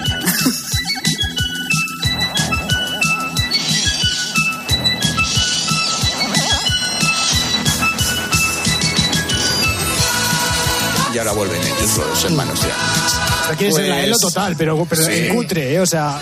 los 11.96 12.24
hermanos 12.24 12.60
ya. 12.60 13.50
Aquí 13.52 13.66
es 13.66 13.74
Pues- 13.74 13.88
la 13.88 14.00
Elo 14.04 14.18
total, 14.18 14.54
pero, 14.56 14.84
pero 14.88 15.04
Sí. 15.04 15.10
en 15.12 15.34
cutre, 15.34 15.74
¿eh? 15.74 15.80
O 15.80 15.86
sea, 15.86 16.18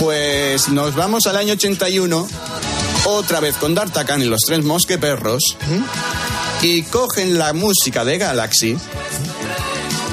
Pues 0.00 0.68
nos 0.70 0.94
vamos 0.96 1.26
al 1.26 1.36
año 1.36 1.52
81, 1.52 2.26
otra 3.04 3.38
vez 3.40 3.56
con 3.56 3.74
D'Artagnan 3.74 4.20
y 4.22 4.24
los 4.24 4.40
tres 4.46 4.64
mosqueperros, 4.64 5.42
y 6.62 6.82
cogen 6.82 7.38
la 7.38 7.52
música 7.52 8.04
de 8.04 8.18
Galaxy, 8.18 8.76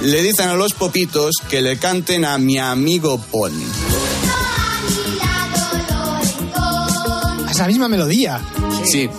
le 0.04 0.22
dicen 0.22 0.50
a 0.50 0.54
los 0.54 0.74
popitos 0.74 1.36
que 1.50 1.62
le 1.62 1.78
canten 1.78 2.26
a 2.26 2.38
mi 2.38 2.60
amigo 2.60 3.18
Pon. 3.32 3.52
es 7.50 7.58
la 7.58 7.68
misma 7.68 7.88
melodía. 7.88 8.40
Sí. 8.90 9.10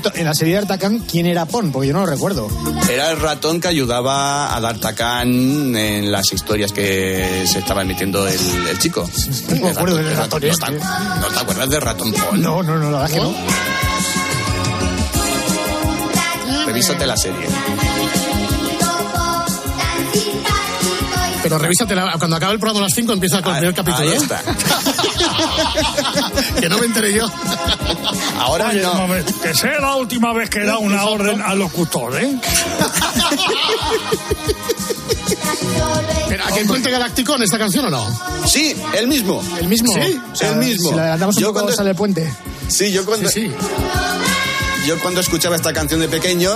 Cierto, 0.00 0.10
en 0.18 0.24
la 0.24 0.32
serie 0.34 0.54
de 0.54 0.60
Artacan, 0.60 1.00
¿quién 1.00 1.26
era 1.26 1.44
Pon? 1.44 1.70
Porque 1.70 1.88
yo 1.88 1.92
no 1.92 2.00
lo 2.00 2.06
recuerdo. 2.06 2.48
Era 2.90 3.10
el 3.10 3.20
ratón 3.20 3.60
que 3.60 3.68
ayudaba 3.68 4.54
a 4.56 4.60
D'Artagnan 4.60 5.76
en 5.76 6.10
las 6.10 6.32
historias 6.32 6.72
que 6.72 7.44
se 7.46 7.58
estaba 7.58 7.82
emitiendo 7.82 8.26
el, 8.26 8.38
el 8.68 8.78
chico. 8.78 9.08
No 9.50 9.56
me 9.66 9.70
acuerdo 9.70 9.96
del 9.96 10.06
El 10.06 10.16
ratón 10.16 10.40
¿No 10.40 10.48
este. 10.48 10.66
te, 10.66 10.72
no 10.72 11.26
te 11.34 11.38
acuerdas 11.40 11.68
del 11.68 11.80
ratón 11.82 12.12
Pon? 12.12 12.40
No, 12.40 12.62
no, 12.62 12.78
no, 12.78 12.90
la 12.90 13.00
verdad 13.00 13.10
es 13.10 13.12
que 13.12 13.20
no. 13.20 13.34
Revísate 16.66 17.06
la 17.06 17.16
serie. 17.16 17.46
Pero 21.42 21.58
revísate, 21.58 21.94
la- 21.94 22.14
cuando 22.18 22.36
acabe 22.36 22.54
el 22.54 22.58
programa 22.60 22.80
a 22.80 22.82
las 22.84 22.94
5 22.94 23.12
empieza 23.12 23.42
con 23.42 23.52
el 23.54 23.58
primer 23.58 23.74
capítulo. 23.74 24.08
Ahí 24.08 24.14
¿eh? 24.14 24.18
está. 24.22 24.40
que 26.60 26.68
no 26.68 26.78
me 26.78 26.86
enteré 26.86 27.12
yo. 27.14 27.26
Ahora 28.38 28.68
Oye, 28.68 28.82
no. 28.82 29.06
que 29.42 29.54
sea 29.54 29.80
la 29.80 29.94
última 29.96 30.32
vez 30.32 30.50
que 30.50 30.60
da 30.64 30.78
una 30.78 31.04
orden 31.04 31.40
al 31.42 31.58
locutor, 31.58 32.16
¿eh? 32.20 32.36
Pero, 36.28 36.44
¿A 36.44 36.52
qué 36.52 36.64
puente 36.64 36.90
galáctico 36.90 37.36
en 37.36 37.42
esta 37.42 37.58
canción 37.58 37.86
o 37.86 37.90
no? 37.90 38.06
Sí, 38.46 38.74
el 38.94 39.06
mismo. 39.08 39.42
El 39.58 39.68
mismo. 39.68 39.92
Sí, 39.94 40.18
O 40.32 40.36
sea, 40.36 40.50
el 40.52 40.56
mismo. 40.56 40.88
Si 40.90 40.94
le 40.94 41.00
adelantamos 41.00 41.36
un 41.36 41.42
Yo 41.42 41.48
poco, 41.48 41.60
cuando- 41.60 41.76
sale 41.76 41.90
el 41.90 41.96
puente. 41.96 42.32
Sí, 42.68 42.90
yo 42.92 43.04
cuando, 43.04 43.28
Sí, 43.28 43.48
sí. 43.48 43.52
yo 44.86 44.98
cuando 45.00 45.20
escuchaba 45.20 45.56
esta 45.56 45.72
canción 45.72 46.00
de 46.00 46.08
pequeño 46.08 46.50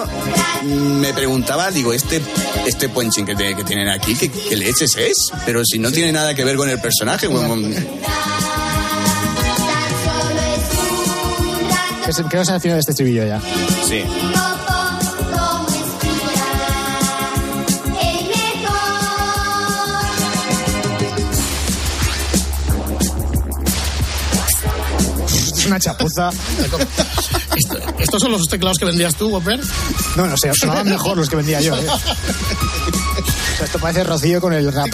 mm, 0.63 0.67
me 0.67 1.13
preguntaba, 1.13 1.71
digo, 1.71 1.93
este, 1.93 2.23
este 2.67 2.89
que, 2.91 3.35
te- 3.37 3.55
que 3.55 3.65
tienen 3.65 3.89
aquí, 3.89 4.15
¿qué, 4.15 4.31
qué 4.31 4.57
leches 4.57 4.97
es? 4.97 5.17
Pero 5.45 5.63
si 5.65 5.79
no 5.79 5.93
tiene 5.93 6.13
nada 6.13 6.35
que 6.35 6.45
ver 6.45 6.57
con 6.57 6.71
el 6.71 6.81
personaje. 6.81 7.27
bueno, 7.27 7.57
Que 12.07 12.13
se- 12.13 12.23
Creo 12.25 12.43
que 12.43 12.47
se 12.47 12.53
ha 12.53 12.59
de 12.59 12.79
este 12.79 12.91
estribillo 12.93 13.27
ya. 13.27 13.41
sí. 13.87 14.03
Es 25.27 25.67
una 25.67 25.79
chapuza. 25.79 26.31
Esto- 27.57 27.79
¿Estos 27.99 28.23
son 28.23 28.33
los 28.33 28.47
teclados 28.49 28.79
que 28.79 28.85
vendías 28.85 29.15
tú, 29.15 29.29
Whopper? 29.29 29.61
No, 30.17 30.27
no 30.27 30.37
sé, 30.37 30.53
sonaban 30.55 30.89
mejor 30.89 31.17
los 31.17 31.29
que 31.29 31.37
vendía 31.37 31.61
yo. 31.61 31.75
¿eh? 31.77 31.87
O 31.89 31.99
sea, 33.57 33.67
esto 33.67 33.79
parece 33.79 34.05
Rocío 34.05 34.41
con 34.41 34.53
el 34.53 34.73
rap. 34.73 34.89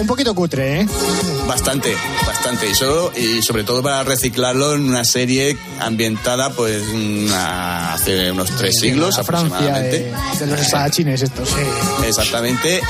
Un 0.00 0.06
poquito 0.06 0.34
cutre, 0.34 0.80
¿eh? 0.80 0.86
Bastante, 1.46 1.94
bastante. 2.26 2.68
Y, 2.70 2.74
solo- 2.74 3.12
y 3.16 3.42
sobre 3.42 3.64
todo 3.64 3.82
para 3.82 4.02
reciclarlo 4.02 4.74
en 4.74 4.88
una 4.88 5.04
serie 5.04 5.56
ambientada 5.80 6.50
pues 6.50 6.82
mm, 6.92 7.28
hace 7.32 8.30
unos 8.32 8.50
tres 8.56 8.74
siglos 8.80 9.16
La 9.16 9.24
Francia 9.24 9.56
aproximadamente. 9.56 10.12
de, 10.38 10.38
de 10.40 10.46
los 10.52 10.60
espadachines 10.60 11.22
estos. 11.22 11.48
Exactamente. 12.06 12.80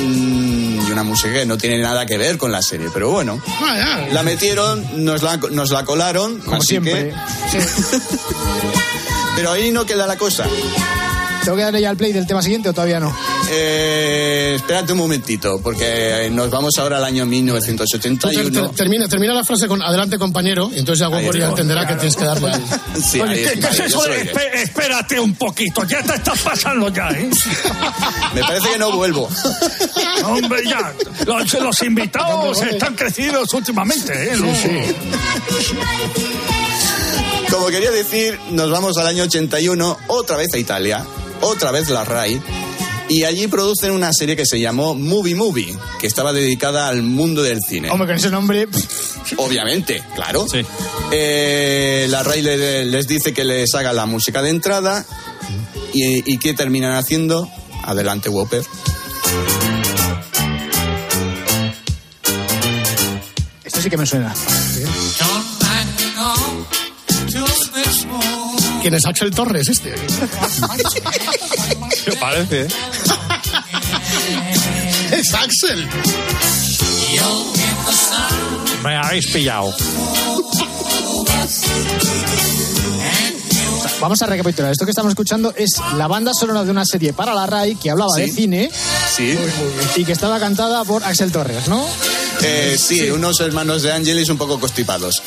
Mm, 0.00 0.86
Y 0.88 0.90
una 0.90 1.04
música 1.04 1.32
que 1.32 1.46
no 1.46 1.56
tiene 1.56 1.78
nada 1.78 2.04
que 2.06 2.18
ver 2.18 2.38
con 2.38 2.50
la 2.52 2.60
serie, 2.62 2.88
pero 2.92 3.10
bueno. 3.10 3.40
La 4.12 4.22
metieron, 4.22 5.04
nos 5.04 5.22
la, 5.22 5.36
nos 5.36 5.70
la 5.70 5.84
colaron, 5.84 6.38
Como 6.40 6.56
así 6.58 6.66
siempre. 6.68 7.14
que... 7.52 7.60
Pero 9.36 9.50
ahí 9.52 9.70
no 9.70 9.86
queda 9.86 10.06
la 10.06 10.16
cosa. 10.16 10.44
¿Tengo 11.44 11.56
que 11.56 11.62
darle 11.64 11.80
ya 11.80 11.88
al 11.90 11.96
play 11.96 12.12
del 12.12 12.26
tema 12.26 12.42
siguiente 12.42 12.68
o 12.68 12.72
todavía 12.74 13.00
no? 13.00 13.16
Eh, 13.54 14.54
espérate 14.56 14.92
un 14.92 14.98
momentito, 14.98 15.60
porque 15.62 16.30
nos 16.32 16.50
vamos 16.50 16.72
ahora 16.78 16.96
al 16.96 17.04
año 17.04 17.24
Tú 17.24 17.30
ter- 17.30 17.38
1981. 17.38 18.50
ter- 18.68 18.76
termina, 18.76 19.08
termina 19.08 19.34
la 19.34 19.44
frase 19.44 19.68
con 19.68 19.82
adelante 19.82 20.18
compañero, 20.18 20.70
y 20.74 20.78
entonces 20.78 21.00
ya 21.00 21.08
está. 21.48 21.60
entenderá 21.60 21.86
que 21.86 21.94
tienes 21.96 22.16
que 22.16 22.24
darle 22.24 22.50
al... 22.52 22.62
Sí, 23.02 23.20
Oye, 23.20 23.42
¿qué, 23.42 23.58
es 23.68 23.78
eso 23.80 24.06
espe- 24.06 24.54
espérate 24.54 25.20
un 25.20 25.34
poquito? 25.34 25.84
Ya 25.84 26.02
te 26.02 26.14
estás 26.14 26.38
pasando 26.40 26.88
ya, 26.88 27.08
¿eh? 27.10 27.28
Me 28.34 28.40
parece 28.40 28.70
que 28.70 28.78
no 28.78 28.92
vuelvo. 28.92 29.28
Hombre, 30.24 30.62
ya. 30.66 30.94
Los, 31.26 31.52
los 31.54 31.82
invitados 31.82 32.62
están 32.62 32.94
crecidos 32.94 33.52
últimamente, 33.52 34.12
¿eh? 34.32 34.94
Como 37.50 37.66
quería 37.66 37.90
decir, 37.90 38.38
nos 38.50 38.70
vamos 38.70 38.96
al 38.96 39.06
año 39.08 39.24
81, 39.24 39.98
otra 40.06 40.36
vez 40.38 40.48
a 40.54 40.58
Italia, 40.58 41.04
otra 41.42 41.70
vez 41.70 41.90
la 41.90 42.02
RAI, 42.04 42.40
y 43.14 43.24
allí 43.24 43.46
producen 43.46 43.92
una 43.92 44.10
serie 44.12 44.36
que 44.36 44.46
se 44.46 44.58
llamó 44.60 44.94
Movie 44.94 45.34
Movie, 45.34 45.76
que 46.00 46.06
estaba 46.06 46.32
dedicada 46.32 46.88
al 46.88 47.02
mundo 47.02 47.42
del 47.42 47.58
cine. 47.66 47.90
Hombre, 47.90 48.06
con 48.08 48.16
ese 48.16 48.30
nombre. 48.30 48.68
Obviamente, 49.36 50.02
claro. 50.14 50.46
Eh, 51.10 52.06
la 52.08 52.22
le- 52.22 52.84
les 52.86 53.06
dice 53.06 53.32
que 53.34 53.44
les 53.44 53.74
haga 53.74 53.92
la 53.92 54.06
música 54.06 54.40
de 54.42 54.50
entrada, 54.50 55.04
y, 55.92 56.32
y 56.32 56.38
¿qué 56.38 56.54
terminan 56.54 56.96
haciendo? 56.96 57.50
Adelante, 57.84 58.28
Whopper. 58.28 58.62
Esto 63.64 63.80
sí 63.82 63.90
que 63.90 63.96
me 63.96 64.06
suena. 64.06 64.32
¿Quién 68.80 68.94
es 68.94 69.06
Axel 69.06 69.30
Torres 69.30 69.68
este? 69.68 69.94
¿Qué 72.04 72.12
parece? 72.18 72.62
eh? 72.62 72.68
Es 75.12 75.34
Axel. 75.34 75.88
Me 78.82 78.96
habéis 78.96 79.26
pillado. 79.28 79.74
Vamos 84.00 84.20
a 84.20 84.26
recapitular. 84.26 84.72
Esto 84.72 84.84
que 84.84 84.90
estamos 84.90 85.10
escuchando 85.10 85.54
es 85.56 85.80
la 85.96 86.08
banda 86.08 86.32
sonora 86.34 86.64
de 86.64 86.70
una 86.70 86.84
serie 86.84 87.12
para 87.12 87.34
la 87.34 87.46
RAI 87.46 87.76
que 87.76 87.90
hablaba 87.90 88.10
Sí. 88.16 88.20
de 88.22 88.32
cine 88.32 88.70
Sí. 89.16 89.38
y 89.96 90.04
que 90.04 90.12
estaba 90.12 90.40
cantada 90.40 90.84
por 90.84 91.04
Axel 91.04 91.30
Torres, 91.30 91.68
¿no? 91.68 91.84
Eh, 92.44 92.76
sí, 92.78 93.08
unos 93.10 93.40
hermanos 93.40 93.82
de 93.82 93.92
Angelis 93.92 94.28
un 94.28 94.36
poco 94.38 94.58
constipados. 94.58 95.22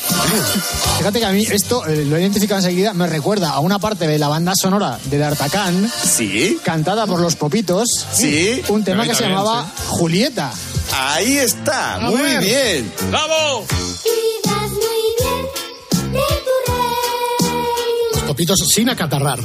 Fíjate 0.98 1.18
que 1.20 1.24
a 1.24 1.30
mí 1.30 1.46
esto 1.50 1.86
eh, 1.86 2.04
lo 2.04 2.16
he 2.16 2.20
identificado 2.20 2.60
enseguida, 2.60 2.92
me 2.92 3.06
recuerda 3.06 3.50
a 3.50 3.60
una 3.60 3.78
parte 3.78 4.06
de 4.06 4.18
la 4.18 4.28
banda 4.28 4.52
sonora 4.54 4.98
de 5.04 5.16
D'Artagnan, 5.18 5.90
Sí. 6.04 6.58
cantada 6.62 7.06
por 7.06 7.20
los 7.20 7.36
Popitos. 7.36 7.88
Sí. 8.12 8.62
Un 8.68 8.84
tema 8.84 9.04
que 9.04 9.14
se 9.14 9.22
llamaba 9.24 9.66
Julieta. 9.88 10.52
Ahí 10.92 11.36
está, 11.38 11.94
A 11.96 12.00
muy 12.10 12.20
ver. 12.20 12.40
bien. 12.42 12.92
¡Bravo! 13.10 13.64
Cuidas 13.66 14.70
muy 14.70 15.14
bien 15.18 16.12
de 16.12 16.18
tu 16.18 16.72
rey. 16.72 18.12
Los 18.12 18.22
popitos 18.22 18.58
sin 18.74 18.88
acatarrar. 18.88 19.38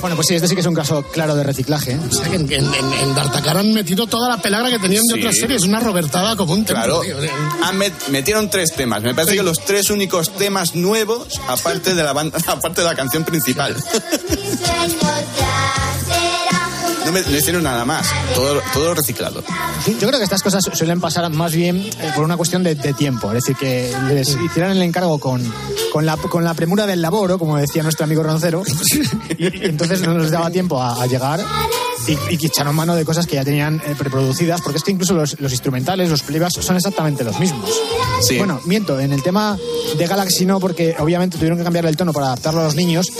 Bueno, 0.00 0.16
pues 0.16 0.28
sí, 0.28 0.34
este 0.34 0.48
sí 0.48 0.54
que 0.54 0.60
es 0.62 0.66
un 0.66 0.74
caso 0.74 1.02
claro 1.02 1.34
de 1.36 1.42
reciclaje. 1.44 1.92
¿eh? 1.92 2.00
O 2.10 2.12
sea, 2.12 2.28
que 2.28 2.36
en, 2.36 2.50
en, 2.52 2.64
en, 2.74 2.92
en 2.92 3.14
D'Artagnan 3.14 3.56
han 3.58 3.72
metido 3.74 4.06
toda 4.06 4.28
la 4.30 4.38
pelagra 4.40 4.70
que 4.70 4.78
tenían 4.78 5.04
de 5.06 5.14
Sí. 5.14 5.20
otras 5.20 5.36
series. 5.36 5.62
Una 5.64 5.80
robertada 5.80 6.36
como 6.36 6.54
un. 6.54 6.64
Claro, 6.64 7.00
tío. 7.00 7.16
han 7.62 7.76
met- 7.78 8.08
metieron 8.08 8.48
tres 8.48 8.72
temas. 8.74 9.02
Me 9.02 9.14
parece 9.14 9.36
que 9.36 9.42
los 9.42 9.58
tres 9.64 9.90
únicos 9.90 10.30
temas 10.34 10.74
nuevos, 10.74 11.38
aparte 11.48 11.94
de 11.94 12.02
la 12.02 12.12
banda, 12.14 12.38
aparte 12.46 12.80
de 12.80 12.86
la 12.86 12.94
canción 12.94 13.24
principal. 13.24 13.76
No, 17.04 17.12
me, 17.12 17.22
no 17.22 17.36
hicieron 17.36 17.62
nada 17.62 17.84
más. 17.84 18.06
Todo, 18.34 18.60
todo 18.74 18.94
reciclado. 18.94 19.42
Yo 19.86 20.06
creo 20.06 20.18
que 20.18 20.24
estas 20.24 20.42
cosas 20.42 20.62
suelen 20.74 21.00
pasar 21.00 21.28
más 21.30 21.52
bien 21.54 21.78
eh, 21.78 22.12
por 22.14 22.24
una 22.24 22.36
cuestión 22.36 22.62
de, 22.62 22.74
de 22.74 22.92
tiempo. 22.92 23.28
Es 23.32 23.34
decir, 23.44 23.56
que 23.56 23.92
les 24.08 24.28
hicieran 24.36 24.72
el 24.72 24.82
encargo 24.82 25.18
con, 25.18 25.42
con, 25.92 26.06
la, 26.06 26.16
con 26.16 26.44
la 26.44 26.54
premura 26.54 26.86
del 26.86 27.02
laboro, 27.02 27.38
como 27.38 27.56
decía 27.56 27.82
nuestro 27.82 28.04
amigo 28.04 28.22
Roncero, 28.22 28.62
y, 29.38 29.44
y 29.44 29.64
entonces 29.64 30.00
no 30.02 30.18
les 30.18 30.30
daba 30.30 30.50
tiempo 30.50 30.80
a, 30.80 31.02
a 31.02 31.06
llegar 31.06 31.40
y, 32.06 32.34
y 32.34 32.38
que 32.38 32.46
echaron 32.46 32.74
mano 32.74 32.94
de 32.94 33.04
cosas 33.04 33.26
que 33.26 33.36
ya 33.36 33.44
tenían 33.44 33.82
eh, 33.86 33.94
preproducidas, 33.96 34.60
porque 34.60 34.78
es 34.78 34.84
que 34.84 34.90
incluso 34.90 35.14
los, 35.14 35.38
los 35.40 35.52
instrumentales, 35.52 36.08
los 36.08 36.22
playbacks, 36.22 36.64
son 36.64 36.76
exactamente 36.76 37.24
los 37.24 37.38
mismos. 37.38 37.70
Sí. 38.22 38.38
Bueno, 38.38 38.60
miento, 38.64 38.98
en 39.00 39.12
el 39.12 39.22
tema 39.22 39.58
de 39.96 40.06
Galaxy 40.06 40.46
no, 40.46 40.60
porque 40.60 40.94
obviamente 40.98 41.36
tuvieron 41.36 41.58
que 41.58 41.64
cambiar 41.64 41.86
el 41.86 41.96
tono 41.96 42.12
para 42.12 42.26
adaptarlo 42.26 42.60
a 42.60 42.64
los 42.64 42.74
niños, 42.74 43.12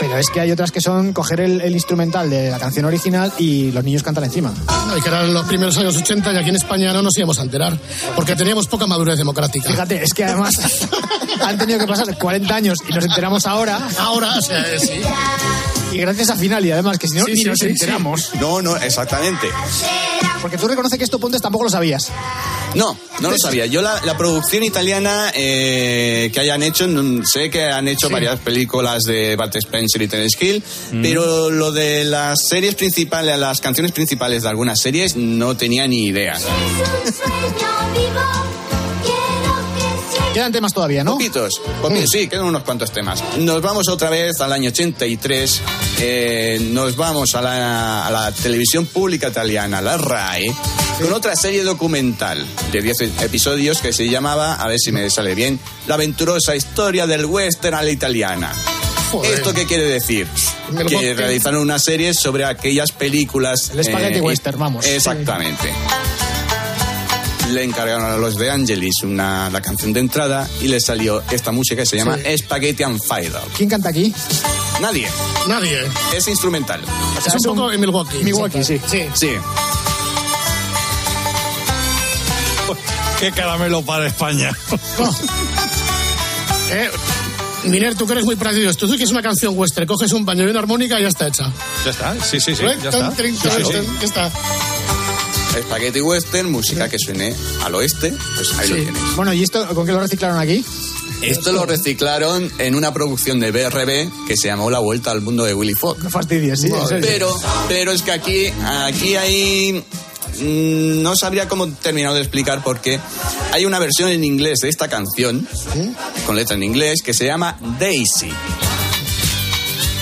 pero 0.00 0.18
es 0.18 0.28
que 0.30 0.40
hay 0.40 0.50
otras 0.50 0.72
que 0.72 0.80
son 0.80 1.12
coger 1.12 1.40
el, 1.40 1.60
el 1.60 1.72
instrumental 1.72 2.28
de 2.30 2.50
la 2.50 2.58
canción 2.58 2.84
original 2.84 3.32
y 3.38 3.72
los 3.72 3.84
niños 3.84 4.02
cantan 4.02 4.24
encima. 4.24 4.52
No, 4.86 4.96
y 4.96 5.00
que 5.00 5.08
eran 5.08 5.32
los 5.32 5.46
primeros 5.46 5.76
años 5.78 5.96
80 5.96 6.32
y 6.32 6.36
aquí 6.36 6.50
en 6.50 6.56
España 6.56 6.92
no 6.92 7.02
nos 7.02 7.16
íbamos 7.16 7.38
a 7.38 7.42
enterar. 7.42 7.78
Porque 8.16 8.36
teníamos 8.36 8.66
poca 8.66 8.86
madurez 8.86 9.16
democrática. 9.16 9.68
Fíjate, 9.68 10.02
es 10.02 10.12
que 10.12 10.24
además 10.24 10.54
han 11.40 11.58
tenido 11.58 11.78
que 11.78 11.86
pasar 11.86 12.16
40 12.16 12.54
años 12.54 12.78
y 12.88 12.92
nos 12.92 13.04
enteramos 13.04 13.46
ahora. 13.46 13.88
Ahora, 13.98 14.36
o 14.38 14.42
sea, 14.42 14.64
sí. 14.78 15.00
Y 15.92 15.98
gracias 15.98 16.30
a 16.30 16.36
Final, 16.36 16.64
y 16.64 16.70
además 16.72 16.98
que 16.98 17.06
si 17.08 17.18
no, 17.18 17.24
Sí, 17.26 17.32
ni 17.32 17.36
sí, 17.38 17.44
nos 17.44 17.58
sí, 17.58 17.66
sí. 17.66 17.70
enteramos. 17.72 18.30
No, 18.40 18.62
no, 18.62 18.76
exactamente. 18.76 19.48
Porque 20.40 20.56
tú 20.58 20.66
reconoces 20.66 20.98
que 20.98 21.04
esto 21.04 21.18
Pontes 21.18 21.40
tampoco 21.40 21.64
lo 21.64 21.70
sabías. 21.70 22.10
No, 22.74 22.98
no 23.20 23.30
lo 23.30 23.38
sabía. 23.38 23.66
Yo 23.66 23.82
la, 23.82 24.00
la 24.04 24.16
producción 24.16 24.64
italiana 24.64 25.30
eh, 25.34 26.30
que 26.32 26.40
hayan 26.40 26.62
hecho, 26.62 26.88
mm, 26.88 27.22
sé 27.24 27.50
que 27.50 27.64
han 27.64 27.86
hecho 27.86 28.08
varias 28.08 28.40
películas 28.40 29.02
de 29.02 29.36
Bart 29.36 29.54
Spencer 29.56 30.00
y 30.02 30.08
Terence 30.08 30.36
Hill, 30.44 30.62
pero 31.02 31.50
lo 31.50 31.70
de 31.70 32.04
las 32.04 32.38
series 32.48 32.74
principales, 32.74 33.38
las 33.38 33.60
canciones 33.60 33.92
principales 33.92 34.42
de 34.42 34.48
algunas 34.48 34.80
series, 34.80 35.16
no 35.16 35.56
tenía 35.56 35.86
ni 35.86 36.06
idea. 36.06 36.36
Quedan 40.32 40.50
temas 40.50 40.72
todavía, 40.72 41.04
¿no? 41.04 41.12
Poquitos, 41.12 41.60
poquitos, 41.82 42.08
sí, 42.10 42.26
quedan 42.26 42.46
unos 42.46 42.62
cuantos 42.62 42.90
temas. 42.90 43.22
Nos 43.38 43.60
vamos 43.60 43.88
otra 43.88 44.08
vez 44.08 44.40
al 44.40 44.52
año 44.52 44.70
83, 44.70 45.60
eh, 46.00 46.58
nos 46.72 46.96
vamos 46.96 47.34
a 47.34 47.42
la, 47.42 48.06
a 48.06 48.10
la 48.10 48.32
televisión 48.32 48.86
pública 48.86 49.28
italiana, 49.28 49.82
la 49.82 49.98
RAI, 49.98 50.46
con 51.02 51.12
otra 51.12 51.36
serie 51.36 51.62
documental 51.64 52.46
de 52.72 52.80
10 52.80 53.00
episodios 53.22 53.82
que 53.82 53.92
se 53.92 54.08
llamaba, 54.08 54.54
a 54.54 54.66
ver 54.68 54.78
si 54.78 54.90
me 54.90 55.08
sale 55.10 55.34
bien, 55.34 55.60
La 55.86 55.94
aventurosa 55.96 56.56
historia 56.56 57.06
del 57.06 57.26
western 57.26 57.74
a 57.74 57.82
la 57.82 57.90
italiana. 57.90 58.52
Joder. 59.10 59.34
¿Esto 59.34 59.52
qué 59.52 59.66
quiere 59.66 59.84
decir? 59.84 60.26
Que 60.88 61.12
realizaron 61.12 61.60
una 61.60 61.78
serie 61.78 62.14
sobre 62.14 62.46
aquellas 62.46 62.90
películas... 62.92 63.70
El 63.74 63.84
spaghetti 63.84 64.18
y- 64.18 64.22
western, 64.22 64.58
vamos. 64.58 64.86
Exactamente. 64.86 65.70
Le 67.52 67.64
encargaron 67.64 68.04
a 68.04 68.16
los 68.16 68.38
de 68.38 68.50
Angelis 68.50 69.02
una, 69.02 69.50
la 69.50 69.60
canción 69.60 69.92
de 69.92 70.00
entrada 70.00 70.48
y 70.62 70.68
les 70.68 70.86
salió 70.86 71.22
esta 71.30 71.52
música 71.52 71.82
que 71.82 71.86
se 71.86 71.98
llama 71.98 72.16
Spaghetti 72.38 72.82
and 72.82 72.98
Fire. 72.98 73.30
¿Quién 73.54 73.68
canta 73.68 73.90
aquí? 73.90 74.14
Nadie. 74.80 75.06
Nadie. 75.46 75.80
Es 76.16 76.28
instrumental. 76.28 76.80
Es 77.26 77.34
un 77.34 77.54
poco 77.54 77.70
en 77.70 77.78
Milwaukee. 77.78 78.24
Milwaukee, 78.24 78.64
sí. 78.64 78.80
Sí. 78.86 79.06
Sí. 79.12 79.28
Qué 83.20 83.32
caramelo 83.32 83.82
para 83.82 84.06
España. 84.06 84.50
Eh, 86.74 86.88
Miner, 87.64 87.94
tú 87.94 88.06
que 88.06 88.12
eres 88.12 88.24
muy 88.24 88.36
práctico. 88.36 88.72
Tú 88.72 88.96
que 88.96 89.04
es 89.04 89.10
una 89.10 89.20
canción 89.20 89.52
western, 89.58 89.86
coges 89.86 90.10
un 90.12 90.24
paño 90.24 90.44
y 90.44 90.50
una 90.50 90.60
armónica 90.60 90.98
y 90.98 91.02
ya 91.02 91.08
está 91.08 91.28
hecha. 91.28 91.52
Ya 91.84 91.90
está, 91.90 92.14
sí, 92.14 92.40
sí, 92.40 92.54
sí, 92.54 92.62
ya 92.62 92.88
está. 92.88 93.10
Sí, 93.14 93.36
sí, 93.36 93.48
sí. 93.50 93.72
Ya 94.00 94.06
está. 94.06 94.32
Spaghetti 95.60 96.00
Western, 96.00 96.50
música 96.50 96.88
que 96.88 96.98
suene 96.98 97.34
al 97.64 97.74
oeste, 97.74 98.12
pues 98.36 98.52
ahí 98.58 98.68
lo 98.68 98.76
tienes. 98.76 99.16
Bueno, 99.16 99.32
¿y 99.32 99.42
esto 99.42 99.66
con 99.74 99.86
qué 99.86 99.92
lo 99.92 100.00
reciclaron 100.00 100.38
aquí? 100.38 100.64
Esto 101.22 101.52
lo 101.52 101.66
reciclaron 101.66 102.50
en 102.58 102.74
una 102.74 102.92
producción 102.92 103.38
de 103.38 103.52
BRB 103.52 104.26
que 104.26 104.36
se 104.36 104.48
llamó 104.48 104.70
La 104.70 104.80
Vuelta 104.80 105.12
al 105.12 105.20
Mundo 105.20 105.44
de 105.44 105.54
Willy 105.54 105.74
Fogg. 105.74 106.02
No 106.02 106.10
fastidies, 106.10 106.60
sí. 106.60 106.68
Pero, 107.00 107.32
pero 107.68 107.92
es 107.92 108.02
que 108.02 108.10
aquí, 108.10 108.46
aquí 108.48 109.14
hay 109.14 109.84
mm, 110.40 111.02
no 111.02 111.14
sabría 111.14 111.48
cómo 111.48 111.68
terminar 111.68 112.12
de 112.14 112.20
explicar 112.20 112.64
porque 112.64 112.98
hay 113.52 113.64
una 113.66 113.78
versión 113.78 114.08
en 114.08 114.24
inglés 114.24 114.58
de 114.62 114.68
esta 114.68 114.88
canción, 114.88 115.46
con 116.26 116.34
letra 116.34 116.56
en 116.56 116.64
inglés, 116.64 117.02
que 117.04 117.14
se 117.14 117.26
llama 117.26 117.56
Daisy. 117.78 118.32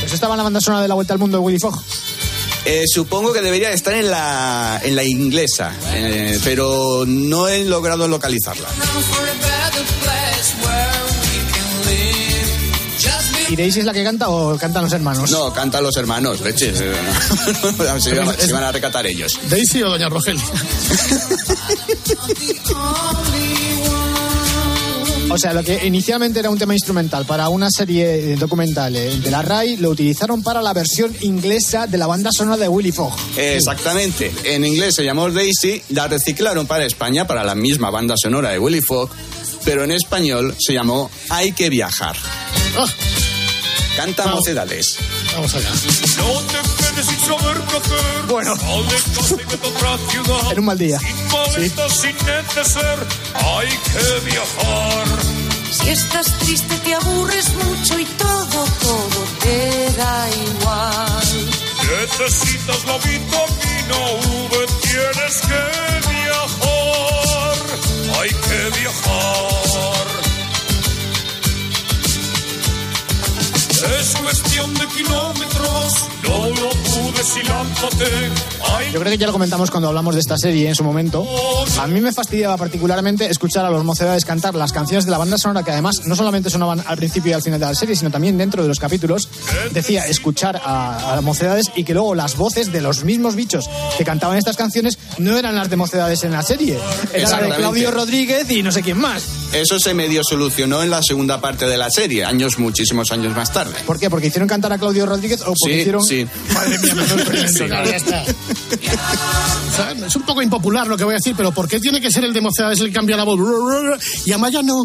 Pues 0.01 0.13
estaba 0.15 0.35
en 0.35 0.39
la 0.39 0.45
banda 0.45 0.61
sonora 0.61 0.83
de 0.83 0.89
la 0.89 0.95
Vuelta 0.95 1.13
al 1.13 1.19
Mundo 1.19 1.39
de 1.39 1.45
Willy 1.45 1.59
Fogg. 1.59 1.83
Eh, 2.65 2.85
supongo 2.93 3.33
que 3.33 3.41
debería 3.41 3.73
estar 3.73 3.95
en 3.95 4.11
la, 4.11 4.81
en 4.85 4.95
la 4.95 5.03
inglesa, 5.05 5.73
eh, 5.95 6.39
pero 6.45 7.05
no 7.07 7.49
he 7.49 7.65
logrado 7.65 8.07
localizarla. 8.07 8.69
¿Y 13.49 13.57
Daisy 13.57 13.81
es 13.81 13.87
la 13.87 13.93
que 13.93 14.05
canta 14.05 14.29
o 14.29 14.57
cantan 14.57 14.85
los 14.85 14.93
hermanos? 14.93 15.29
No, 15.33 15.53
cantan 15.53 15.83
los 15.83 15.97
hermanos, 15.97 16.41
leches. 16.41 16.79
se, 17.99 18.15
van- 18.15 18.39
se 18.39 18.53
van 18.53 18.63
a 18.65 18.71
recatar 18.71 19.05
ellos. 19.09 19.41
¿Daisy 19.49 19.83
o 19.83 19.91
Doña 19.91 20.09
Rogelia? 20.09 20.45
O 25.31 25.39
sea, 25.39 25.53
lo 25.53 25.63
que 25.63 25.87
inicialmente 25.87 26.41
era 26.41 26.51
un 26.51 26.59
tema 26.59 26.75
instrumental 26.75 27.25
para 27.25 27.49
una 27.49 27.71
serie 27.71 28.37
documental 28.37 28.93
de 28.93 29.31
la 29.31 29.43
RAI, 29.43 29.77
lo 29.77 29.91
utilizaron 29.91 30.43
para 30.43 30.61
la 30.61 30.73
versión 30.73 31.15
inglesa 31.21 31.87
de 31.87 31.99
la 31.99 32.07
banda 32.07 32.31
sonora 32.33 32.57
de 32.57 32.69
Willy 32.69 32.91
Fogg. 32.91 33.15
Exactamente. 33.37 34.33
En 34.45 34.65
inglés 34.65 34.97
se 34.97 35.05
llamó 35.05 35.31
Daisy, 35.31 35.83
la 35.91 36.09
reciclaron 36.09 36.67
para 36.67 36.85
España, 36.85 37.27
para 37.27 37.45
la 37.45 37.55
misma 37.55 37.91
banda 37.91 38.15
sonora 38.17 38.51
de 38.51 38.59
Willy 38.59 38.81
Fogg, 38.81 39.11
pero 39.65 39.85
en 39.85 39.93
español 39.93 40.55
se 40.59 40.73
llamó 40.73 41.11
Hay 41.29 41.53
que 41.53 41.71
viajar. 41.71 42.17
Canta 43.97 44.27
mocedades. 44.27 44.97
Vamos 45.35 45.55
allá. 45.55 45.71
Sin 47.03 47.19
saber 47.21 47.57
qué 47.69 47.77
hacer. 47.79 48.27
Bueno. 48.29 48.55
En 50.51 50.59
un 50.59 50.65
mal 50.65 50.77
día. 50.79 50.99
Maletas 51.33 51.93
sin 51.93 52.15
neceser. 52.27 52.99
Hay 53.35 53.69
que 53.69 54.31
viajar. 54.31 55.07
Si 55.71 55.89
estás 55.89 56.27
triste 56.39 56.77
te 56.79 56.95
aburres 56.95 57.55
mucho 57.55 57.99
y 57.99 58.05
todo, 58.05 58.65
todo 58.83 59.25
te 59.41 59.93
da 59.97 60.29
igual. 60.29 61.51
Necesitas 62.01 62.85
la 62.85 62.99
vitamina 62.99 63.99
V. 64.51 64.67
Tienes 64.83 65.41
que 65.41 66.11
viajar. 66.11 67.20
Dudes 77.81 77.89
y 77.89 78.01
lánzate. 78.03 78.05
Hay 78.05 78.60
Yo 78.93 78.99
creo 78.99 79.13
que 79.13 79.19
ya 79.19 79.27
lo 79.29 79.33
comentamos 79.33 79.71
cuando 79.71 79.87
hablamos 79.89 80.15
de 80.17 80.21
esta 80.21 80.37
serie 80.37 80.69
en 80.69 80.75
su 80.75 80.83
momento. 80.83 81.25
A 81.79 81.87
mí 81.87 82.01
me 82.01 82.13
fastidiaba 82.13 82.57
particularmente 82.57 83.27
escuchar 83.31 83.65
a 83.65 83.71
los 83.71 83.85
mocedades 83.85 84.25
cantar 84.25 84.57
las 84.57 84.73
canciones 84.73 85.05
de 85.05 85.13
la 85.13 85.19
banda 85.19 85.39
sonora 85.39 85.63
que 85.63 85.71
además 85.71 86.07
no 86.07 86.17
solamente 86.17 86.51
sonaban 86.51 86.83
al 86.85 86.97
principio 86.97 87.31
y 87.31 87.35
al 87.35 87.43
final 87.43 87.61
de 87.61 87.67
la 87.67 87.75
serie, 87.77 87.95
sino 87.95 88.11
también 88.11 88.37
dentro 88.37 88.63
de 88.63 88.69
los 88.69 88.81
capítulos. 88.81 89.29
Decía 89.71 90.07
escuchar 90.09 90.61
a, 90.65 91.15
a 91.17 91.21
mocedades 91.21 91.67
y 91.77 91.85
que 91.85 91.95
luego 91.95 92.17
las 92.17 92.37
voces 92.37 92.73
de 92.73 92.81
los 92.81 93.05
mismos 93.05 93.37
bichos 93.37 93.71
que 93.97 94.05
cantaban 94.05 94.37
estas 94.37 94.57
canciones 94.57 94.99
no 95.19 95.39
eran 95.39 95.55
las 95.55 95.71
de 95.71 95.77
mocedades 95.77 96.25
en 96.25 96.33
la 96.33 96.43
serie. 96.43 96.77
Era 97.13 97.29
la 97.31 97.41
de. 97.43 97.55
Claudio 97.61 97.93
Rodríguez 97.93 98.51
y 98.51 98.65
no 98.65 98.73
sé 98.73 98.83
quién 98.83 98.99
más. 98.99 99.23
Eso 99.53 99.79
se 99.79 99.95
medio 99.95 100.23
solucionó 100.25 100.83
en 100.83 100.91
la 100.91 101.03
segunda 101.03 101.41
parte 101.41 101.67
de 101.67 101.77
la 101.77 101.91
serie, 101.91 102.25
años, 102.25 102.59
muchísimos 102.59 103.13
años 103.13 103.37
más 103.37 103.53
tarde. 103.53 103.75
¿Por 103.87 103.99
qué? 104.01 104.11
¿Porque 104.11 104.27
hicieron 104.29 104.49
cantar 104.49 104.73
a 104.73 104.79
Claudio 104.79 105.07
Rodríguez 105.07 105.43
o 105.43 105.55
porque 105.61 105.75
Sí, 105.75 105.81
hicieron... 105.81 106.03
sí. 106.03 106.27
Madre 106.55 106.79
mía, 106.79 106.95
menudo 106.95 107.15
experimento, 107.17 107.53
Sí. 107.59 107.65
claro. 107.67 107.91
Ya 107.91 107.97
está. 107.97 108.25
Es 110.07 110.17
un 110.17 110.23
poco 110.23 110.43
impopular 110.43 110.87
lo 110.87 110.97
que 110.97 111.05
voy 111.05 111.15
a 111.15 111.17
decir, 111.17 111.35
pero 111.37 111.53
¿por 111.53 111.69
qué 111.69 111.81
tiene 111.81 112.01
que 112.01 112.11
ser 112.11 112.25
el 112.25 112.33
de 112.33 112.41
mocedades 112.41 112.81
el 112.81 112.89
que 112.89 112.93
cambia 112.93 113.17
la 113.17 113.25
voz? 113.25 113.39
Y 114.27 114.33
Amaya 114.33 114.63
no. 114.63 114.85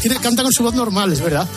Tiene, 0.00 0.16
canta 0.20 0.42
con 0.44 0.52
su 0.52 0.62
voz 0.62 0.74
normal. 0.74 1.12
Es 1.12 1.20
verdad. 1.20 1.48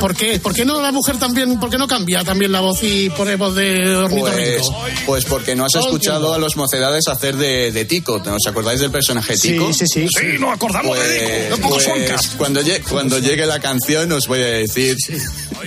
¿Por 0.00 0.14
qué? 0.14 0.38
¿Por 0.38 0.52
qué 0.54 0.64
no 0.64 0.80
la 0.82 0.92
mujer 0.92 1.16
también, 1.18 1.58
por 1.58 1.70
qué 1.70 1.78
no 1.78 1.86
cambia 1.88 2.22
también 2.24 2.52
la 2.52 2.60
voz 2.60 2.82
y 2.82 3.08
pone 3.10 3.36
voz 3.36 3.54
de 3.54 3.76
Pues, 3.76 3.96
ornitorrinco? 3.96 4.76
pues 5.06 5.24
porque 5.24 5.54
no 5.56 5.64
has 5.64 5.72
Todo 5.72 5.84
escuchado 5.86 6.34
a 6.34 6.38
los 6.38 6.56
mocedades 6.56 7.08
hacer 7.08 7.36
de, 7.36 7.72
de 7.72 7.84
Tico. 7.86 8.20
¿No 8.24 8.34
os 8.36 8.46
acordáis 8.46 8.80
del 8.80 8.90
personaje 8.90 9.36
Sí, 9.36 9.52
Tico? 9.52 9.72
sí, 9.72 9.84
sí. 9.86 10.06
Sí, 10.08 10.38
nos 10.38 10.52
acordamos 10.54 10.98
de. 10.98 11.46
Pues, 11.48 11.54
Un 11.54 11.60
poco 11.62 11.74
pues, 11.74 11.84
suancas. 11.84 12.28
cuando, 12.36 12.60
lle- 12.62 12.82
cuando 12.88 13.18
llegue 13.18 13.46
la 13.46 13.60
canción 13.60 14.12
os 14.12 14.26
voy 14.26 14.40
a 14.40 14.46
decir 14.46 14.96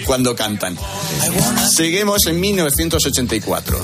cuando 0.06 0.36
cantan. 0.36 0.78
Seguimos 1.76 2.26
en 2.28 2.40
1984. 2.40 3.80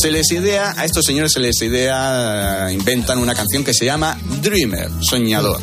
Se 0.00 0.10
les 0.10 0.30
idea, 0.32 0.74
a 0.76 0.84
estos 0.84 1.04
señores 1.04 1.32
se 1.32 1.40
les 1.40 1.60
idea, 1.62 2.68
inventan 2.70 3.18
una 3.18 3.34
canción 3.34 3.64
que 3.64 3.74
se 3.74 3.84
llama 3.84 4.16
Dreamer, 4.42 4.88
soñador. 5.00 5.60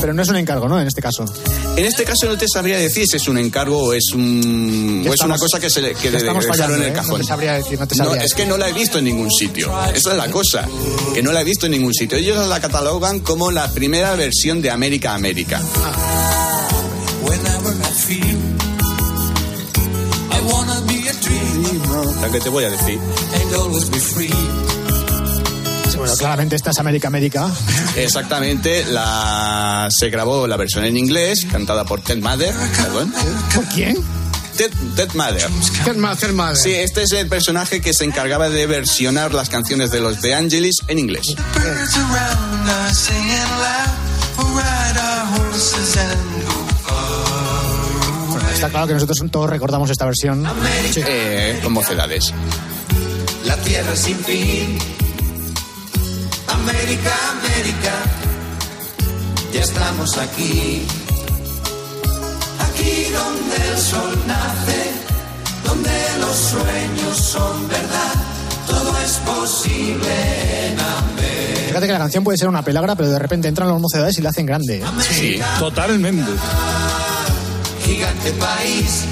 Pero 0.00 0.14
no 0.14 0.22
es 0.22 0.28
un 0.28 0.36
encargo, 0.36 0.68
¿no? 0.68 0.80
En 0.80 0.86
este 0.86 1.00
caso. 1.02 1.24
En 1.76 1.84
este 1.84 2.04
caso 2.04 2.26
no 2.26 2.36
te 2.36 2.46
sabría 2.48 2.76
decir 2.78 3.06
si 3.06 3.16
es 3.16 3.28
un 3.28 3.38
encargo 3.38 3.78
o 3.78 3.92
es, 3.92 4.12
un, 4.14 5.04
o 5.08 5.12
es 5.14 5.20
una 5.20 5.36
cosa 5.38 5.58
que 5.58 5.70
se 5.70 5.80
le 5.80 5.94
que 5.94 6.10
le 6.10 6.18
estamos 6.18 6.44
dejaron 6.44 6.56
fallando, 6.68 6.76
en 6.76 6.82
el 6.82 6.88
¿eh? 6.88 6.90
No 6.92 7.02
cajón. 7.02 7.20
te 7.20 7.26
sabría 7.26 7.52
decir, 7.54 7.78
no 7.80 7.86
te 7.88 7.96
No, 7.96 8.04
sabría 8.04 8.24
es 8.24 8.34
que 8.34 8.46
no 8.46 8.56
la 8.56 8.68
he 8.68 8.72
visto 8.72 8.98
en 8.98 9.04
ningún 9.04 9.30
sitio. 9.30 9.72
Esa 9.94 10.10
es 10.10 10.16
la 10.16 10.28
cosa, 10.30 10.66
que 11.14 11.22
no 11.22 11.32
la 11.32 11.40
he 11.40 11.44
visto 11.44 11.66
en 11.66 11.72
ningún 11.72 11.94
sitio. 11.94 12.18
Ellos 12.18 12.46
la 12.46 12.60
catalogan 12.60 13.20
como 13.20 13.50
la 13.50 13.68
primera 13.72 14.14
versión 14.14 14.60
de 14.62 14.70
América 14.70 15.14
América. 15.14 15.60
Whenever 17.22 17.72
I 17.72 17.92
feel 17.94 18.38
I 20.30 20.40
wanna 20.52 20.80
be 20.86 21.08
a 21.08 21.12
dreamer 21.22 22.16
La 22.20 22.28
que 22.30 22.40
te 22.40 22.48
voy 22.48 22.64
a 22.64 22.70
decir. 22.70 22.98
Bueno, 26.12 26.18
claramente 26.18 26.56
esta 26.56 26.70
es 26.70 26.78
América 26.78 27.08
América. 27.08 27.50
Exactamente, 27.96 28.84
la 28.84 29.88
se 29.90 30.10
grabó 30.10 30.46
la 30.46 30.56
versión 30.56 30.84
en 30.84 30.96
inglés, 30.96 31.46
cantada 31.50 31.84
por 31.84 32.00
Ted 32.00 32.18
Mather. 32.18 32.54
Perdón. 32.76 33.12
¿Por 33.54 33.64
quién? 33.66 33.96
Ted, 34.56 34.70
Ted 34.96 35.12
Mather. 35.14 35.48
Qué 35.84 35.92
mal. 36.32 36.56
Sí, 36.56 36.72
este 36.72 37.02
es 37.02 37.12
el 37.12 37.28
personaje 37.28 37.80
que 37.80 37.94
se 37.94 38.04
encargaba 38.04 38.50
de 38.50 38.66
versionar 38.66 39.32
las 39.32 39.48
canciones 39.48 39.90
de 39.90 40.00
los 40.00 40.20
de 40.20 40.34
Angelis 40.34 40.76
en 40.88 40.98
inglés. 40.98 41.34
Far. 46.84 48.52
Está 48.52 48.68
claro 48.68 48.86
que 48.86 48.94
nosotros 48.94 49.18
todos 49.30 49.48
recordamos 49.48 49.88
esta 49.90 50.04
versión. 50.04 50.46
Eh, 50.96 51.58
con 51.62 51.72
mocedades. 51.72 52.32
La 53.44 53.56
tierra 53.56 53.96
sin 53.96 54.18
fin. 54.18 54.78
América, 56.62 57.12
América. 57.32 57.92
Ya 59.52 59.60
estamos 59.60 60.16
aquí. 60.18 60.86
Aquí 62.60 63.06
donde 63.12 63.70
el 63.72 63.78
sol 63.78 64.18
nace, 64.26 64.92
donde 65.66 65.90
los 66.20 66.36
sueños 66.36 67.16
son 67.18 67.68
verdad. 67.68 68.14
Todo 68.66 68.96
es 69.04 69.12
posible 69.18 70.68
en 70.68 70.78
América. 70.78 71.66
Fíjate 71.68 71.86
que 71.86 71.92
la 71.92 71.98
canción 71.98 72.22
puede 72.22 72.38
ser 72.38 72.48
una 72.48 72.62
pelagra, 72.62 72.94
pero 72.94 73.10
de 73.10 73.18
repente 73.18 73.48
entran 73.48 73.68
los 73.68 73.80
mocedades 73.80 74.16
y 74.18 74.22
la 74.22 74.30
hacen 74.30 74.46
grande. 74.46 74.78
¿eh? 74.78 74.84
Sí, 75.00 75.40
Totalmente. 75.58 76.30
Gigante 77.84 78.32
país. 78.32 79.04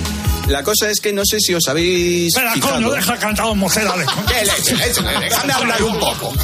La 0.51 0.65
cosa 0.65 0.91
es 0.91 1.01
que 1.01 1.13
no 1.13 1.23
sé 1.25 1.39
si 1.41 1.55
os 1.55 1.67
habéis 1.69 2.35
Espera, 2.35 2.53
fijado. 2.55 2.75
coño, 2.75 2.91
deja 2.91 3.17
cantar 3.17 3.47
a 3.47 3.49
los 3.51 3.57
mocedades. 3.57 4.07
¿Qué 4.29 4.45
leche, 4.45 4.77
leche? 4.77 5.01
Déjame 5.21 5.53
hablar 5.53 5.83
un 5.83 5.99
poco. 5.99 6.35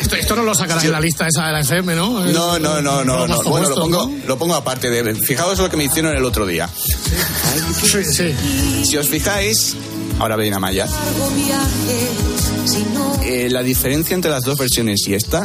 Esto, 0.00 0.16
esto 0.16 0.36
no 0.36 0.42
lo 0.42 0.54
sacarás 0.54 0.84
en 0.84 0.92
la 0.92 1.00
lista 1.00 1.26
esa 1.26 1.46
de 1.46 1.52
la 1.52 1.60
FM, 1.60 1.94
¿no? 1.94 2.20
No, 2.26 2.58
no, 2.58 2.80
no, 2.80 3.04
no, 3.04 3.26
no. 3.26 3.42
Bueno, 3.44 3.68
lo 3.68 3.74
pongo, 3.74 4.10
lo 4.26 4.38
pongo 4.38 4.54
aparte 4.54 4.90
de. 4.90 5.14
Fijaos 5.14 5.58
lo 5.58 5.68
que 5.68 5.76
me 5.76 5.84
hicieron 5.84 6.16
el 6.16 6.24
otro 6.24 6.46
día. 6.46 6.68
Sí, 7.82 8.04
sí. 8.04 8.34
Si 8.84 8.96
os 8.96 9.08
fijáis, 9.08 9.76
ahora 10.18 10.36
ven 10.36 10.54
a 10.54 10.58
Maya. 10.60 10.86
Eh, 13.24 13.48
la 13.50 13.62
diferencia 13.62 14.14
entre 14.14 14.30
las 14.30 14.42
dos 14.42 14.56
versiones 14.58 15.00
y 15.06 15.14
esta, 15.14 15.44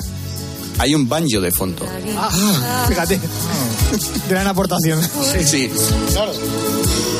hay 0.79 0.95
un 0.95 1.07
banjo 1.07 1.41
de 1.41 1.51
fondo. 1.51 1.85
Ah, 2.17 2.85
fíjate. 2.87 3.19
Gran 4.29 4.47
aportación. 4.47 5.01
Sí, 5.01 5.43
sí. 5.43 5.71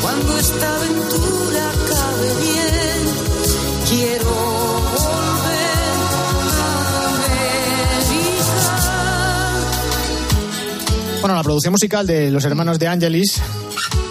Cuando 0.02 0.38
esta 0.38 0.76
aventura 0.76 1.70
acabe 1.70 2.34
bien, 2.42 3.08
quiero 3.90 4.26
volver 4.26 5.68
a 6.60 7.16
América. 7.16 8.54
Bueno, 11.22 11.36
la 11.36 11.44
producción 11.44 11.72
musical 11.72 12.08
de 12.08 12.32
los 12.32 12.44
hermanos 12.46 12.80
de 12.80 12.88
Angelis 12.88 13.42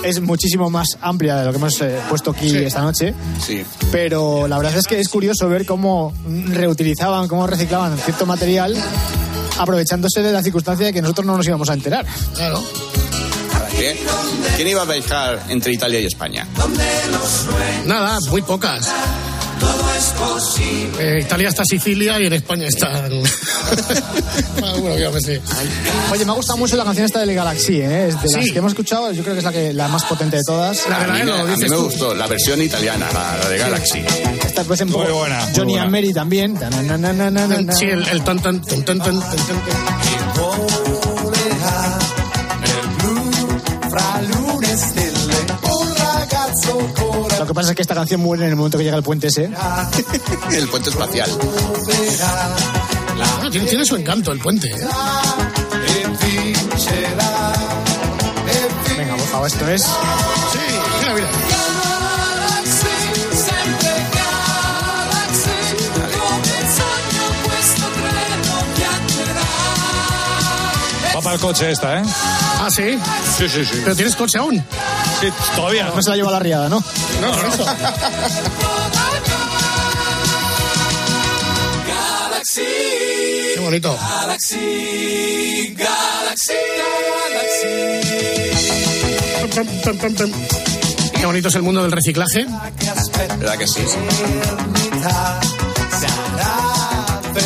es 0.03 0.21
muchísimo 0.21 0.69
más 0.71 0.99
amplia 1.01 1.37
de 1.37 1.45
lo 1.45 1.51
que 1.53 1.59
hemos 1.59 1.81
eh, 1.81 1.99
puesto 2.09 2.33
aquí 2.33 2.57
esta 2.57 2.83
noche. 2.83 3.15
Sí. 3.45 3.63
Pero 3.91 4.49
la 4.49 4.57
verdad 4.59 4.77
es 4.77 4.87
que 4.87 4.99
es 4.99 5.09
curioso 5.09 5.49
ver 5.49 5.65
cómo 5.67 6.13
reutilizaban, 6.27 7.29
cómo 7.29 7.47
reciclaban 7.47 7.97
cierto 7.99 8.27
material 8.27 8.77
aprovechándose 9.59 10.23
de 10.23 10.33
la 10.33 10.43
circunstancia 10.43 10.87
de 10.87 10.93
que 10.93 11.03
nosotros 11.03 11.27
no 11.27 11.37
nos 11.37 11.47
íbamos 11.47 11.69
a 11.71 11.75
enterar. 11.75 12.07
Claro. 12.35 12.63
¿eh? 13.79 13.99
¿Quién 14.57 14.69
iba 14.69 14.83
a 14.83 14.85
viajar 14.85 15.43
entre 15.49 15.73
Italia 15.73 16.01
y 16.01 16.07
España? 16.07 16.47
Nada, 17.87 18.19
muy 18.31 18.43
pocas. 18.43 18.89
Eh, 20.99 21.21
Italia 21.23 21.49
está 21.49 21.65
Sicilia 21.65 22.19
y 22.21 22.27
en 22.27 22.33
España 22.33 22.67
está. 22.67 23.09
Ah, 24.65 24.75
bueno, 24.79 25.11
me 25.13 25.21
sé. 25.21 25.41
Oye, 26.11 26.25
me 26.25 26.33
ha 26.33 26.35
gustado 26.35 26.59
mucho 26.59 26.77
la 26.77 26.85
canción 26.85 27.07
esta 27.07 27.25
de 27.25 27.35
Galaxy, 27.35 27.81
¿eh? 27.81 28.09
Es 28.09 28.23
de 28.23 28.29
las 28.31 28.45
Sí. 28.45 28.53
que 28.53 28.59
hemos 28.59 28.73
escuchado, 28.73 29.11
yo 29.13 29.23
creo 29.23 29.35
que 29.35 29.39
es 29.39 29.45
la, 29.45 29.53
que, 29.53 29.73
la 29.73 29.89
más 29.89 30.05
potente 30.05 30.37
de 30.37 30.43
todas. 30.45 30.87
La 30.89 30.99
de 30.99 31.05
A 31.05 31.07
la 31.09 31.13
mí, 31.15 31.23
me, 31.25 31.33
a 31.33 31.45
mí 31.45 31.57
me 31.57 31.67
tú. 31.69 31.85
gustó 31.85 32.15
la 32.15 32.27
versión 32.27 32.61
italiana, 32.63 33.09
la, 33.13 33.39
la 33.39 33.49
de 33.49 33.59
Galaxy. 33.59 34.05
Esta 34.53 34.65
pues 34.65 34.83
en 34.83 34.91
Muy 34.91 35.07
buena, 35.11 35.47
muy 35.47 35.55
Johnny 35.57 35.73
buena. 35.73 35.83
and 35.85 35.93
Mary 35.93 36.13
también. 36.13 36.59
Sí, 37.73 37.87
el, 37.87 38.07
el 38.07 38.23
tan 38.23 38.39
tan 38.39 38.61
tan 38.61 38.85
tan 38.85 38.99
tan. 38.99 39.23
Lo 47.39 47.47
que 47.47 47.55
pasa 47.55 47.71
es 47.71 47.77
que 47.77 47.83
esta 47.83 47.95
canción 47.95 48.21
muere 48.21 48.45
en 48.45 48.51
el 48.51 48.57
momento 48.57 48.79
que 48.79 48.85
llega 48.85 48.97
el 48.97 49.03
puente 49.03 49.29
ese. 49.29 49.45
El 50.53 50.69
puente 50.69 50.91
espacial. 50.91 51.31
Tiene, 53.51 53.67
tiene 53.67 53.85
su 53.85 53.97
encanto 53.97 54.33
el 54.33 54.39
puente. 54.39 54.69
¿eh? 54.69 54.77
Venga, 58.97 59.17
por 59.17 59.27
favor, 59.27 59.47
esto 59.47 59.69
es. 59.69 59.83
Sí, 59.83 59.89
mira, 61.01 61.15
mira. 61.15 61.29
Para 71.33 71.35
el 71.35 71.41
coche 71.41 71.71
esta, 71.71 71.99
¿eh? 71.99 72.03
Ah, 72.61 72.69
sí. 72.71 72.99
Sí, 73.39 73.49
sí, 73.49 73.65
sí. 73.65 73.81
Pero 73.83 73.97
tienes 73.97 74.15
coche 74.17 74.39
aún. 74.39 74.63
Sí, 75.21 75.29
todavía 75.57 75.85
no. 75.85 75.95
No 75.95 76.03
se 76.03 76.11
la 76.11 76.17
lleva 76.17 76.31
la 76.31 76.39
riada, 76.39 76.69
¿no? 76.69 76.83
No, 77.21 77.33
por 77.33 77.47
eso. 77.47 77.67
Qué 83.55 83.61
bonito. 83.61 83.99
Qué 91.15 91.27
bonito 91.27 91.49
es 91.49 91.55
el 91.55 91.63
mundo 91.63 91.83
del 91.83 91.93
reciclaje. 91.93 92.47
¿Verdad 93.39 93.57
que 93.59 93.67
sí? 93.69 93.81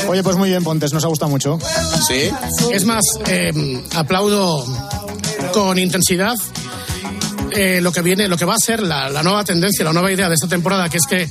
Oye, 0.09 0.23
pues 0.23 0.37
muy 0.37 0.49
bien, 0.49 0.63
Pontes, 0.63 0.93
nos 0.93 1.05
ha 1.05 1.09
gustado 1.09 1.31
mucho. 1.31 1.59
Sí. 2.07 2.31
Es 2.73 2.85
más, 2.85 3.03
eh, 3.27 3.83
aplaudo 3.95 4.65
con 5.53 5.79
intensidad 5.79 6.37
eh, 7.51 7.81
lo 7.81 7.93
que 7.93 8.03
viene, 8.03 8.29
lo 8.29 8.37
que 8.37 8.45
va 8.45 8.55
a 8.55 8.59
ser 8.59 8.83
la, 8.83 9.09
la 9.09 9.23
nueva 9.23 9.45
tendencia, 9.45 9.85
la 9.85 9.93
nueva 9.93 10.13
idea 10.13 10.29
de 10.29 10.35
esta 10.35 10.49
temporada, 10.49 10.89
que 10.89 10.99
es 10.99 11.07
que 11.07 11.29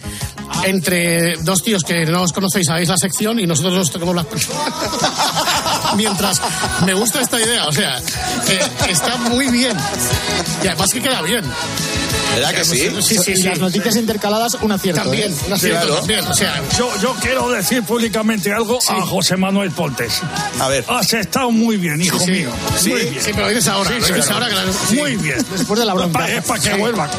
entre 0.66 1.36
dos 1.42 1.62
tíos 1.62 1.84
que 1.84 2.06
no 2.06 2.24
os 2.24 2.34
conocéis 2.34 2.70
hagáis 2.70 2.90
la 2.90 2.98
sección 2.98 3.40
y 3.40 3.46
nosotros 3.46 3.74
nos 3.74 3.92
toquemos 3.92 4.16
las 4.16 4.26
Mientras 5.96 6.42
me 6.86 6.94
gusta 6.94 7.22
esta 7.22 7.40
idea, 7.40 7.68
o 7.68 7.72
sea, 7.72 8.00
eh, 8.00 8.60
está 8.90 9.18
muy 9.18 9.48
bien. 9.48 9.78
Y 10.64 10.68
además 10.68 10.92
que 10.92 11.02
queda 11.02 11.22
bien. 11.22 11.44
¿Verdad 12.36 12.54
que 12.54 12.66
sí? 12.66 12.90
Sí, 13.02 13.18
sí, 13.18 13.32
y 13.32 13.36
sí. 13.38 13.44
las 13.44 13.60
noticias 13.60 13.96
intercaladas, 13.96 14.56
un 14.62 14.72
acierto. 14.72 15.02
También, 15.02 15.32
¿eh? 15.32 15.36
un 15.48 15.54
acierto 15.54 15.80
claro. 15.86 15.96
también. 16.00 16.26
O 16.28 16.34
sea, 16.34 16.62
Yo, 16.78 16.90
yo 17.02 17.16
quiero 17.22 17.50
decir 17.50 17.84
públicamente 17.84 18.52
algo 18.54 18.80
a 18.88 19.02
José 19.02 19.38
Manuel 19.38 19.72
Pontes. 19.72 20.22
A 20.60 20.68
ver. 20.68 20.86
Has 20.88 21.14
estado 21.14 21.52
muy 21.52 21.78
bien, 21.78 22.02
hijo 22.02 22.20
sí. 22.20 22.32
mío. 22.32 22.50
Sí. 22.80 22.90
Muy 22.90 23.02
bien. 23.02 23.24
sí, 23.24 23.32
pero 23.34 23.42
lo 23.44 23.50
dices 23.50 23.68
ahora. 23.68 23.90
Lo 23.92 24.08
dices 24.08 24.30
ahora. 24.30 24.48
Muy 24.92 25.16
bien. 25.18 25.46
Después 25.58 25.80
de 25.80 25.86
la 25.86 25.94
bronca. 25.94 26.28
Es 26.30 26.44
para 26.46 26.62
que 26.62 26.74
vuelva. 26.76 27.10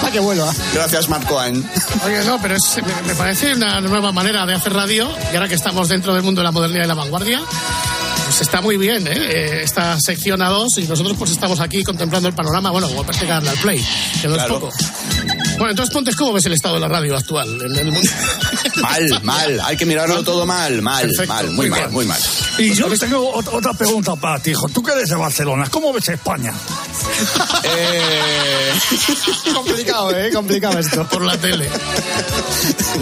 Para 0.00 0.12
que 0.12 0.20
vuelva. 0.20 0.52
Gracias, 0.74 1.08
Marco 1.08 1.38
Ain. 1.38 1.68
Oye, 2.04 2.24
no, 2.24 2.40
pero 2.40 2.56
es- 2.56 2.76
me, 2.76 3.08
me 3.08 3.14
parece 3.14 3.54
una 3.54 3.80
nueva 3.80 4.12
manera 4.12 4.46
de 4.46 4.54
hacer 4.54 4.72
radio 4.72 5.08
y 5.32 5.36
ahora 5.36 5.48
que 5.48 5.54
estamos 5.54 5.88
dentro 5.88 6.14
del 6.14 6.22
mundo 6.22 6.40
de 6.40 6.44
la 6.44 6.52
modernidad 6.52 6.84
y 6.84 6.88
la 6.88 6.94
vanguardia, 6.94 7.40
pues 8.30 8.42
está 8.42 8.60
muy 8.60 8.76
bien, 8.76 9.04
¿eh? 9.08 9.12
Eh, 9.12 9.60
Esta 9.64 9.98
sección 9.98 10.40
a 10.40 10.48
dos 10.50 10.78
y 10.78 10.84
nosotros 10.84 11.16
pues 11.18 11.32
estamos 11.32 11.58
aquí 11.58 11.82
contemplando 11.82 12.28
el 12.28 12.34
panorama, 12.34 12.70
bueno, 12.70 12.86
como 12.88 13.02
parece 13.02 13.24
que 13.26 13.32
darle 13.32 13.50
al 13.50 13.56
play, 13.58 13.84
que 14.22 14.28
no 14.28 14.34
Claro. 14.34 14.54
es 14.54 14.60
poco. 14.60 14.72
Bueno, 15.58 15.70
entonces 15.72 15.92
Pontes, 15.92 16.14
¿cómo 16.14 16.32
ves 16.32 16.46
el 16.46 16.52
estado 16.52 16.74
de 16.76 16.80
la 16.80 16.86
radio 16.88 17.16
actual 17.16 17.60
en 17.60 17.76
el 17.76 17.90
mundo? 17.90 18.08
Mal, 18.76 19.20
mal. 19.24 19.60
Hay 19.64 19.76
que 19.76 19.84
mirarlo 19.84 20.22
todo 20.22 20.46
mal, 20.46 20.80
mal, 20.80 21.02
Perfecto, 21.08 21.32
mal. 21.34 21.46
muy 21.48 21.68
Muy 21.68 21.70
mal, 21.80 21.90
muy 21.90 22.06
mal. 22.06 22.20
Y 22.58 22.72
yo 22.72 22.88
tengo 22.96 23.34
ot- 23.34 23.48
otra 23.52 23.74
pregunta 23.74 24.14
para 24.16 24.38
ti, 24.38 24.52
hijo. 24.52 24.68
Tú 24.68 24.80
que 24.82 24.92
eres 24.92 25.08
de 25.10 25.16
Barcelona, 25.16 25.66
¿cómo 25.68 25.92
ves 25.92 26.08
España? 26.08 26.54
Eh, 27.64 28.72
complicado, 29.54 30.16
¿eh? 30.16 30.30
Complicado 30.32 30.78
esto. 30.78 31.06
Por 31.08 31.22
la 31.24 31.36
tele. 31.36 31.68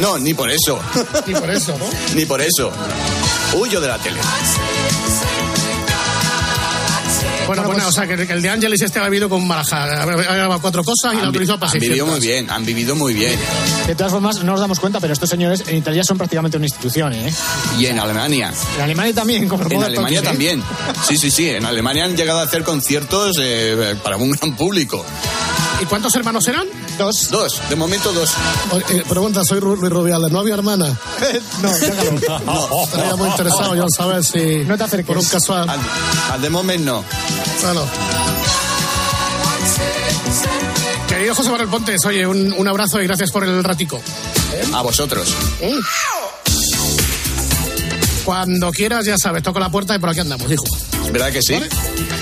no, 0.00 0.18
ni 0.18 0.34
por 0.34 0.50
eso. 0.50 0.80
Y 1.26 1.32
por 1.32 1.48
eso, 1.50 1.76
¿no? 1.78 1.84
Ni 2.14 2.24
por 2.26 2.40
eso. 2.40 2.72
Huyo 3.54 3.80
de 3.80 3.88
la 3.88 3.98
tele. 3.98 4.18
Bueno, 7.48 7.62
bueno, 7.64 7.88
o 7.88 7.92
sea, 7.92 8.06
que 8.06 8.14
el 8.14 8.42
de 8.42 8.48
Ángeles 8.50 8.80
este 8.82 8.98
ha 9.00 9.04
vivido 9.08 9.28
con 9.28 9.46
Baraja. 9.48 10.02
Ha 10.02 10.06
grabado 10.06 10.60
cuatro 10.60 10.84
cosas 10.84 11.14
y 11.14 11.16
Han, 11.16 11.22
vi- 11.22 11.28
utilizado 11.30 11.58
para 11.58 11.72
han 11.72 11.78
vivido 11.80 12.06
600. 12.06 12.18
muy 12.18 12.26
bien, 12.28 12.50
han 12.50 12.64
vivido 12.64 12.94
muy 12.94 13.14
bien. 13.14 13.38
De 13.86 13.94
todas 13.94 14.12
formas, 14.12 14.36
no 14.38 14.52
nos 14.52 14.60
damos 14.60 14.78
cuenta, 14.78 15.00
pero 15.00 15.12
estos 15.12 15.28
señores 15.28 15.64
en 15.66 15.76
Italia 15.76 16.04
son 16.04 16.16
prácticamente 16.18 16.56
una 16.56 16.66
institución, 16.66 17.12
¿eh? 17.14 17.32
Y 17.78 17.86
en 17.86 17.98
Alemania. 17.98 18.52
En 18.76 18.82
Alemania 18.82 19.14
también, 19.14 19.48
como 19.48 19.64
En 19.68 19.82
Alemania 19.82 20.20
¿eh? 20.20 20.22
también. 20.22 20.62
Sí, 21.08 21.16
sí, 21.16 21.30
sí. 21.30 21.48
En 21.48 21.64
Alemania 21.64 22.04
han 22.04 22.16
llegado 22.16 22.38
a 22.40 22.42
hacer 22.42 22.62
conciertos 22.62 23.36
eh, 23.40 23.96
para 24.02 24.16
un 24.16 24.30
gran 24.32 24.54
público. 24.56 25.04
¿Y 25.80 25.84
cuántos 25.84 26.14
hermanos 26.16 26.46
eran? 26.48 26.66
Dos. 26.98 27.30
Dos, 27.30 27.60
de 27.68 27.76
momento 27.76 28.12
dos. 28.12 28.30
Eh, 28.90 29.04
pregunta, 29.08 29.44
soy 29.44 29.60
Luis 29.60 29.78
Rubiales, 29.80 30.30
¿no 30.32 30.40
había 30.40 30.54
hermana? 30.54 30.86
no, 31.62 31.70
déjalo. 31.78 32.82
Estaría 32.84 33.16
muy 33.16 33.28
interesado 33.28 33.74
yo 33.76 33.82
en 33.84 33.90
saber 33.90 34.24
si... 34.24 34.64
No 34.64 34.76
te 34.76 34.84
acerques. 34.84 35.06
Por 35.06 35.18
un 35.18 35.24
casual... 35.24 35.68
Al, 35.68 35.80
al 36.32 36.42
de 36.42 36.50
momento 36.50 36.78
no. 36.78 37.04
Bueno. 37.62 37.82
Querido 41.08 41.34
José 41.34 41.50
Manuel 41.50 41.68
Pontes, 41.68 42.04
oye, 42.06 42.26
un, 42.26 42.52
un 42.52 42.68
abrazo 42.68 43.00
y 43.00 43.06
gracias 43.06 43.30
por 43.30 43.44
el 43.44 43.62
ratico. 43.64 44.00
A 44.72 44.82
vosotros. 44.82 45.34
Cuando 48.24 48.70
quieras, 48.70 49.04
ya 49.04 49.16
sabes, 49.18 49.42
toco 49.42 49.58
la 49.58 49.70
puerta 49.70 49.94
y 49.94 49.98
por 49.98 50.10
aquí 50.10 50.20
andamos, 50.20 50.50
hijo. 50.50 50.64
¿Verdad 51.12 51.32
que 51.32 51.42
sí? 51.42 51.54
¿Vale? 51.54 51.68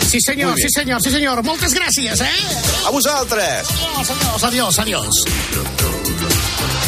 Sí, 0.09 0.20
señor, 0.20 0.57
sí, 0.57 0.68
señor, 0.68 1.03
sí, 1.03 1.11
señor. 1.11 1.43
Muchas 1.43 1.74
gracias, 1.74 2.20
¿eh? 2.20 2.30
A 2.87 2.91
vosotros. 2.91 3.43
Adiós, 3.43 4.11
adiós, 4.11 4.45
adiós, 4.45 4.78
adiós. 4.78 5.24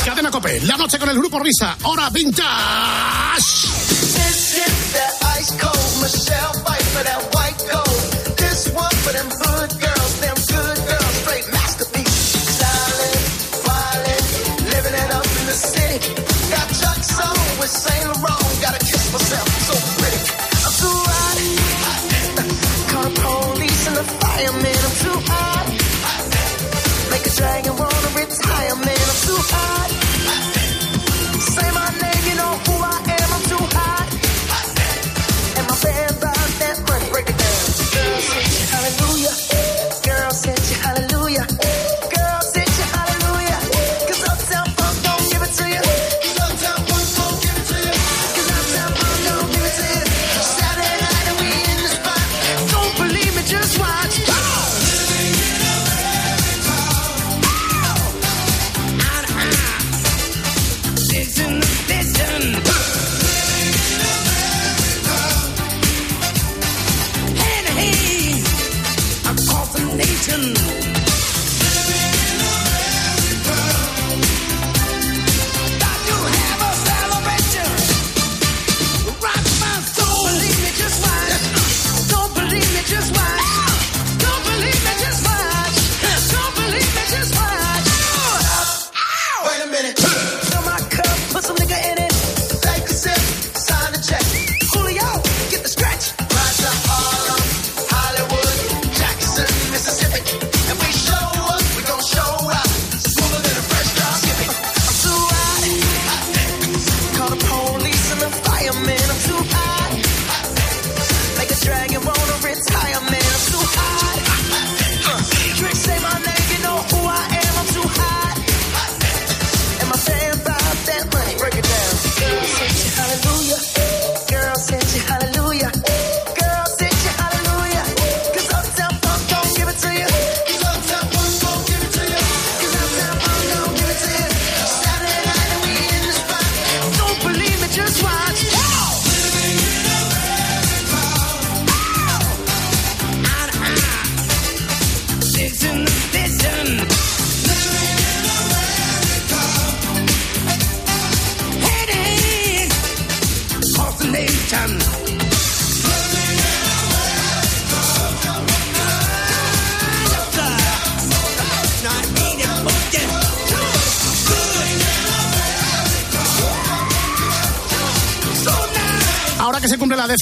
Cadena 0.04 0.30
Cope, 0.30 0.60
la 0.62 0.76
noche 0.76 0.98
con 0.98 1.08
el 1.10 1.18
grupo 1.18 1.38
Risa, 1.38 1.76
hora 1.82 2.08
vintage. 2.10 3.68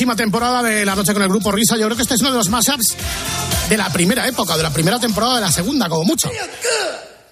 Décima 0.06 0.14
temporada 0.14 0.62
de 0.62 0.84
La 0.84 0.94
Noche 0.94 1.12
con 1.12 1.22
el 1.22 1.28
Grupo 1.28 1.50
Risa. 1.50 1.76
Yo 1.76 1.86
creo 1.86 1.96
que 1.96 2.02
este 2.02 2.14
es 2.14 2.20
uno 2.20 2.30
de 2.30 2.36
los 2.36 2.48
mashups 2.48 2.96
de 3.68 3.76
la 3.76 3.90
primera 3.90 4.28
época, 4.28 4.56
de 4.56 4.62
la 4.62 4.72
primera 4.72 5.00
temporada 5.00 5.36
de 5.36 5.40
la 5.40 5.50
segunda, 5.50 5.88
como 5.88 6.04
mucho. 6.04 6.30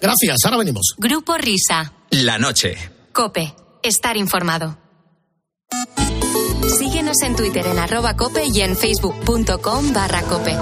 Gracias, 0.01 0.37
ahora 0.43 0.57
venimos. 0.57 0.93
Grupo 0.97 1.37
Risa. 1.37 1.93
La 2.09 2.37
noche. 2.37 2.75
Cope. 3.13 3.55
Estar 3.81 4.17
informado. 4.17 4.77
Síguenos 6.77 7.21
en 7.21 7.37
Twitter 7.37 7.65
en 7.65 7.79
arroba 7.79 8.17
cope 8.17 8.43
y 8.45 8.59
en 8.59 8.75
facebook.com 8.75 9.93
barra 9.93 10.21
cope. 10.23 10.57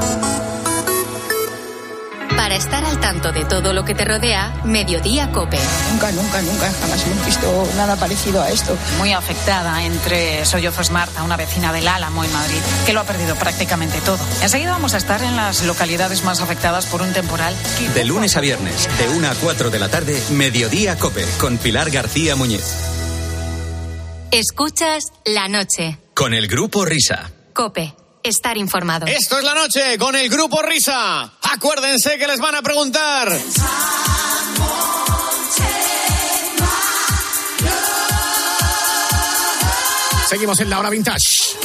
Para 2.44 2.58
estar 2.58 2.84
al 2.84 3.00
tanto 3.00 3.32
de 3.32 3.46
todo 3.46 3.72
lo 3.72 3.86
que 3.86 3.96
te 3.96 4.04
rodea, 4.04 4.54
Mediodía 4.66 5.32
Cope. 5.32 5.58
Nunca, 5.94 6.12
nunca, 6.12 6.42
nunca, 6.42 6.70
jamás 6.74 7.08
hemos 7.08 7.26
visto 7.26 7.70
nada 7.78 7.96
parecido 7.96 8.42
a 8.42 8.50
esto. 8.50 8.78
Muy 8.98 9.14
afectada 9.14 9.82
entre 9.86 10.44
Sollozos 10.44 10.92
Marta, 10.92 11.24
una 11.24 11.38
vecina 11.38 11.72
del 11.72 11.88
Álamo 11.88 12.22
en 12.22 12.34
Madrid, 12.34 12.58
que 12.86 12.92
lo 12.92 13.00
ha 13.00 13.06
perdido 13.06 13.38
prácticamente 13.38 14.02
todo. 14.02 14.20
Enseguida 14.42 14.72
vamos 14.72 14.94
a 14.94 14.98
estar 14.98 15.24
en 15.24 15.38
las 15.38 15.64
localidades 15.64 16.26
más 16.26 16.42
afectadas 16.42 16.86
por 16.88 17.02
un 17.02 17.14
temporal. 17.14 17.56
De 17.96 18.04
lunes 18.04 18.36
a 18.36 18.42
viernes, 18.42 18.90
de 18.98 19.08
1 19.08 19.26
a 19.26 19.36
4 19.36 19.70
de 19.70 19.80
la 19.80 19.88
tarde, 19.88 20.22
Mediodía 20.32 20.98
Cope, 20.98 21.26
con 21.40 21.58
Pilar 21.58 21.92
García 21.92 22.36
Muñiz. 22.36 22.66
Escuchas 24.32 25.14
la 25.24 25.48
noche. 25.48 25.98
Con 26.14 26.34
el 26.34 26.48
Grupo 26.48 26.84
Risa. 26.84 27.32
Cope. 27.54 28.03
Estar 28.24 28.58
informado. 28.58 29.06
Esto 29.06 29.38
es 29.38 29.44
la 29.44 29.54
noche 29.54 29.98
con 29.98 30.16
el 30.16 30.30
grupo 30.30 30.62
Risa. 30.62 31.30
Acuérdense 31.42 32.18
que 32.18 32.26
les 32.26 32.40
van 32.40 32.56
a 32.56 32.62
preguntar. 32.62 33.38
Seguimos 40.30 40.60
en 40.62 40.70
la 40.70 40.80
hora 40.80 40.90
vintage. 40.90 41.58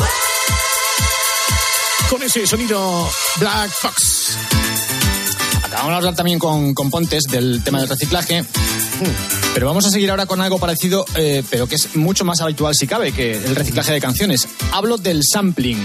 Con 2.11 2.22
ese 2.24 2.44
sonido 2.44 3.09
Black 3.36 3.70
Fox. 3.70 4.36
Acabamos 5.62 5.90
de 5.90 5.96
hablar 5.96 6.16
también 6.16 6.40
con, 6.40 6.74
con 6.74 6.90
Pontes 6.90 7.24
del 7.24 7.62
tema 7.62 7.78
del 7.78 7.88
reciclaje. 7.88 8.44
Pero 9.54 9.66
vamos 9.66 9.86
a 9.86 9.90
seguir 9.90 10.11
ahora 10.11 10.26
con 10.26 10.40
algo 10.40 10.59
parecido, 10.59 11.04
eh, 11.14 11.44
pero 11.50 11.68
que 11.68 11.76
es 11.76 11.94
mucho 11.94 12.24
más 12.24 12.40
habitual 12.40 12.74
si 12.74 12.86
cabe 12.86 13.12
que 13.12 13.32
el 13.32 13.54
reciclaje 13.54 13.92
de 13.92 14.00
canciones. 14.00 14.48
Hablo 14.72 14.98
del 14.98 15.22
sampling. 15.22 15.78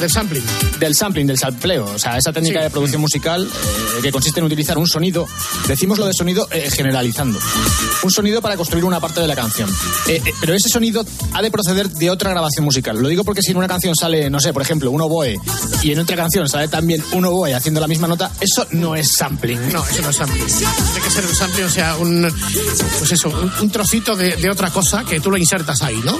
Del 0.00 0.10
sampling. 0.10 0.42
Del 0.78 0.94
sampling, 0.94 1.26
del 1.26 1.38
sampleo. 1.38 1.86
O 1.86 1.98
sea, 1.98 2.18
esa 2.18 2.32
técnica 2.32 2.58
Sí. 2.60 2.64
de 2.64 2.70
producción 2.70 3.00
musical 3.00 3.46
eh, 3.46 4.00
que 4.02 4.12
consiste 4.12 4.40
en 4.40 4.46
utilizar 4.46 4.76
un 4.76 4.86
sonido, 4.86 5.26
decimos 5.66 5.98
lo 5.98 6.06
de 6.06 6.12
sonido 6.12 6.46
eh, 6.52 6.68
generalizando. 6.70 7.38
Un 8.02 8.10
sonido 8.10 8.42
para 8.42 8.56
construir 8.56 8.84
una 8.84 9.00
parte 9.00 9.20
de 9.20 9.26
la 9.26 9.34
canción. 9.34 9.70
Eh, 10.06 10.20
eh, 10.24 10.32
pero 10.40 10.54
ese 10.54 10.68
sonido 10.68 11.04
ha 11.32 11.40
de 11.40 11.50
proceder 11.50 11.88
de 11.88 12.10
otra 12.10 12.30
grabación 12.30 12.64
musical. 12.66 12.98
Lo 13.00 13.08
digo 13.08 13.24
porque 13.24 13.40
si 13.40 13.52
en 13.52 13.56
una 13.56 13.68
canción 13.68 13.94
sale, 13.96 14.28
no 14.28 14.38
sé, 14.38 14.52
por 14.52 14.60
ejemplo, 14.62 14.90
un 14.90 15.00
oboe 15.00 15.38
y 15.82 15.92
en 15.92 15.98
otra 15.98 16.14
canción 16.16 16.46
sale 16.48 16.68
también 16.68 17.02
un 17.12 17.24
oboe 17.24 17.54
haciendo 17.54 17.80
la 17.80 17.88
misma 17.88 18.06
nota, 18.06 18.30
eso 18.40 18.66
no 18.72 18.94
es 18.96 19.08
sampling. 19.16 19.72
No, 19.72 19.82
eso 19.86 20.02
no 20.02 20.10
es 20.10 20.16
sampling. 20.16 20.44
Tiene 20.46 21.00
que 21.02 21.10
ser 21.10 21.24
un 21.26 21.34
sampling, 21.34 21.64
o 21.64 21.70
sea, 21.70 21.96
un, 21.96 22.28
pues 22.98 23.12
eso, 23.12 23.28
un, 23.30 23.50
un 23.62 23.70
trocito 23.70 24.14
de, 24.14 24.36
de 24.36 24.50
otra 24.50 24.70
cosa 24.70 25.04
que 25.04 25.20
tú 25.20 25.30
lo 25.30 25.38
insertas 25.38 25.80
ahí, 25.82 25.98
¿no? 26.04 26.18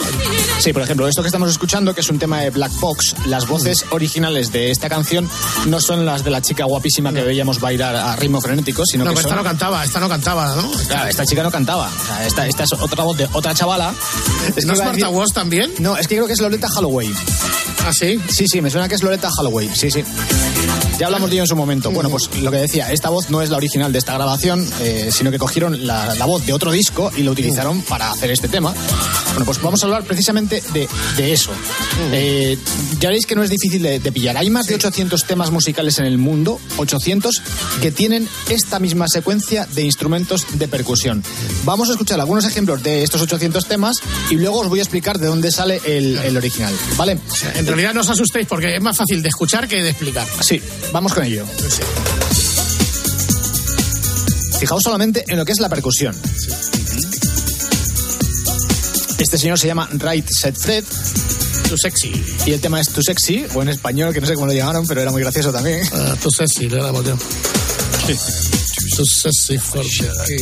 Sí, 0.60 0.72
por 0.72 0.80
ejemplo, 0.82 1.06
esto 1.06 1.20
que 1.22 1.28
estamos 1.28 1.50
escuchando, 1.50 1.94
que 1.94 2.00
es 2.00 2.08
un 2.08 2.18
tema 2.18 2.40
de 2.40 2.50
Black 2.50 2.72
Box, 2.80 3.14
las 3.26 3.46
voces 3.46 3.65
originales 3.90 4.52
de 4.52 4.70
esta 4.70 4.88
canción 4.88 5.28
no 5.66 5.80
son 5.80 6.04
las 6.06 6.24
de 6.24 6.30
la 6.30 6.40
chica 6.42 6.64
guapísima 6.64 7.12
que 7.12 7.22
veíamos 7.22 7.60
bailar 7.60 7.96
a 7.96 8.14
ritmo 8.16 8.40
frenético, 8.40 8.82
sino 8.86 9.04
No, 9.04 9.10
que 9.10 9.14
pues 9.14 9.26
esta 9.26 9.34
son... 9.36 9.44
no 9.44 9.48
cantaba, 9.50 9.84
esta 9.84 10.00
no 10.00 10.08
cantaba, 10.08 10.54
¿no? 10.56 10.70
Claro, 10.88 11.08
esta 11.08 11.24
chica 11.26 11.42
no 11.42 11.50
cantaba. 11.50 11.88
O 11.88 12.06
sea, 12.06 12.26
esta, 12.26 12.46
esta 12.46 12.64
es 12.64 12.72
otra 12.72 13.04
voz 13.04 13.16
de 13.16 13.28
otra 13.32 13.54
chavala. 13.54 13.94
Es 14.56 14.64
¿No 14.66 14.72
es 14.74 14.78
Marta 14.78 14.92
decir- 14.92 15.06
Woz 15.08 15.32
también? 15.32 15.72
No, 15.78 15.96
es 15.96 16.06
que 16.08 16.16
creo 16.16 16.26
que 16.26 16.32
es 16.34 16.40
Loleta 16.40 16.68
Holloway. 16.76 17.12
¿Ah, 17.86 17.92
sí? 17.92 18.20
Sí, 18.28 18.46
sí, 18.48 18.60
me 18.60 18.68
suena 18.68 18.88
que 18.88 18.96
es 18.96 19.02
Loleta 19.04 19.30
Holloway. 19.38 19.70
Sí, 19.72 19.92
sí. 19.92 20.02
Ya 20.98 21.06
hablamos 21.06 21.28
de 21.28 21.36
ello 21.36 21.42
en 21.44 21.46
su 21.46 21.54
momento. 21.54 21.90
Bueno, 21.90 22.08
pues 22.08 22.34
lo 22.40 22.50
que 22.50 22.56
decía, 22.56 22.90
esta 22.90 23.10
voz 23.10 23.30
no 23.30 23.42
es 23.42 23.50
la 23.50 23.58
original 23.58 23.92
de 23.92 23.98
esta 23.98 24.14
grabación, 24.14 24.66
eh, 24.80 25.10
sino 25.12 25.30
que 25.30 25.38
cogieron 25.38 25.86
la, 25.86 26.14
la 26.14 26.24
voz 26.24 26.44
de 26.46 26.52
otro 26.54 26.72
disco 26.72 27.12
y 27.16 27.22
lo 27.22 27.32
utilizaron 27.32 27.82
para 27.82 28.10
hacer 28.10 28.30
este 28.30 28.48
tema. 28.48 28.74
Bueno, 29.28 29.44
pues 29.44 29.60
vamos 29.60 29.82
a 29.82 29.86
hablar 29.86 30.04
precisamente 30.04 30.62
de, 30.72 30.88
de 31.16 31.32
eso. 31.32 31.52
Eh, 32.12 32.58
ya 32.98 33.10
veréis 33.10 33.26
que 33.26 33.36
no 33.36 33.42
es 33.42 33.50
difícil 33.50 33.82
de, 33.82 34.00
de 34.00 34.10
pillar. 34.10 34.38
Hay 34.38 34.48
más 34.48 34.66
de 34.66 34.74
800 34.74 35.24
temas 35.24 35.50
musicales 35.50 35.98
en 35.98 36.06
el 36.06 36.16
mundo, 36.16 36.58
800, 36.78 37.42
que 37.82 37.92
tienen 37.92 38.26
esta 38.48 38.78
misma 38.80 39.06
secuencia 39.08 39.66
de 39.74 39.82
instrumentos 39.82 40.46
de 40.54 40.66
percusión. 40.66 41.22
Vamos 41.64 41.90
a 41.90 41.92
escuchar 41.92 42.18
algunos 42.18 42.46
ejemplos 42.46 42.82
de 42.82 43.02
estos 43.02 43.20
800 43.20 43.66
temas 43.66 43.98
y 44.30 44.36
luego 44.36 44.60
os 44.60 44.68
voy 44.68 44.78
a 44.78 44.82
explicar 44.82 45.18
de 45.18 45.26
dónde 45.26 45.52
sale 45.52 45.82
el, 45.84 46.16
el 46.18 46.36
original. 46.38 46.72
¿Vale? 46.96 47.18
En 47.54 47.66
realidad 47.76 47.94
no 47.94 48.00
os 48.00 48.08
asustéis 48.08 48.46
porque 48.46 48.74
es 48.74 48.80
más 48.80 48.96
fácil 48.96 49.22
de 49.22 49.28
escuchar 49.28 49.68
que 49.68 49.82
de 49.82 49.90
explicar. 49.90 50.26
Sí, 50.40 50.60
vamos 50.92 51.12
con 51.12 51.24
ello. 51.24 51.44
Fijaos 54.58 54.82
solamente 54.82 55.24
en 55.28 55.36
lo 55.36 55.44
que 55.44 55.52
es 55.52 55.60
la 55.60 55.68
percusión. 55.68 56.16
Este 59.18 59.38
señor 59.38 59.58
se 59.58 59.66
llama 59.66 59.88
Right 59.92 60.26
Set 60.28 60.56
Fred. 60.58 60.84
Too 61.68 61.76
sexy. 61.76 62.24
Y 62.46 62.52
el 62.52 62.60
tema 62.60 62.80
es 62.80 62.88
Too 62.90 63.02
Sexy, 63.02 63.44
o 63.54 63.62
en 63.62 63.68
español, 63.70 64.14
que 64.14 64.20
no 64.20 64.26
sé 64.26 64.34
cómo 64.34 64.46
lo 64.46 64.52
llamaron, 64.52 64.86
pero 64.86 65.02
era 65.02 65.10
muy 65.10 65.20
gracioso 65.22 65.52
también. 65.52 65.82
Ah, 65.92 66.14
too 66.22 66.30
sexy, 66.30 66.68
le 66.68 66.76
damos 66.76 67.04
yo. 67.04 67.16
Too 68.96 69.04
sexy 69.04 69.58
for 69.58 69.84
me. 69.84 70.38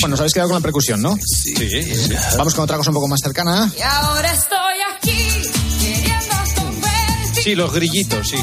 Bueno, 0.00 0.14
os 0.14 0.20
habéis 0.20 0.34
quedado 0.34 0.50
con 0.50 0.56
la 0.58 0.62
percusión, 0.62 1.00
¿no? 1.02 1.16
Sí. 1.24 1.54
Vamos 2.36 2.54
con 2.54 2.64
otra 2.64 2.76
cosa 2.76 2.90
un 2.90 2.94
poco 2.94 3.08
más 3.08 3.20
cercana. 3.20 3.72
Y 3.76 3.82
ahora 3.82 4.32
estoy 4.32 4.58
aquí, 4.96 5.42
queriendo 5.80 6.34
Sí, 7.42 7.54
los 7.54 7.72
grillitos, 7.72 8.28
sí. 8.28 8.36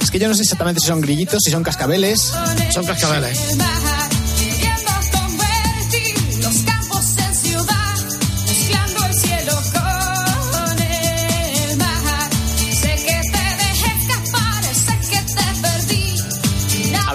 Es 0.00 0.10
que 0.10 0.18
yo 0.18 0.28
no 0.28 0.34
sé 0.34 0.42
exactamente 0.42 0.80
si 0.80 0.86
son 0.88 1.00
grillitos, 1.00 1.42
si 1.42 1.50
son 1.50 1.62
cascabeles. 1.62 2.32
Son 2.72 2.84
cascabeles. 2.84 3.38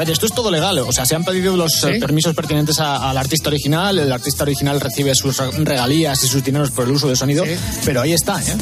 Ver, 0.06 0.14
esto 0.14 0.26
es 0.26 0.34
todo 0.34 0.52
legal. 0.52 0.78
O 0.80 0.92
sea, 0.92 1.06
se 1.06 1.16
han 1.16 1.24
pedido 1.24 1.56
los 1.58 1.84
eh, 1.84 2.00
permisos 2.00 2.36
pertinentes 2.36 2.80
al 2.80 3.18
artista 3.18 3.50
original. 3.50 3.98
El 4.00 4.12
artista 4.12 4.44
original 4.44 4.80
recibe 4.80 5.14
sus 5.16 5.38
regalías 5.38 6.24
y 6.24 6.28
sus 6.28 6.44
dineros 6.44 6.72
por 6.72 6.86
el 6.86 6.92
uso 6.92 7.08
del 7.08 7.18
sonido. 7.18 7.44
Pero 7.84 8.02
ahí 8.02 8.14
está, 8.14 8.42
¿eh? 8.42 8.56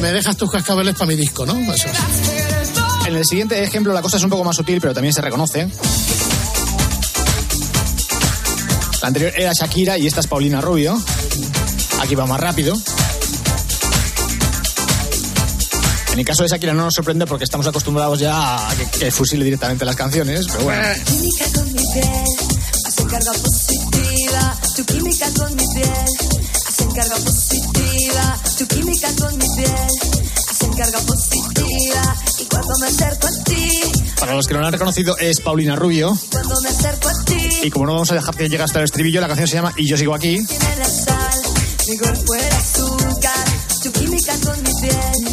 Me 0.00 0.12
dejas 0.12 0.36
tus 0.36 0.50
cascabeles 0.50 0.94
para 0.94 1.06
mi 1.06 1.16
disco, 1.16 1.46
¿no? 1.46 1.58
Eso. 1.72 1.88
En 3.06 3.16
el 3.16 3.24
siguiente 3.24 3.62
ejemplo 3.62 3.92
la 3.92 4.02
cosa 4.02 4.16
es 4.16 4.22
un 4.22 4.30
poco 4.30 4.44
más 4.44 4.56
sutil, 4.56 4.80
pero 4.80 4.94
también 4.94 5.12
se 5.12 5.20
reconoce. 5.20 5.68
La 9.02 9.08
anterior 9.08 9.32
era 9.36 9.52
Shakira 9.52 9.98
y 9.98 10.06
esta 10.06 10.20
es 10.20 10.26
Paulina 10.26 10.60
Rubio. 10.60 11.00
Aquí 12.00 12.14
va 12.14 12.26
más 12.26 12.40
rápido. 12.40 12.74
En 16.14 16.20
el 16.20 16.24
caso 16.24 16.44
de 16.44 16.48
Shakira 16.48 16.72
no 16.72 16.84
nos 16.84 16.94
sorprende 16.94 17.26
porque 17.26 17.42
estamos 17.42 17.66
acostumbrados 17.66 18.20
ya 18.20 18.68
a 18.70 18.74
que, 18.76 18.86
que 18.86 19.10
fusile 19.10 19.44
directamente 19.44 19.84
las 19.84 19.96
canciones, 19.96 20.46
pero 20.46 20.62
bueno. 20.62 20.80
Química 21.06 21.44
con 21.56 21.66
mi 21.72 21.82
piel, 21.92 22.24
hacen 22.86 23.08
carga 23.08 23.32
positiva. 23.32 24.56
Tu 24.76 24.84
química 24.84 25.26
con 25.36 25.56
mi 25.56 25.64
piel, 25.74 26.06
hacen 26.68 26.90
carga 26.92 27.16
positiva. 27.16 28.38
Tu 28.56 28.66
química 28.68 29.08
con 29.18 29.36
mi 29.36 29.44
piel, 29.56 29.88
hacen 30.50 30.72
carga 30.74 31.00
positiva. 31.00 32.16
Y 32.38 32.44
cuando 32.44 32.74
me 32.80 32.86
acerco 32.86 33.26
a 33.26 33.44
ti, 33.44 33.80
Para 34.20 34.34
los 34.36 34.46
que 34.46 34.54
no 34.54 34.60
lo 34.60 34.66
han 34.66 34.72
reconocido 34.72 35.18
es 35.18 35.40
Paulina 35.40 35.74
Rubio. 35.74 36.16
cuando 36.30 36.54
me 36.62 36.68
acerco 36.68 37.08
a 37.08 37.24
ti, 37.24 37.48
Y 37.64 37.70
como 37.70 37.86
no 37.86 37.92
vamos 37.94 38.12
a 38.12 38.14
dejar 38.14 38.36
que 38.36 38.48
llegue 38.48 38.62
hasta 38.62 38.78
el 38.78 38.84
estribillo, 38.84 39.20
la 39.20 39.26
canción 39.26 39.48
se 39.48 39.56
llama 39.56 39.72
Y 39.76 39.88
yo 39.88 39.96
sigo 39.96 40.14
aquí. 40.14 40.38
tiene 40.46 40.76
la 40.78 40.88
sal, 40.88 41.40
mi 41.88 41.98
cuerpo 41.98 42.34
el 42.34 42.52
azúcar. 42.54 43.44
Tu 43.82 43.92
química 43.92 44.32
con 44.42 44.56
mi 44.62 44.70
piel, 44.80 44.92
hacen 44.94 45.04
carga 45.04 45.12
positiva. 45.12 45.23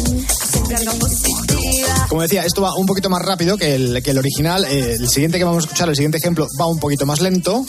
Como 2.08 2.22
decía, 2.22 2.44
esto 2.44 2.62
va 2.62 2.74
un 2.74 2.86
poquito 2.86 3.10
más 3.10 3.22
rápido 3.22 3.56
que 3.56 3.74
el, 3.74 4.02
que 4.02 4.10
el 4.10 4.18
original. 4.18 4.64
Eh, 4.64 4.96
el 4.98 5.08
siguiente 5.08 5.38
que 5.38 5.44
vamos 5.44 5.64
a 5.64 5.66
escuchar, 5.66 5.88
el 5.88 5.96
siguiente 5.96 6.18
ejemplo, 6.18 6.46
va 6.60 6.66
un 6.66 6.78
poquito 6.78 7.06
más 7.06 7.20
lento. 7.20 7.64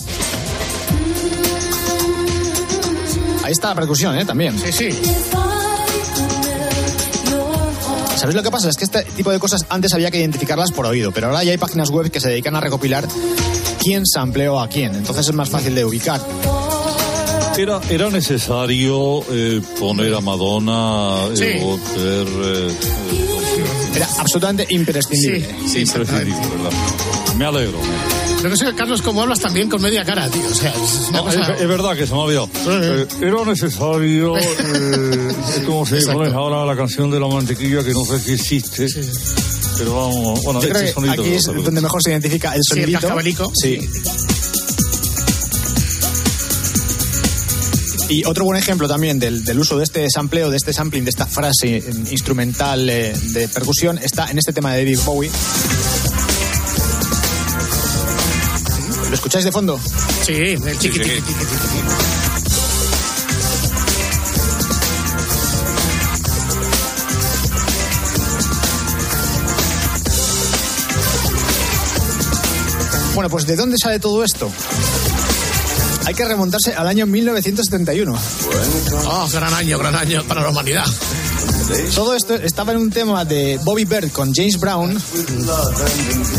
Ahí 3.43 3.51
está 3.51 3.69
la 3.69 3.75
percusión, 3.75 4.17
¿eh? 4.17 4.25
También. 4.25 4.57
Sí, 4.57 4.71
sí. 4.71 4.89
¿Sabéis 8.15 8.35
lo 8.35 8.43
que 8.43 8.51
pasa? 8.51 8.69
Es 8.69 8.77
que 8.77 8.85
este 8.85 9.03
tipo 9.03 9.31
de 9.31 9.39
cosas 9.39 9.65
antes 9.67 9.93
había 9.93 10.09
que 10.09 10.19
identificarlas 10.19 10.71
por 10.71 10.85
oído, 10.85 11.11
pero 11.11 11.27
ahora 11.27 11.43
ya 11.43 11.51
hay 11.51 11.57
páginas 11.57 11.89
web 11.89 12.09
que 12.09 12.21
se 12.21 12.29
dedican 12.29 12.55
a 12.55 12.61
recopilar 12.61 13.05
quién 13.81 14.05
sampleó 14.05 14.61
a 14.61 14.69
quién. 14.69 14.95
Entonces 14.95 15.27
es 15.27 15.33
más 15.33 15.49
fácil 15.49 15.75
de 15.75 15.83
ubicar. 15.83 16.21
Era, 17.57 17.79
era 17.89 18.09
necesario 18.09 19.21
eh, 19.31 19.61
poner 19.79 20.13
a 20.15 20.21
Madonna, 20.21 21.27
eh, 21.33 21.37
Sí. 21.37 21.63
o 21.63 21.77
tener, 21.77 22.27
eh, 22.27 22.75
Era 23.95 24.07
absolutamente 24.17 24.65
imprescindible. 24.69 25.47
Sí, 25.67 25.81
imprescindible, 25.81 26.39
¿verdad? 26.39 26.71
Me 27.37 27.45
alegro. 27.45 27.77
Lo 28.41 28.49
que 28.49 28.57
sé, 28.57 28.73
Carlos, 28.75 29.01
como 29.03 29.21
hablas 29.21 29.39
también 29.39 29.69
con 29.69 29.81
media 29.81 30.03
cara, 30.03 30.27
tío. 30.29 30.41
O 30.49 30.53
sea, 30.53 30.71
es 30.71 31.07
una 31.09 31.21
No, 31.21 31.29
es, 31.29 31.35
cosa... 31.37 31.53
es 31.55 31.67
verdad 31.67 31.95
que 31.95 32.07
se 32.07 32.13
me 32.13 32.19
ha 32.19 32.23
olvidado. 32.23 32.49
Eh, 32.67 33.07
era 33.21 33.45
necesario, 33.45 34.37
eh, 34.39 35.35
¿cómo 35.65 35.85
se 35.85 36.01
pone 36.01 36.33
ahora 36.33 36.65
la 36.65 36.75
canción 36.75 37.11
de 37.11 37.19
la 37.19 37.27
mantequilla 37.27 37.83
que 37.83 37.91
no 37.93 38.03
sé 38.03 38.19
si 38.19 38.33
existe? 38.33 38.87
Pero 39.77 39.95
vamos, 39.95 40.43
bueno, 40.43 40.59
Yo 40.61 40.69
creo 40.69 40.73
este 40.81 40.85
que 40.87 40.91
sonido. 40.93 41.13
aquí 41.23 41.33
es 41.33 41.43
donde 41.43 41.81
mejor 41.81 42.01
se 42.03 42.09
identifica 42.11 42.53
el 42.55 42.61
Sí, 42.63 42.79
el 42.79 42.81
sonidito. 42.81 42.99
cascabelico. 43.01 43.51
Sí. 43.61 43.79
Y 48.15 48.23
otro 48.25 48.45
buen 48.45 48.59
ejemplo 48.59 48.87
también 48.87 49.17
del, 49.17 49.43
del 49.43 49.57
uso 49.57 49.79
de 49.79 49.85
este 49.85 50.07
sampleo, 50.07 50.51
de 50.51 50.57
este 50.57 50.71
sampling, 50.71 51.03
de 51.03 51.09
esta 51.09 51.25
frase 51.25 51.83
instrumental 52.11 52.87
eh, 52.87 53.11
de 53.11 53.47
percusión, 53.47 53.97
está 53.97 54.29
en 54.29 54.37
este 54.37 54.53
tema 54.53 54.71
de 54.71 54.83
David 54.83 54.99
Bowie. 55.03 55.31
¿Lo 59.09 59.15
escucháis 59.15 59.45
de 59.45 59.51
fondo? 59.51 59.79
Sí, 60.21 60.33
el 60.33 60.77
chiqui, 60.77 60.99
Sí, 60.99 61.09
sí. 61.09 61.21
Bueno, 73.15 73.29
pues 73.31 73.47
¿de 73.47 73.55
dónde 73.55 73.77
sale 73.79 73.97
todo 73.97 74.23
esto? 74.23 74.51
Hay 76.05 76.13
que 76.13 76.25
remontarse 76.25 76.73
al 76.73 76.87
año 76.87 77.05
1971. 77.05 78.13
Oh, 79.05 79.27
gran 79.31 79.53
año, 79.53 79.77
gran 79.77 79.95
año 79.95 80.23
para 80.27 80.41
la 80.41 80.49
humanidad. 80.49 80.85
Todo 81.95 82.15
esto 82.15 82.35
estaba 82.35 82.73
en 82.73 82.79
un 82.79 82.91
tema 82.91 83.23
de 83.25 83.59
Bobby 83.63 83.85
Bird 83.85 84.11
con 84.11 84.33
James 84.33 84.59
Brown 84.59 85.01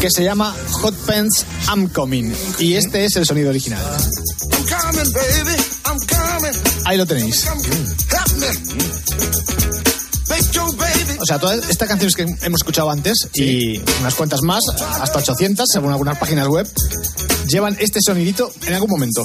que 0.01 0.11
se 0.11 0.23
llama 0.23 0.55
Hot 0.83 0.95
Pants 1.07 1.47
I'm 1.69 1.89
Coming. 1.89 2.33
Y 2.59 2.75
este 2.75 3.05
es 3.05 3.17
el 3.17 3.25
sonido 3.25 3.51
original. 3.51 3.83
I'm 3.83 4.67
coming, 4.67 5.13
baby. 5.13 5.57
I'm 5.87 5.99
coming. 6.07 6.85
Ahí 6.85 6.99
lo 6.99 7.07
tenéis. 7.07 7.47
O 11.25 11.27
sea, 11.27 11.39
todas 11.39 11.71
estas 11.71 11.89
canciones 11.89 12.15
que 12.15 12.23
hemos 12.23 12.61
escuchado 12.61 12.91
antes 12.91 13.31
y 13.33 13.79
unas 14.01 14.15
cuantas 14.15 14.43
más, 14.43 14.61
hasta 15.01 15.21
800 15.21 15.67
según 15.73 15.91
algunas 15.91 16.19
páginas 16.19 16.47
web, 16.49 16.71
llevan 17.49 17.79
este 17.81 17.99
sonidito 18.05 18.53
en 18.67 18.75
algún 18.75 18.91
momento. 18.91 19.25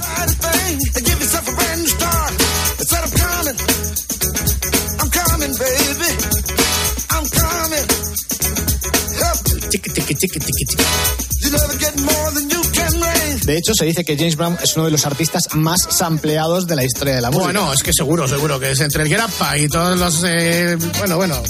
De 13.44 13.58
hecho, 13.58 13.74
se 13.74 13.84
dice 13.84 14.06
que 14.06 14.16
James 14.16 14.38
Brown 14.38 14.58
es 14.64 14.74
uno 14.78 14.86
de 14.86 14.92
los 14.92 15.06
artistas 15.06 15.44
más 15.56 15.82
sampleados 15.90 16.66
de 16.66 16.78
la 16.78 16.86
historia 16.86 17.16
de 17.16 17.22
la 17.22 17.30
música. 17.30 17.52
Bueno, 17.52 17.74
es 17.74 17.84
que 17.84 17.92
seguro, 17.92 18.26
seguro 18.26 18.58
que 18.58 18.72
es 18.72 18.80
entre 18.80 19.04
el 19.04 19.14
Up 19.14 19.58
y 19.58 19.68
todos 19.68 20.00
los... 20.00 20.24
eh, 20.24 20.78
bueno, 21.00 21.18
bueno. 21.18 21.44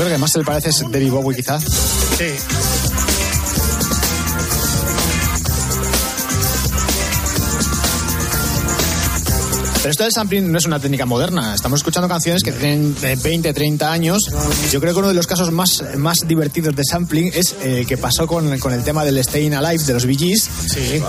Creo 0.00 0.12
que 0.12 0.16
más 0.16 0.32
se 0.32 0.38
le 0.38 0.46
parece 0.46 0.70
es 0.70 0.80
David 0.90 1.10
Bowie, 1.10 1.36
quizá. 1.36 1.60
Sí. 1.60 2.99
Pero 9.82 9.92
esto 9.92 10.02
del 10.02 10.12
sampling 10.12 10.52
no 10.52 10.58
es 10.58 10.66
una 10.66 10.78
técnica 10.78 11.06
moderna. 11.06 11.54
Estamos 11.54 11.80
escuchando 11.80 12.06
canciones 12.06 12.42
que 12.42 12.52
tienen 12.52 12.94
eh, 13.02 13.16
20, 13.22 13.54
30 13.54 13.90
años. 13.90 14.18
Yo 14.70 14.78
creo 14.78 14.92
que 14.92 14.98
uno 14.98 15.08
de 15.08 15.14
los 15.14 15.26
casos 15.26 15.50
más, 15.52 15.82
más 15.96 16.18
divertidos 16.26 16.76
de 16.76 16.84
sampling 16.84 17.32
es 17.34 17.56
eh, 17.62 17.86
que 17.88 17.96
pasó 17.96 18.26
con, 18.26 18.58
con 18.58 18.74
el 18.74 18.84
tema 18.84 19.06
del 19.06 19.24
Staying 19.24 19.54
Alive 19.54 19.82
de 19.84 19.94
los 19.94 20.04
Bee 20.04 20.18
Gees, 20.18 20.50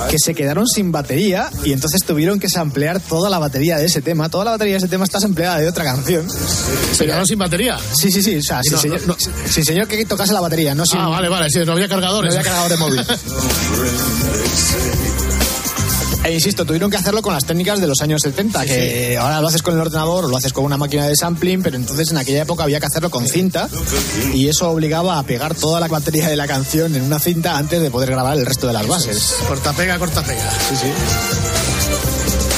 que 0.09 0.15
se 0.17 0.34
quedaron 0.34 0.65
sin 0.67 0.89
batería 0.89 1.49
y 1.65 1.74
entonces 1.74 1.99
tuvieron 2.05 2.39
que 2.39 2.47
samplear 2.47 3.01
toda 3.01 3.30
la 3.30 3.39
batería 3.39 3.78
de 3.78 3.88
ese 3.88 4.01
tema. 4.01 4.30
Toda 4.30 4.45
la 4.45 4.51
batería 4.51 4.76
de 4.76 4.78
ese 4.78 4.88
tema 4.88 5.03
está 5.03 5.19
sampleada 5.19 5.57
de 5.57 5.67
otra 5.67 5.84
canción. 5.84 6.26
¿Se 6.30 7.05
quedaron 7.05 7.28
sin 7.28 7.39
batería? 7.39 7.78
Sí, 7.93 8.09
sí, 8.09 8.24
sí. 8.24 8.38
O 8.38 8.41
sea, 8.41 8.63
sin, 8.63 8.72
no, 8.72 8.80
señor, 8.80 9.01
no, 9.05 9.17
sin 9.49 9.65
señor 9.65 9.88
que 9.88 10.05
tocase 10.05 10.32
la 10.32 10.39
batería, 10.39 10.74
no 10.74 10.86
sin... 10.86 10.99
Ah, 10.99 11.09
vale, 11.09 11.28
vale, 11.28 11.49
sí, 11.49 11.59
no 11.65 11.74
había 11.74 11.89
cargadores. 11.89 12.34
No 12.34 12.39
había 12.39 12.49
cargador 12.49 12.72
de 12.72 12.78
móvil. 12.78 13.05
E 16.24 16.32
insisto, 16.32 16.65
tuvieron 16.65 16.91
que 16.91 16.97
hacerlo 16.97 17.24
con 17.24 17.34
las 17.34 17.45
técnicas 17.45 17.82
de 17.82 17.88
los 17.88 17.99
años 18.01 18.22
70, 18.22 18.65
que 18.65 19.17
ahora 19.17 19.41
lo 19.41 19.47
haces 19.47 19.63
con 19.63 19.74
el 19.74 19.82
ordenador 19.82 20.26
o 20.26 20.28
lo 20.28 20.38
haces 20.38 20.53
con 20.53 20.63
una 20.63 20.78
máquina 20.78 21.07
de 21.07 21.15
sampling, 21.15 21.63
pero 21.63 21.78
entonces 21.78 22.11
en 22.11 22.17
aquella 22.17 22.43
época 22.43 22.63
había 22.63 22.80
que 22.80 22.86
hacerlo 22.86 23.09
con 23.09 23.28
cinta 23.28 23.67
y 24.34 24.47
eso 24.47 24.69
obligaba 24.69 25.17
a 25.17 25.24
pegar 25.24 25.55
toda 25.55 25.80
la 25.80 25.88
batería 25.88 26.28
de 26.30 26.36
la 26.36 26.47
canción 26.47 26.95
en 26.95 27.01
una 27.01 27.17
cinta 27.17 27.57
antes 27.57 27.82
de 27.82 27.89
poder 27.89 28.11
grabar 28.11 28.38
el 28.38 28.45
resto 28.45 28.67
de 28.67 28.74
las 28.74 28.88
bases. 28.88 29.36
Corta 29.47 29.74
pega, 29.74 29.97
corta 29.97 30.22
pega. 30.22 30.51
Sí, 30.69 30.76
sí. 30.76 30.88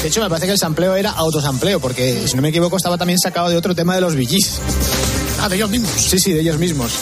De 0.02 0.08
hecho, 0.08 0.20
me 0.20 0.28
parece 0.28 0.44
que 0.46 0.52
el 0.52 0.58
sampleo 0.58 0.94
era 0.96 1.12
autosampleo, 1.12 1.80
porque 1.80 2.28
si 2.28 2.36
no 2.36 2.42
me 2.42 2.50
equivoco 2.50 2.76
estaba 2.76 2.98
también 2.98 3.18
sacado 3.18 3.48
de 3.48 3.56
otro 3.56 3.74
tema 3.74 3.94
de 3.94 4.02
los 4.02 4.14
VGs. 4.14 4.60
Ah, 5.40 5.48
de 5.48 5.56
ellos 5.56 5.70
mismos. 5.70 5.90
Sí, 5.96 6.18
sí, 6.18 6.32
de 6.32 6.40
ellos 6.40 6.58
mismos. 6.58 6.92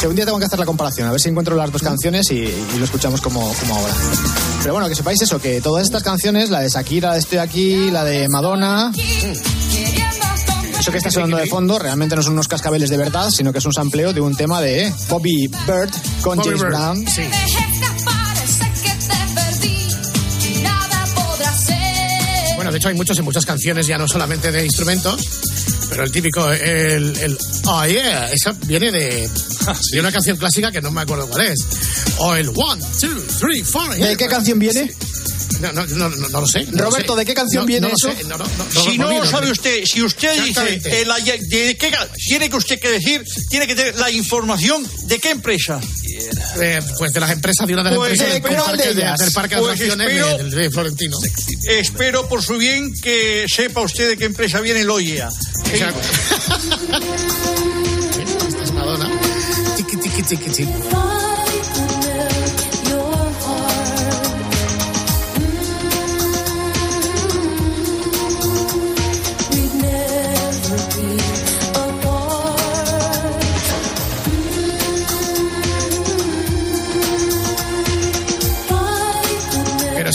Que 0.00 0.08
un 0.08 0.16
día 0.16 0.24
tengo 0.24 0.40
que 0.40 0.46
hacer 0.46 0.58
la 0.58 0.66
comparación, 0.66 1.06
a 1.06 1.12
ver 1.12 1.20
si 1.20 1.28
encuentro 1.28 1.54
las 1.54 1.70
dos 1.70 1.82
canciones 1.82 2.28
y, 2.32 2.38
y 2.38 2.78
lo 2.78 2.84
escuchamos 2.84 3.20
como, 3.20 3.40
como 3.54 3.76
ahora. 3.76 3.94
Pero 4.66 4.74
bueno, 4.74 4.88
que 4.88 4.96
sepáis 4.96 5.22
eso, 5.22 5.38
que 5.38 5.60
todas 5.60 5.84
estas 5.84 6.02
canciones, 6.02 6.50
la 6.50 6.58
de 6.58 6.68
Shakira, 6.68 7.10
la 7.10 7.14
de 7.14 7.20
Estoy 7.20 7.38
aquí, 7.38 7.88
la 7.88 8.02
de 8.02 8.28
Madonna, 8.28 8.90
eso 10.76 10.90
que 10.90 10.98
está 10.98 11.08
sonando 11.08 11.36
de 11.36 11.46
fondo 11.46 11.78
realmente 11.78 12.16
no 12.16 12.22
son 12.24 12.32
unos 12.32 12.48
cascabeles 12.48 12.90
de 12.90 12.96
verdad, 12.96 13.30
sino 13.30 13.52
que 13.52 13.58
es 13.58 13.64
un 13.64 13.72
sampleo 13.72 14.12
de 14.12 14.20
un 14.20 14.34
tema 14.34 14.60
de 14.60 14.92
Bobby 15.08 15.46
Bird 15.46 15.90
con 16.20 16.38
Bobby 16.38 16.48
James 16.48 16.62
Bird, 16.62 16.70
Brown. 16.72 17.06
sí. 17.06 17.22
Bueno, 22.56 22.72
de 22.72 22.78
hecho 22.78 22.88
hay 22.88 22.96
muchos 22.96 23.16
en 23.20 23.24
muchas 23.24 23.46
canciones, 23.46 23.86
ya 23.86 23.98
no 23.98 24.08
solamente 24.08 24.50
de 24.50 24.64
instrumentos, 24.64 25.28
pero 25.90 26.02
el 26.02 26.10
típico, 26.10 26.50
el, 26.50 27.16
el 27.16 27.38
oh 27.66 27.86
yeah, 27.86 28.32
eso 28.32 28.52
viene 28.66 28.90
de, 28.90 29.30
de 29.92 30.00
una 30.00 30.10
canción 30.10 30.36
clásica 30.36 30.72
que 30.72 30.80
no 30.80 30.90
me 30.90 31.02
acuerdo 31.02 31.28
cuál 31.28 31.46
es. 31.52 31.85
O 32.18 32.34
el 32.34 32.48
one, 32.48 32.82
two, 33.00 33.08
three, 33.40 33.62
four. 33.62 33.94
¿De 33.94 34.16
qué 34.16 34.26
canción 34.26 34.58
viene? 34.58 34.90
No, 35.60 35.72
no, 35.72 35.86
no, 35.86 36.08
no, 36.10 36.28
no 36.28 36.40
lo 36.42 36.46
sé. 36.46 36.64
no 36.66 36.72
lo 36.84 36.90
Roberto, 36.90 37.14
sé. 37.14 37.18
¿de 37.20 37.24
qué 37.24 37.32
canción 37.34 37.62
No, 37.62 37.66
viene 37.66 37.80
no 37.82 37.88
lo 37.88 37.94
eso? 37.96 38.12
sé, 38.18 38.24
no, 38.24 38.36
no, 38.36 38.44
no, 38.44 38.80
Si 38.82 38.96
lo 38.98 39.04
no 39.04 39.08
olvido. 39.08 39.26
sabe 39.30 39.50
usted, 39.50 39.84
si 39.86 40.02
usted 40.02 40.42
dice, 40.44 40.80
eh, 40.84 41.04
la- 41.06 41.18
de 41.18 41.76
qué, 41.78 41.90
tiene 42.26 42.50
que 42.50 42.56
usted 42.56 42.78
que 42.78 42.90
decir, 42.90 43.24
tiene 43.48 43.66
que 43.66 43.74
tener 43.74 43.96
la 43.98 44.10
información 44.10 44.86
de 45.04 45.18
qué 45.18 45.30
empresa. 45.30 45.80
Eh, 46.60 46.78
pues 46.98 47.12
de 47.12 47.20
las 47.20 47.30
empresas, 47.30 47.66
de 47.66 47.72
una 47.72 47.82
de 47.84 47.90
las 47.90 47.98
Pues 47.98 48.10
empresas 48.12 48.34
del, 48.34 48.42
espero 48.42 48.64
parque, 48.64 48.82
de 48.88 48.94
de- 48.94 49.12
del 49.18 49.32
parque 49.32 49.54
de 49.54 49.60
Pues 49.62 49.80
espero- 49.80 50.38
de, 50.38 50.44
de 50.50 50.70
Florentino. 50.70 51.16
Espero 51.68 52.28
por 52.28 52.42
su 52.42 52.58
bien 52.58 52.92
que 53.00 53.46
sepa 53.48 53.80
usted 53.82 54.08
de 54.10 54.16
qué 54.18 54.24
empresa 54.26 54.60
viene 54.60 54.80
el 54.80 54.90
OIEA. 54.90 55.28
Exacto. 55.72 56.00
Esta 58.46 58.62
es 58.62 58.72
Madonna. 58.72 59.10
Tiki, 59.76 59.96
tiki, 59.96 60.22
tiki, 60.22 60.50
tiki. 60.50 60.72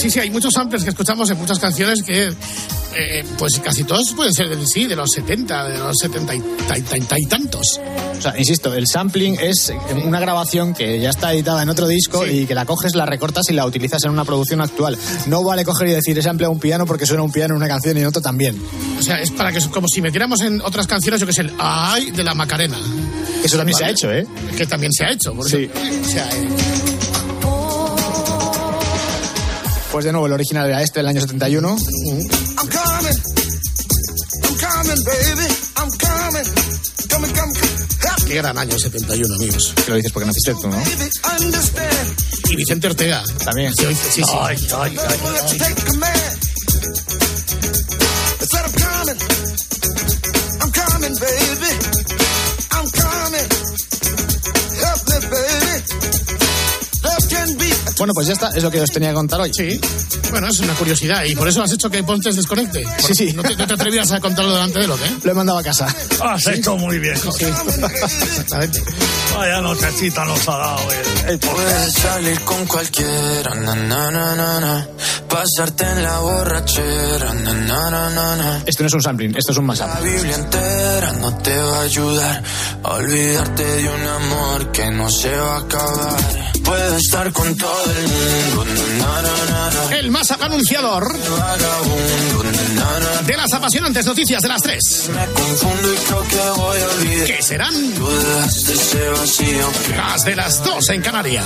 Sí, 0.02 0.10
sí, 0.10 0.20
hay 0.20 0.30
muchos 0.30 0.54
samples 0.54 0.84
que 0.84 0.90
escuchamos 0.90 1.30
en 1.30 1.38
muchas 1.38 1.60
canciones 1.60 2.02
que, 2.04 2.34
eh, 2.96 3.24
pues 3.38 3.60
casi 3.64 3.84
todos 3.84 4.12
pueden 4.14 4.34
ser 4.34 4.50
de, 4.50 4.66
sí, 4.66 4.86
de 4.86 4.96
los 4.96 5.10
70, 5.14 5.70
de 5.70 5.78
los 5.80 5.98
70 5.98 6.36
y, 6.36 6.40
ta- 6.82 7.18
y 7.20 7.26
tantos. 7.26 7.80
O 8.18 8.22
sea, 8.22 8.38
insisto, 8.38 8.74
el 8.74 8.86
sampling 8.88 9.38
es 9.40 9.72
una 10.04 10.20
grabación 10.20 10.74
que 10.74 11.00
ya 11.00 11.10
está 11.10 11.34
editada 11.34 11.64
en 11.64 11.70
otro 11.70 11.88
disco 11.88 12.26
y 12.28 12.46
que 12.46 12.54
la 12.56 12.66
coges, 12.66 12.96
la 12.96 13.06
recortas 13.06 13.46
y 13.50 13.54
la 13.54 13.66
utilizas 13.66 14.04
en 14.04 14.12
una 14.12 14.26
producción 14.26 14.62
actual. 14.62 14.98
No 15.28 15.44
vale 15.44 15.64
coger 15.66 15.88
y 15.88 15.92
decir, 15.92 16.18
he 16.18 16.22
sampleado 16.22 16.52
un 16.52 16.60
piano 16.60 16.86
porque 16.86 17.06
suena 17.06 17.24
un 17.24 17.32
piano 17.32 17.54
en 17.54 17.58
una 17.58 17.68
canción 17.68 17.98
y 17.98 18.02
en 18.02 18.08
otra 18.08 18.22
también. 18.22 18.62
O 19.00 19.02
sea, 19.04 19.22
es 19.22 19.32
para 19.32 19.52
que, 19.52 19.60
como 19.70 19.88
si 19.88 20.02
metiéramos 20.02 20.42
en 20.42 20.62
otras 20.62 20.86
canciones, 20.88 21.20
yo 21.22 21.28
que 21.28 21.34
sé, 21.34 21.42
el 21.42 21.54
Ay 21.60 22.12
de 22.12 22.24
la 22.24 22.34
Macarena. 22.36 22.78
Eso 23.44 23.58
también 23.58 23.76
se 23.78 23.84
ha 23.84 23.88
Vale. 23.88 23.94
hecho, 23.94 24.12
¿eh? 24.12 24.28
Que 24.56 24.68
también 24.68 24.92
se 24.92 25.04
ha 25.06 25.12
hecho, 25.12 25.34
por 25.34 25.50
Sí. 25.50 25.70
eso. 25.74 26.02
O 26.06 26.12
sea, 26.12 26.30
eh, 26.30 26.48
Pues 29.92 30.06
de 30.06 30.12
nuevo, 30.14 30.26
el 30.28 30.34
original 30.34 30.68
era 30.68 30.82
este 30.82 31.00
del 31.00 31.08
año 31.08 31.20
71. 31.20 31.68
I'm 31.68 31.78
coming. 31.78 33.18
I'm 34.44 34.56
coming, 34.58 35.04
baby. 35.04 35.48
I'm 35.76 35.90
coming. 36.00 36.46
Coming, 37.10 37.34
coming, 37.34 37.56
coming. 37.56 38.28
qué 38.28 38.36
gran 38.36 38.58
año 38.58 38.80
71, 38.80 39.36
amigos. 39.36 39.74
Que 39.84 39.90
lo 39.90 39.98
dices 39.98 40.12
porque 40.14 40.28
naciste 40.28 40.54
tú, 40.54 40.70
¿no? 40.70 40.82
Y 42.50 42.56
Vicente 42.56 42.88
Ortega. 42.88 43.22
También. 43.44 43.74
Sí, 43.76 43.86
sí, 43.94 44.24
sí. 44.24 44.32
Let's 44.32 45.58
take 45.58 45.82
command. 45.86 46.31
Bueno, 58.02 58.16
pues 58.16 58.26
ya 58.26 58.34
está, 58.34 58.50
es 58.56 58.64
lo 58.64 58.72
que 58.72 58.82
os 58.82 58.90
tenía 58.90 59.10
que 59.10 59.14
contar 59.14 59.40
hoy. 59.40 59.52
Sí. 59.54 59.80
Bueno, 60.32 60.48
es 60.48 60.60
una 60.60 60.74
curiosidad 60.74 61.24
y 61.24 61.36
por 61.36 61.48
eso 61.48 61.62
has 61.62 61.72
hecho 61.72 61.88
que 61.88 62.04
Pontes 62.04 62.36
desconecte. 62.36 62.84
Sí, 62.98 63.14
sí. 63.14 63.32
No 63.32 63.44
te, 63.44 63.56
no 63.56 63.68
te 63.68 63.76
atrevías 63.76 64.12
a 64.12 64.20
contarlo 64.20 64.54
delante 64.54 64.80
de 64.80 64.88
lo 64.88 64.98
que. 64.98 65.04
Lo 65.24 65.32
he 65.32 65.36
mandado 65.36 65.60
a 65.60 65.64
casa. 65.64 65.86
Has 66.20 66.48
hecho 66.48 66.76
muy 66.78 66.98
bien. 66.98 67.14
Exactamente. 67.14 68.82
Vaya 69.36 69.62
nochecita 69.62 70.26
nos 70.26 70.50
ha 70.50 70.58
dado 70.58 70.80
el, 70.92 71.30
el 71.30 71.40
Puedes 71.40 71.94
salir 71.94 72.40
con 72.42 72.66
cualquiera, 72.66 73.54
na, 73.54 73.76
na, 73.76 74.10
na, 74.10 74.36
na, 74.36 74.60
na. 74.60 74.88
pasarte 75.30 75.86
en 75.86 76.02
la 76.02 76.20
borrachera, 76.22 77.36
na, 77.36 77.54
na, 77.54 77.90
na, 77.92 78.10
na, 78.10 78.36
na. 78.36 78.64
Esto 78.66 78.82
no 78.82 78.88
es 78.88 78.94
un 78.96 79.02
sampling, 79.04 79.36
esto 79.38 79.52
es 79.52 79.58
un 79.60 79.66
mashup. 79.66 79.86
La 79.86 80.00
Biblia 80.00 80.36
entera 80.38 81.12
no 81.14 81.38
te 81.38 81.56
va 81.56 81.78
a 81.78 81.82
ayudar 81.82 82.44
a 82.84 82.94
olvidarte 82.94 83.64
de 83.64 83.90
un 83.90 84.08
amor 84.08 84.72
que 84.72 84.90
no 84.90 85.08
se 85.08 85.36
va 85.36 85.58
a 85.58 85.60
acabar. 85.60 86.41
Puedo 86.72 86.96
estar 86.96 87.34
con 87.34 87.54
todo 87.58 87.92
el 87.92 88.08
mundo, 88.08 88.66
na, 88.98 89.22
na, 89.22 89.90
na. 89.90 89.98
El 89.98 90.10
más 90.10 90.32
anunciador 90.32 91.04
de 93.26 93.36
las 93.36 93.52
apasionantes 93.52 94.06
noticias 94.06 94.42
de 94.42 94.48
las 94.48 94.62
tres. 94.62 95.10
Me 95.14 95.26
confundo 95.34 95.94
y 95.94 95.98
creo 95.98 96.24
que 96.30 96.62
voy 96.62 96.80
a 96.80 96.88
olvidar. 96.88 97.28
Que 97.28 97.44
serán 97.44 97.74
las 99.98 100.24
de 100.24 100.36
las 100.38 100.64
dos 100.64 100.90
en 100.92 101.02
Canarias. 101.02 101.46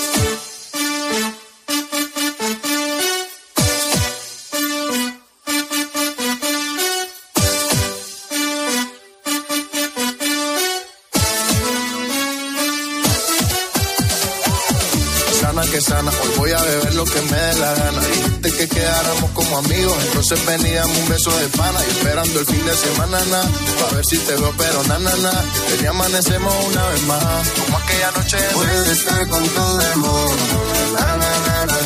Como 19.51 19.65
amigos, 19.65 19.97
entonces 20.05 20.45
veníamos 20.45 20.97
un 20.97 21.09
beso 21.09 21.29
de 21.37 21.47
pana 21.49 21.79
y 21.85 21.91
esperando 21.91 22.39
el 22.39 22.45
fin 22.45 22.65
de 22.65 22.73
semana, 22.73 23.19
na, 23.25 23.41
pa' 23.79 23.95
ver 23.95 24.05
si 24.05 24.17
te 24.19 24.35
veo, 24.35 24.53
pero 24.57 24.83
na, 24.83 24.97
na, 24.99 25.15
na, 25.17 25.31
que 25.67 25.83
ya 25.83 25.89
amanecemos 25.89 26.53
una 26.67 26.87
vez 26.87 27.03
más, 27.03 27.49
como 27.59 27.77
aquella 27.77 28.11
noche. 28.11 28.37
Puedes 28.53 28.87
estar 28.87 29.27
con 29.27 29.45
todo 29.49 29.81
el 29.81 29.97
mundo, 29.97 30.55
na, 30.93 31.17
na, 31.17 31.31
na, 31.47 31.65
na, 31.65 31.77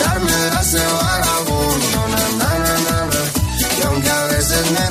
darme 0.00 0.32
vagabundo, 1.00 2.08
na, 2.08 2.22
na, 2.38 2.58
na, 2.58 2.74
na, 2.84 3.06
na, 3.06 3.22
y 3.78 3.82
aunque 3.86 4.10
a 4.10 4.24
veces 4.26 4.70
me 4.72 4.90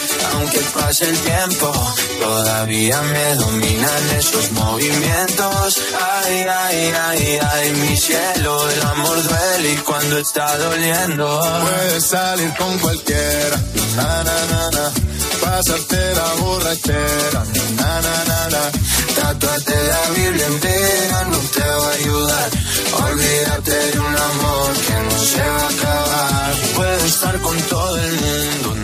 Aunque 0.33 0.59
pase 0.73 1.09
el 1.09 1.17
tiempo, 1.19 1.71
todavía 2.19 3.01
me 3.01 3.35
dominan 3.35 4.09
esos 4.17 4.51
movimientos. 4.51 5.81
Ay, 6.23 6.45
ay, 6.49 6.93
ay, 7.07 7.39
ay, 7.53 7.71
mi 7.73 7.97
cielo, 7.97 8.69
el 8.69 8.81
amor 8.81 9.23
duele 9.23 9.73
y 9.73 9.77
cuando 9.77 10.17
está 10.17 10.57
doliendo. 10.57 11.41
Puedes 11.63 12.05
salir 12.05 12.53
con 12.57 12.77
cualquiera, 12.79 13.57
na, 13.95 14.23
na, 14.23 14.45
na, 14.51 14.71
na. 14.71 14.91
Pasarte 15.41 16.13
la 16.15 16.33
borrachera, 16.39 17.43
na, 17.75 18.01
na, 18.01 18.23
na, 18.25 18.49
na. 18.49 18.71
Tatuate 19.15 19.75
la 19.87 20.09
Biblia 20.15 20.45
entera, 20.47 21.23
no 21.29 21.37
te 21.37 21.61
va 21.61 21.87
a 21.87 21.93
ayudar. 21.93 22.49
Olvídate 22.93 23.71
de 23.91 23.99
un 23.99 24.15
amor 24.15 24.71
que 24.87 24.93
no 24.93 25.25
se 25.25 25.41
va 25.41 25.63
a 25.63 25.69
acabar. 25.69 26.55
Puedes 26.75 27.03
estar 27.03 27.39
con 27.41 27.57
todo 27.63 27.97
el 27.97 28.11
mundo, 28.13 28.75